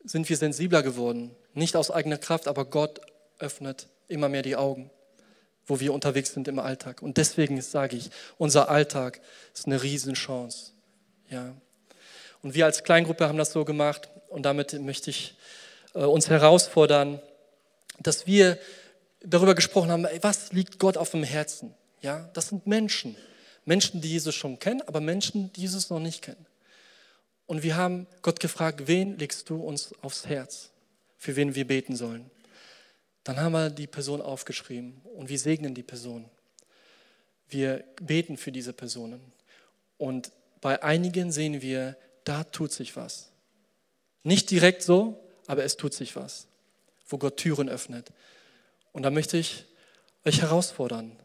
sind 0.05 0.29
wir 0.29 0.37
sensibler 0.37 0.81
geworden. 0.81 1.31
Nicht 1.53 1.75
aus 1.75 1.91
eigener 1.91 2.17
Kraft, 2.17 2.47
aber 2.47 2.63
Gott 2.63 3.01
öffnet 3.39 3.87
immer 4.07 4.29
mehr 4.29 4.43
die 4.43 4.55
Augen, 4.55 4.91
wo 5.65 5.81
wir 5.81 5.93
unterwegs 5.93 6.33
sind 6.33 6.47
im 6.47 6.59
Alltag. 6.59 7.01
Und 7.01 7.17
deswegen 7.17 7.61
sage 7.61 7.97
ich, 7.97 8.11
unser 8.37 8.69
Alltag 8.69 9.19
ist 9.53 9.65
eine 9.65 9.83
Riesenchance. 9.83 10.74
Ja. 11.29 11.53
Und 12.41 12.53
wir 12.53 12.65
als 12.65 12.83
Kleingruppe 12.83 13.27
haben 13.27 13.37
das 13.37 13.51
so 13.51 13.65
gemacht 13.65 14.09
und 14.29 14.43
damit 14.43 14.73
möchte 14.81 15.09
ich 15.09 15.35
äh, 15.93 15.99
uns 15.99 16.29
herausfordern, 16.29 17.19
dass 17.99 18.27
wir 18.27 18.59
darüber 19.21 19.55
gesprochen 19.55 19.91
haben, 19.91 20.07
was 20.21 20.51
liegt 20.51 20.79
Gott 20.79 20.97
auf 20.97 21.11
dem 21.11 21.23
Herzen? 21.23 21.73
Ja, 22.01 22.29
das 22.33 22.49
sind 22.49 22.67
Menschen. 22.67 23.15
Menschen, 23.65 24.01
die 24.01 24.09
Jesus 24.09 24.35
schon 24.35 24.59
kennen, 24.59 24.81
aber 24.83 25.01
Menschen, 25.01 25.51
die 25.53 25.61
Jesus 25.61 25.89
noch 25.89 25.99
nicht 25.99 26.21
kennen. 26.21 26.45
Und 27.47 27.63
wir 27.63 27.75
haben 27.75 28.07
Gott 28.21 28.39
gefragt, 28.39 28.87
wen 28.87 29.17
legst 29.17 29.49
du 29.49 29.57
uns 29.57 29.93
aufs 30.01 30.27
Herz, 30.27 30.69
für 31.17 31.35
wen 31.35 31.55
wir 31.55 31.65
beten 31.65 31.95
sollen? 31.95 32.29
Dann 33.23 33.39
haben 33.39 33.53
wir 33.53 33.71
die 33.71 33.87
Person 33.87 34.21
aufgeschrieben 34.21 35.01
und 35.15 35.29
wir 35.29 35.39
segnen 35.39 35.73
die 35.73 35.83
Person. 35.83 36.25
Wir 37.49 37.83
beten 38.01 38.37
für 38.37 38.51
diese 38.51 38.73
Personen. 38.73 39.19
Und 39.97 40.31
bei 40.65 40.81
einigen 40.81 41.31
sehen 41.31 41.61
wir, 41.61 41.95
da 42.23 42.43
tut 42.43 42.71
sich 42.71 42.95
was. 42.95 43.29
Nicht 44.23 44.49
direkt 44.49 44.81
so, 44.81 45.23
aber 45.45 45.63
es 45.63 45.77
tut 45.77 45.93
sich 45.93 46.15
was, 46.15 46.47
wo 47.07 47.19
Gott 47.19 47.37
Türen 47.37 47.69
öffnet. 47.69 48.11
Und 48.91 49.03
da 49.03 49.11
möchte 49.11 49.37
ich 49.37 49.65
euch 50.25 50.41
herausfordern. 50.41 51.19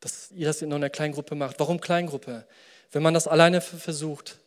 dass 0.00 0.32
ihr 0.32 0.48
das 0.48 0.60
in 0.60 0.72
einer 0.72 0.90
Kleingruppe 0.90 1.36
macht. 1.36 1.60
Warum 1.60 1.80
Kleingruppe? 1.80 2.48
Wenn 2.90 3.04
man 3.04 3.14
das 3.14 3.28
alleine 3.28 3.60
versucht, 3.60 4.40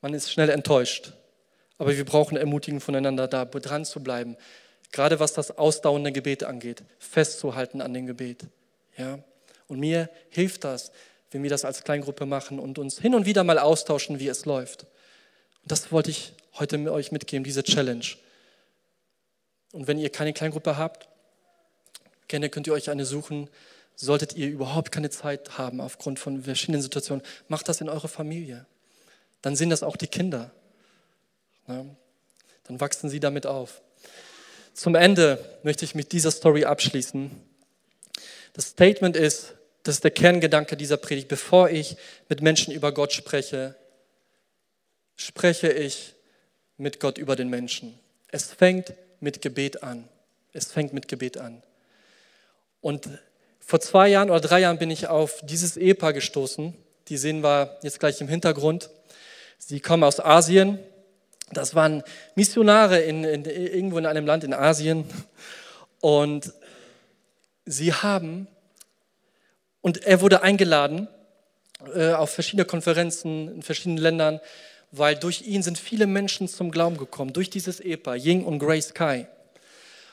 man 0.00 0.12
ist 0.12 0.32
schnell 0.32 0.50
enttäuscht. 0.50 1.12
Aber 1.76 1.96
wir 1.96 2.04
brauchen 2.04 2.36
Ermutigen 2.36 2.80
voneinander, 2.80 3.28
da 3.28 3.44
dran 3.44 3.84
zu 3.84 4.02
bleiben. 4.02 4.36
Gerade 4.90 5.20
was 5.20 5.34
das 5.34 5.56
ausdauernde 5.56 6.10
Gebet 6.10 6.42
angeht, 6.42 6.82
festzuhalten 6.98 7.80
an 7.80 7.94
dem 7.94 8.06
Gebet. 8.06 8.46
Ja? 8.96 9.20
Und 9.68 9.78
mir 9.78 10.10
hilft 10.30 10.64
das, 10.64 10.90
wenn 11.30 11.42
wir 11.42 11.50
das 11.50 11.64
als 11.64 11.84
Kleingruppe 11.84 12.26
machen 12.26 12.58
und 12.58 12.78
uns 12.78 12.98
hin 12.98 13.14
und 13.14 13.26
wieder 13.26 13.44
mal 13.44 13.58
austauschen, 13.58 14.18
wie 14.18 14.28
es 14.28 14.44
läuft. 14.44 14.84
Und 15.62 15.72
das 15.72 15.92
wollte 15.92 16.10
ich 16.10 16.32
heute 16.54 16.78
mit 16.78 16.88
euch 16.88 17.12
mitgeben, 17.12 17.44
diese 17.44 17.62
Challenge. 17.62 18.04
Und 19.72 19.86
wenn 19.86 19.98
ihr 19.98 20.10
keine 20.10 20.32
Kleingruppe 20.32 20.76
habt, 20.76 21.08
gerne 22.26 22.48
könnt 22.48 22.66
ihr 22.66 22.72
euch 22.72 22.90
eine 22.90 23.04
suchen. 23.04 23.50
Solltet 23.94 24.34
ihr 24.34 24.48
überhaupt 24.48 24.92
keine 24.92 25.10
Zeit 25.10 25.58
haben 25.58 25.80
aufgrund 25.80 26.18
von 26.18 26.44
verschiedenen 26.44 26.80
Situationen, 26.80 27.24
macht 27.48 27.68
das 27.68 27.80
in 27.80 27.88
eurer 27.88 28.08
Familie. 28.08 28.64
Dann 29.42 29.56
sind 29.56 29.70
das 29.70 29.82
auch 29.82 29.96
die 29.96 30.06
Kinder. 30.06 30.50
Dann 31.66 32.80
wachsen 32.80 33.10
sie 33.10 33.20
damit 33.20 33.46
auf. 33.46 33.82
Zum 34.72 34.94
Ende 34.94 35.44
möchte 35.64 35.84
ich 35.84 35.94
mit 35.94 36.12
dieser 36.12 36.30
Story 36.30 36.64
abschließen. 36.64 37.30
Das 38.52 38.68
Statement 38.68 39.16
ist, 39.16 39.54
das 39.82 39.96
ist 39.96 40.04
der 40.04 40.10
Kerngedanke 40.10 40.76
dieser 40.76 40.96
Predigt. 40.96 41.28
Bevor 41.28 41.70
ich 41.70 41.96
mit 42.28 42.42
Menschen 42.42 42.72
über 42.72 42.92
Gott 42.92 43.12
spreche, 43.12 43.74
spreche 45.16 45.70
ich 45.72 46.14
mit 46.76 47.00
Gott 47.00 47.18
über 47.18 47.36
den 47.36 47.48
Menschen. 47.48 47.98
Es 48.30 48.50
fängt 48.50 48.92
mit 49.20 49.42
Gebet 49.42 49.82
an. 49.82 50.08
Es 50.52 50.72
fängt 50.72 50.92
mit 50.92 51.08
Gebet 51.08 51.38
an. 51.38 51.62
Und 52.80 53.08
vor 53.60 53.80
zwei 53.80 54.08
Jahren 54.08 54.30
oder 54.30 54.40
drei 54.40 54.60
Jahren 54.60 54.78
bin 54.78 54.90
ich 54.90 55.08
auf 55.08 55.40
dieses 55.42 55.76
Ehepaar 55.76 56.12
gestoßen. 56.12 56.74
Die 57.08 57.16
sehen 57.16 57.42
wir 57.42 57.78
jetzt 57.82 58.00
gleich 58.00 58.20
im 58.20 58.28
Hintergrund. 58.28 58.90
Sie 59.58 59.80
kommen 59.80 60.04
aus 60.04 60.20
Asien. 60.20 60.78
Das 61.52 61.74
waren 61.74 62.02
Missionare 62.34 63.00
in, 63.00 63.24
in, 63.24 63.44
irgendwo 63.44 63.98
in 63.98 64.06
einem 64.06 64.26
Land 64.26 64.44
in 64.44 64.54
Asien. 64.54 65.04
Und 66.00 66.52
sie 67.64 67.92
haben, 67.92 68.46
und 69.80 70.04
er 70.04 70.20
wurde 70.20 70.42
eingeladen 70.42 71.08
äh, 71.94 72.12
auf 72.12 72.30
verschiedene 72.30 72.64
Konferenzen 72.64 73.54
in 73.56 73.62
verschiedenen 73.62 73.98
Ländern 73.98 74.40
weil 74.90 75.16
durch 75.16 75.42
ihn 75.42 75.62
sind 75.62 75.78
viele 75.78 76.06
Menschen 76.06 76.48
zum 76.48 76.70
Glauben 76.70 76.96
gekommen, 76.96 77.32
durch 77.32 77.50
dieses 77.50 77.80
Ehepaar, 77.80 78.16
Ying 78.16 78.44
und 78.44 78.58
Grace 78.58 78.94
Kai. 78.94 79.28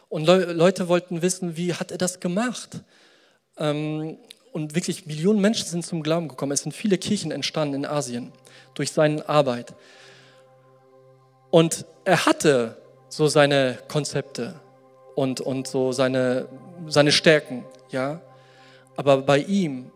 Und 0.09 0.25
Le 0.25 0.53
Leute 0.53 0.87
wollten 0.87 1.21
wissen, 1.21 1.57
wie 1.57 1.73
hat 1.73 1.91
er 1.91 1.97
das 1.97 2.19
gemacht? 2.19 2.81
Ähm, 3.57 4.17
und 4.51 4.75
wirklich 4.75 5.05
Millionen 5.05 5.41
Menschen 5.41 5.67
sind 5.67 5.85
zum 5.85 6.03
Glauben 6.03 6.27
gekommen. 6.27 6.51
Es 6.51 6.61
sind 6.61 6.73
viele 6.73 6.97
Kirchen 6.97 7.31
entstanden 7.31 7.75
in 7.75 7.85
Asien 7.85 8.31
durch 8.73 8.91
seine 8.91 9.27
Arbeit. 9.27 9.73
Und 11.51 11.85
er 12.03 12.25
hatte 12.25 12.77
so 13.09 13.27
seine 13.27 13.77
Konzepte 13.87 14.59
und, 15.15 15.41
und 15.41 15.67
so 15.67 15.91
seine, 15.91 16.47
seine 16.87 17.11
Stärken, 17.11 17.65
ja. 17.89 18.21
Aber 18.95 19.21
bei 19.21 19.39
ihm 19.39 19.91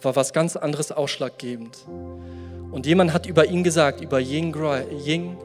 war 0.00 0.16
was 0.16 0.32
ganz 0.32 0.56
anderes 0.56 0.92
ausschlaggebend. 0.92 1.86
Und 2.70 2.86
jemand 2.86 3.12
hat 3.12 3.26
über 3.26 3.46
ihn 3.46 3.62
gesagt, 3.62 4.00
über 4.00 4.18
Ying, 4.18 4.54
Ying 5.04 5.36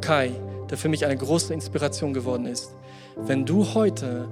Kai, 0.00 0.30
der 0.70 0.78
für 0.78 0.88
mich 0.88 1.04
eine 1.04 1.16
große 1.16 1.52
Inspiration 1.52 2.12
geworden 2.12 2.46
ist. 2.46 2.74
Wenn 3.16 3.44
du 3.44 3.74
heute 3.74 4.28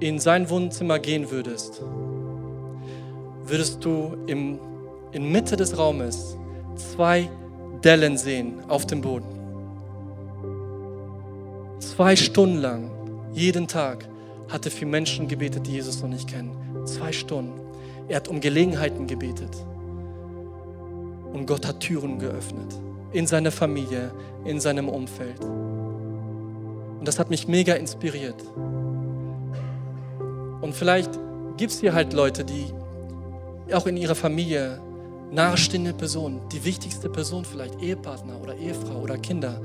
in 0.00 0.18
sein 0.18 0.48
Wohnzimmer 0.50 0.98
gehen 0.98 1.30
würdest, 1.30 1.82
würdest 3.44 3.84
du 3.84 4.16
im, 4.26 4.58
in 5.12 5.30
Mitte 5.30 5.56
des 5.56 5.76
Raumes 5.78 6.36
zwei 6.76 7.28
Dellen 7.82 8.16
sehen 8.16 8.62
auf 8.68 8.86
dem 8.86 9.00
Boden. 9.00 9.26
Zwei 11.78 12.16
Stunden 12.16 12.58
lang, 12.58 12.90
jeden 13.32 13.68
Tag, 13.68 14.08
hat 14.48 14.64
er 14.64 14.70
für 14.70 14.86
Menschen 14.86 15.28
gebetet, 15.28 15.66
die 15.66 15.72
Jesus 15.72 16.00
noch 16.02 16.08
nicht 16.08 16.28
kennen. 16.28 16.63
Zwei 16.84 17.12
Stunden. 17.12 17.60
Er 18.08 18.16
hat 18.16 18.28
um 18.28 18.40
Gelegenheiten 18.40 19.06
gebetet. 19.06 19.56
Und 21.32 21.46
Gott 21.46 21.66
hat 21.66 21.80
Türen 21.80 22.18
geöffnet. 22.18 22.78
In 23.12 23.26
seiner 23.26 23.50
Familie, 23.50 24.12
in 24.44 24.60
seinem 24.60 24.88
Umfeld. 24.88 25.40
Und 25.44 27.08
das 27.08 27.18
hat 27.18 27.30
mich 27.30 27.48
mega 27.48 27.74
inspiriert. 27.74 28.42
Und 30.60 30.74
vielleicht 30.74 31.10
gibt 31.56 31.72
es 31.72 31.80
hier 31.80 31.94
halt 31.94 32.12
Leute, 32.12 32.44
die 32.44 32.66
auch 33.72 33.86
in 33.86 33.96
ihrer 33.96 34.14
Familie 34.14 34.80
nahestehende 35.30 35.92
Personen, 35.92 36.40
die 36.52 36.64
wichtigste 36.64 37.08
Person 37.08 37.44
vielleicht, 37.44 37.80
Ehepartner 37.82 38.40
oder 38.40 38.56
Ehefrau 38.56 39.00
oder 39.00 39.18
Kinder, 39.18 39.60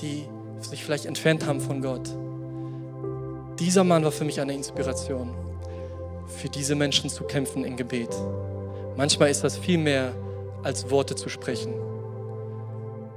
die 0.00 0.24
sich 0.60 0.84
vielleicht 0.84 1.06
entfernt 1.06 1.46
haben 1.46 1.60
von 1.60 1.82
Gott. 1.82 2.08
Dieser 3.58 3.84
Mann 3.84 4.04
war 4.04 4.12
für 4.12 4.24
mich 4.24 4.40
eine 4.40 4.54
Inspiration, 4.54 5.30
für 6.28 6.48
diese 6.48 6.74
Menschen 6.74 7.10
zu 7.10 7.24
kämpfen 7.24 7.64
im 7.64 7.76
Gebet. 7.76 8.10
Manchmal 8.96 9.30
ist 9.30 9.44
das 9.44 9.56
viel 9.56 9.78
mehr 9.78 10.12
als 10.62 10.90
Worte 10.90 11.14
zu 11.14 11.28
sprechen. 11.28 11.74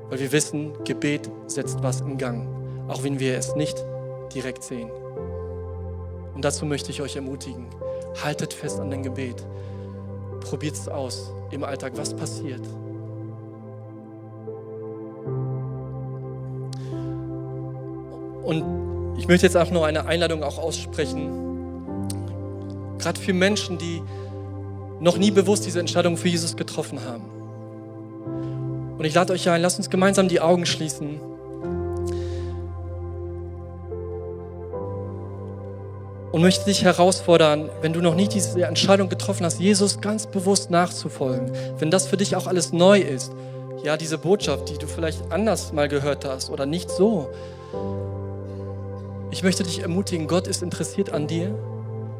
Weil 0.10 0.20
wir 0.20 0.32
wissen, 0.32 0.74
Gebet 0.84 1.30
setzt 1.48 1.82
was 1.84 2.02
in 2.02 2.18
Gang, 2.18 2.48
auch 2.88 3.04
wenn 3.04 3.20
wir 3.20 3.38
es 3.38 3.56
nicht 3.56 3.84
direkt 4.34 4.64
sehen. 4.64 4.90
Und 6.36 6.46
dazu 6.46 6.66
möchte 6.66 6.92
ich 6.92 7.02
euch 7.02 7.16
ermutigen. 7.16 7.68
Haltet 8.24 8.54
fest 8.54 8.80
an 8.80 8.92
dem 8.92 9.04
Gebet. 9.04 9.46
Probiert 10.42 10.76
es 10.76 10.88
aus 10.88 11.32
im 11.52 11.64
Alltag, 11.64 11.94
was 11.96 12.14
passiert. 12.14 12.62
Und 18.44 19.18
ich 19.18 19.28
möchte 19.28 19.46
jetzt 19.46 19.56
auch 19.56 19.70
noch 19.72 19.84
eine 19.84 20.06
Einladung 20.06 20.44
auch 20.44 20.58
aussprechen, 20.58 21.51
gerade 23.02 23.20
für 23.20 23.34
Menschen, 23.34 23.78
die 23.78 24.02
noch 25.00 25.18
nie 25.18 25.32
bewusst 25.32 25.66
diese 25.66 25.80
Entscheidung 25.80 26.16
für 26.16 26.28
Jesus 26.28 26.56
getroffen 26.56 27.00
haben. 27.04 27.24
Und 28.98 29.06
ich 29.06 29.16
lade 29.16 29.34
euch 29.34 29.50
ein, 29.50 29.62
lasst 29.62 29.80
uns 29.80 29.90
gemeinsam 29.90 30.28
die 30.28 30.40
Augen 30.40 30.66
schließen. 30.66 31.20
Und 36.32 36.42
möchte 36.42 36.66
dich 36.66 36.84
herausfordern, 36.84 37.70
wenn 37.82 37.94
du 37.94 38.02
noch 38.02 38.16
nie 38.16 38.28
diese 38.28 38.64
Entscheidung 38.64 39.10
getroffen 39.10 39.46
hast, 39.46 39.60
Jesus 39.60 40.00
ganz 40.00 40.28
bewusst 40.28 40.70
nachzufolgen, 40.70 41.52
wenn 41.80 41.92
das 41.92 42.08
für 42.08 42.16
dich 42.16 42.36
auch 42.36 42.48
alles 42.48 42.72
neu 42.72 43.00
ist, 43.00 43.34
ja, 43.84 43.98
diese 43.98 44.20
Botschaft, 44.20 44.70
die 44.70 44.78
du 44.78 44.86
vielleicht 44.86 45.32
anders 45.32 45.74
mal 45.74 45.88
gehört 45.88 46.24
hast 46.24 46.52
oder 46.52 46.68
nicht 46.68 46.92
so. 46.92 47.30
Ich 49.32 49.42
möchte 49.42 49.64
dich 49.64 49.80
ermutigen, 49.80 50.28
Gott 50.28 50.48
ist 50.48 50.62
interessiert 50.62 51.12
an 51.12 51.26
dir, 51.26 51.56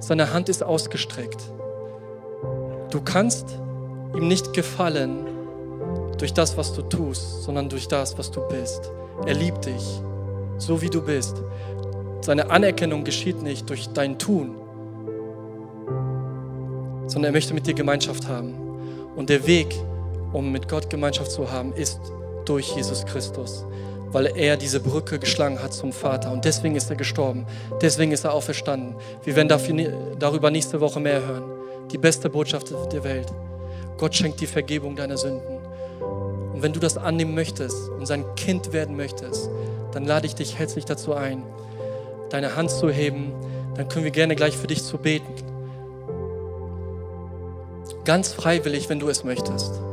seine 0.02 0.34
Hand 0.34 0.50
ist 0.50 0.64
ausgestreckt. 0.64 1.42
Du 2.90 3.00
kannst 3.02 3.58
ihm 4.16 4.28
nicht 4.28 4.52
gefallen 4.54 5.26
durch 6.18 6.34
das, 6.34 6.58
was 6.58 6.74
du 6.74 6.82
tust, 6.82 7.44
sondern 7.44 7.70
durch 7.70 7.88
das, 7.88 8.18
was 8.18 8.30
du 8.32 8.42
bist. 8.50 8.92
Er 9.26 9.36
liebt 9.36 9.66
dich, 9.66 10.02
so 10.58 10.82
wie 10.82 10.90
du 10.90 11.02
bist. 11.02 11.42
Seine 12.22 12.50
Anerkennung 12.50 13.04
geschieht 13.04 13.42
nicht 13.42 13.70
durch 13.70 13.90
dein 13.90 14.20
Tun, 14.20 14.56
sondern 17.08 17.32
er 17.32 17.32
möchte 17.32 17.54
mit 17.54 17.66
dir 17.66 17.74
Gemeinschaft 17.74 18.28
haben. 18.28 18.56
Und 19.16 19.30
der 19.30 19.46
Weg, 19.46 19.76
um 20.34 20.52
mit 20.52 20.68
Gott 20.68 20.90
Gemeinschaft 20.90 21.32
zu 21.32 21.52
haben, 21.52 21.74
ist 21.74 22.00
durch 22.46 22.76
Jesus 22.76 23.06
Christus, 23.06 23.66
weil 24.12 24.28
er 24.38 24.58
diese 24.58 24.80
Brücke 24.80 25.20
geschlagen 25.20 25.62
hat 25.62 25.74
zum 25.74 25.94
Vater. 25.94 26.32
Und 26.32 26.46
deswegen 26.46 26.76
ist 26.76 26.90
er 26.90 26.96
gestorben, 26.96 27.46
deswegen 27.82 28.12
ist 28.12 28.24
er 28.24 28.34
auferstanden. 28.34 28.96
Wir 29.24 29.36
werden 29.36 29.48
dafür, 29.48 29.94
darüber 30.20 30.52
nächste 30.52 30.82
Woche 30.82 31.00
mehr 31.00 31.26
hören 31.26 31.62
die 31.92 31.98
beste 31.98 32.30
Botschaft 32.30 32.72
der 32.92 33.04
Welt. 33.04 33.28
Gott 33.98 34.16
schenkt 34.16 34.40
die 34.42 34.48
Vergebung 34.48 34.96
deiner 34.96 35.18
Sünden. 35.18 35.58
Und 36.54 36.64
wenn 36.64 36.74
du 36.74 36.80
das 36.80 36.98
annehmen 36.98 37.36
möchtest 37.36 37.90
und 37.90 38.06
sein 38.06 38.24
Kind 38.36 38.74
werden 38.74 38.96
möchtest, 38.96 39.50
dann 39.92 40.06
lade 40.06 40.26
ich 40.26 40.36
dich 40.36 40.58
herzlich 40.58 40.86
dazu 40.86 41.14
ein, 41.14 41.44
deine 42.30 42.56
Hand 42.56 42.72
zu 42.72 42.90
heben. 42.90 43.34
Dann 43.76 43.90
können 43.90 44.06
wir 44.06 44.12
gerne 44.12 44.36
gleich 44.36 44.56
für 44.56 44.68
dich 44.68 44.84
zu 44.84 44.98
beten. 44.98 45.34
Ganz 48.06 48.34
freiwillig, 48.34 48.90
wenn 48.90 49.00
du 49.00 49.10
es 49.10 49.24
möchtest. 49.24 49.91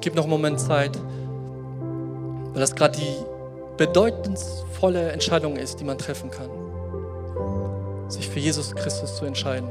Ich 0.00 0.04
gebe 0.04 0.16
noch 0.16 0.22
einen 0.22 0.30
Moment 0.30 0.58
Zeit, 0.58 0.98
weil 2.52 2.60
das 2.60 2.74
gerade 2.74 2.98
die 2.98 3.76
bedeutungsvolle 3.76 5.12
Entscheidung 5.12 5.56
ist, 5.56 5.78
die 5.78 5.84
man 5.84 5.98
treffen 5.98 6.30
kann. 6.30 6.48
Sich 8.08 8.26
für 8.26 8.38
Jesus 8.38 8.74
Christus 8.74 9.16
zu 9.16 9.26
entscheiden. 9.26 9.68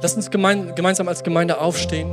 Lass 0.00 0.16
uns 0.16 0.30
gemein, 0.30 0.74
gemeinsam 0.74 1.06
als 1.06 1.22
Gemeinde 1.22 1.60
aufstehen 1.60 2.10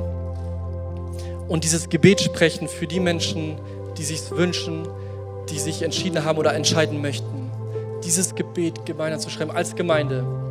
und 1.48 1.64
dieses 1.64 1.88
Gebet 1.88 2.20
sprechen 2.20 2.68
für 2.68 2.86
die 2.86 3.00
Menschen, 3.00 3.58
die 3.98 4.04
sich 4.04 4.30
wünschen, 4.30 4.90
die 5.50 5.58
sich 5.58 5.84
entschieden 5.84 6.26
haben 6.26 6.38
oder 6.38 6.54
entscheiden 6.54 7.02
möchten. 7.02 7.50
Dieses 8.04 8.36
Gebet 8.36 8.86
gemeinsam 8.86 9.22
zu 9.22 9.30
schreiben 9.30 9.52
als 9.52 9.74
Gemeinde. 9.74 10.51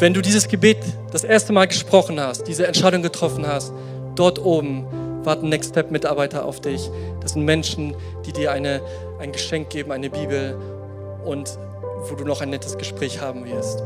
Wenn 0.00 0.14
du 0.14 0.22
dieses 0.22 0.48
Gebet 0.48 0.78
das 1.12 1.24
erste 1.24 1.52
Mal 1.52 1.66
gesprochen 1.66 2.18
hast, 2.18 2.48
diese 2.48 2.66
Entscheidung 2.66 3.02
getroffen 3.02 3.46
hast, 3.46 3.70
dort 4.14 4.38
oben 4.38 4.86
warten 5.24 5.50
Next 5.50 5.72
Step 5.72 5.90
Mitarbeiter 5.90 6.46
auf 6.46 6.58
dich. 6.58 6.88
Das 7.20 7.34
sind 7.34 7.44
Menschen, 7.44 7.94
die 8.24 8.32
dir 8.32 8.50
eine, 8.50 8.80
ein 9.18 9.30
Geschenk 9.30 9.68
geben, 9.68 9.92
eine 9.92 10.08
Bibel 10.08 10.56
und 11.22 11.50
wo 12.08 12.14
du 12.14 12.24
noch 12.24 12.40
ein 12.40 12.48
nettes 12.48 12.78
Gespräch 12.78 13.20
haben 13.20 13.44
wirst. 13.44 13.82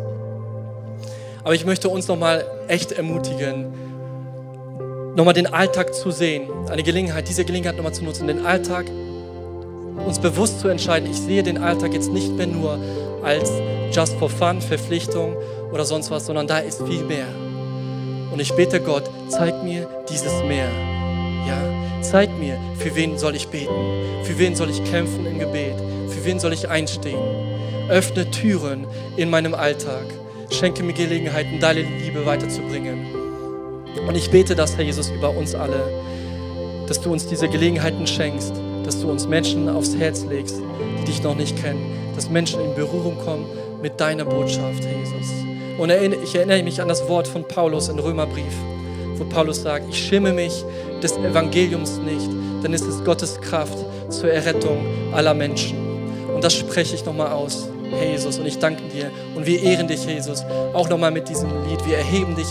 Aber 1.43 1.57
ich 1.57 1.67
möchte 1.67 1.89
uns 1.89 2.07
nochmal 2.07 2.45
echt 2.69 2.93
ermutigen, 2.93 3.75
nochmal 5.17 5.35
den 5.35 5.49
Alltag 5.49 5.95
zu 5.95 6.13
sehen, 6.13 6.49
eine 6.71 6.85
Gelegenheit, 6.85 7.29
diese 7.29 7.45
Gelegenheit 7.45 7.75
nochmal 7.75 7.93
zu 7.93 8.05
nutzen, 8.05 8.29
den 8.29 8.47
Alltag 8.47 8.87
uns 10.07 10.21
bewusst 10.21 10.61
zu 10.61 10.69
entscheiden, 10.69 11.11
ich 11.11 11.19
sehe 11.19 11.43
den 11.43 11.59
Alltag 11.59 11.93
jetzt 11.93 12.13
nicht 12.13 12.31
mehr 12.37 12.47
nur 12.47 12.79
als 13.25 13.51
just 13.91 14.15
for 14.19 14.29
fun, 14.29 14.61
Verpflichtung 14.61 15.37
oder 15.75 15.85
sonst 15.85 16.09
was, 16.13 16.27
sondern 16.27 16.47
da 16.47 16.59
ist 16.59 16.81
viel 16.87 17.03
mehr. 17.03 17.27
Und 18.33 18.41
ich 18.41 18.55
bete 18.55 18.81
Gott, 18.81 19.11
zeig 19.29 19.65
mir 19.65 19.89
dieses 20.09 20.33
Meer. 20.45 20.69
Ja, 21.49 21.61
zeig 22.01 22.31
mir, 22.39 22.57
für 22.79 22.95
wen 22.95 23.19
soll 23.19 23.35
ich 23.35 23.49
beten? 23.49 23.75
Für 24.23 24.39
wen 24.39 24.55
soll 24.55 24.71
ich 24.71 24.83
kämpfen 24.85 25.27
im 25.27 25.41
Gebet? 25.41 25.75
Für 26.09 26.25
wen 26.25 26.39
soll 26.39 26.53
ich 26.53 26.69
einstehen? 26.69 27.19
Öffne 27.89 28.31
Türen 28.31 28.87
in 29.17 29.31
meinem 29.31 29.53
Alltag. 29.53 30.05
Schenke 30.51 30.85
mir 30.85 30.93
Gelegenheiten, 30.93 31.59
deine 31.59 31.83
Liebe 31.83 32.25
weiterzubringen. 32.25 33.07
Und 34.07 34.17
ich 34.17 34.31
bete 34.31 34.55
das, 34.55 34.77
Herr 34.77 34.85
Jesus, 34.85 35.11
über 35.11 35.31
uns 35.31 35.57
alle, 35.57 35.89
dass 36.87 37.01
du 37.01 37.11
uns 37.11 37.27
diese 37.27 37.49
Gelegenheiten 37.49 38.07
schenkst, 38.07 38.53
dass 38.85 39.01
du 39.01 39.11
uns 39.11 39.27
Menschen 39.27 39.69
aufs 39.69 39.97
Herz 39.97 40.25
legst, 40.25 40.61
die 41.01 41.05
dich 41.05 41.23
noch 41.23 41.35
nicht 41.35 41.61
kennen, 41.61 42.13
dass 42.15 42.31
Menschen 42.31 42.61
in 42.61 42.75
Berührung 42.75 43.19
kommen 43.19 43.47
mit 43.83 44.01
deiner 44.01 44.25
Botschaft, 44.25 44.85
Herr 44.85 44.99
Jesus. 44.99 45.44
Und 45.79 45.91
ich 45.91 46.35
erinnere 46.35 46.63
mich 46.63 46.81
an 46.81 46.89
das 46.89 47.09
Wort 47.09 47.27
von 47.27 47.47
Paulus 47.47 47.89
in 47.89 47.99
Römerbrief, 47.99 48.55
wo 49.17 49.25
Paulus 49.25 49.63
sagt, 49.63 49.87
ich 49.89 49.99
schäme 49.99 50.33
mich 50.33 50.65
des 51.03 51.17
Evangeliums 51.17 51.99
nicht, 51.99 52.29
denn 52.63 52.73
es 52.73 52.83
ist 52.83 53.05
Gottes 53.05 53.41
Kraft 53.41 53.79
zur 54.09 54.31
Errettung 54.31 54.79
aller 55.13 55.35
Menschen. 55.35 55.77
Und 56.35 56.43
das 56.43 56.55
spreche 56.55 56.95
ich 56.95 57.05
nochmal 57.05 57.33
aus, 57.33 57.69
Herr 57.91 58.11
Jesus. 58.11 58.39
Und 58.39 58.47
ich 58.47 58.59
danke 58.59 58.83
dir. 58.89 59.11
Und 59.35 59.47
wir 59.47 59.63
ehren 59.63 59.87
dich, 59.87 60.05
Jesus, 60.05 60.45
auch 60.73 60.89
nochmal 60.89 61.11
mit 61.11 61.29
diesem 61.29 61.51
Lied. 61.69 61.85
Wir 61.87 61.99
erheben 61.99 62.35
dich, 62.35 62.49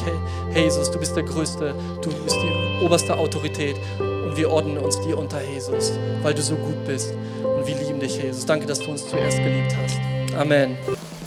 Herr 0.51 0.63
Jesus. 0.63 0.91
Du 0.91 0.99
bist 0.99 1.15
der 1.15 1.23
Größte. 1.23 1.73
Du 2.01 2.09
bist 2.09 2.37
die 2.41 2.85
oberste 2.85 3.17
Autorität. 3.17 3.75
Und 3.99 4.37
wir 4.37 4.49
ordnen 4.49 4.77
uns 4.77 4.99
dir 5.01 5.17
unter, 5.17 5.41
Jesus, 5.43 5.93
weil 6.21 6.33
du 6.33 6.41
so 6.41 6.55
gut 6.55 6.85
bist. 6.85 7.13
Und 7.43 7.67
wir 7.67 7.75
lieben 7.75 7.99
dich, 7.99 8.21
Jesus. 8.21 8.45
Danke, 8.45 8.65
dass 8.65 8.79
du 8.79 8.89
uns 8.89 9.07
zuerst 9.07 9.37
geliebt 9.37 9.75
hast. 9.75 9.97
Amen. 10.37 10.77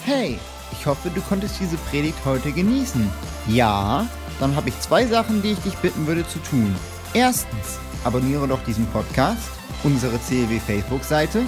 Hey, 0.05 0.39
ich 0.73 0.87
hoffe, 0.87 1.11
du 1.11 1.21
konntest 1.21 1.61
diese 1.61 1.77
Predigt 1.77 2.19
heute 2.25 2.53
genießen. 2.53 3.11
Ja, 3.49 4.07
dann 4.41 4.55
habe 4.57 4.69
ich 4.69 4.81
zwei 4.81 5.07
Sachen, 5.07 5.43
die 5.43 5.53
ich 5.53 5.59
dich 5.61 5.77
bitten 5.77 6.07
würde 6.07 6.27
zu 6.27 6.39
tun. 6.41 6.75
Erstens, 7.15 7.79
abonniere 8.05 8.49
doch 8.49 8.63
diesen 8.65 8.87
Podcast, 8.87 9.49
unsere 9.85 10.19
CLW 10.19 10.61
Facebook-Seite 10.61 11.43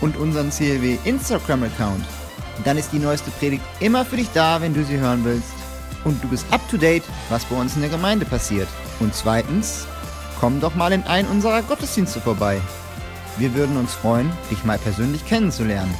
und 0.00 0.16
unseren 0.16 0.50
CLW 0.50 0.98
Instagram-Account. 1.04 2.04
Dann 2.64 2.78
ist 2.78 2.92
die 2.92 2.98
neueste 2.98 3.30
Predigt 3.32 3.64
immer 3.80 4.04
für 4.04 4.16
dich 4.16 4.28
da, 4.32 4.60
wenn 4.60 4.74
du 4.74 4.84
sie 4.84 4.98
hören 4.98 5.24
willst. 5.24 5.52
Und 6.04 6.22
du 6.22 6.28
bist 6.28 6.44
up 6.50 6.60
to 6.70 6.76
date, 6.76 7.04
was 7.30 7.44
bei 7.46 7.56
uns 7.56 7.74
in 7.74 7.80
der 7.80 7.90
Gemeinde 7.90 8.26
passiert. 8.26 8.68
Und 9.00 9.14
zweitens, 9.14 9.86
komm 10.38 10.60
doch 10.60 10.74
mal 10.74 10.92
in 10.92 11.02
einen 11.04 11.28
unserer 11.28 11.62
Gottesdienste 11.62 12.20
vorbei. 12.20 12.60
Wir 13.38 13.54
würden 13.54 13.76
uns 13.76 13.94
freuen, 13.94 14.30
dich 14.50 14.64
mal 14.64 14.78
persönlich 14.78 15.26
kennenzulernen. 15.26 15.94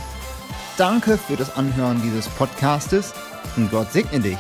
Danke 0.77 1.17
für 1.17 1.37
das 1.37 1.57
Anhören 1.57 2.03
dieses 2.03 2.29
Podcastes 2.29 3.15
und 3.57 3.71
Gott 3.71 3.93
segne 3.93 4.19
dich. 4.19 4.39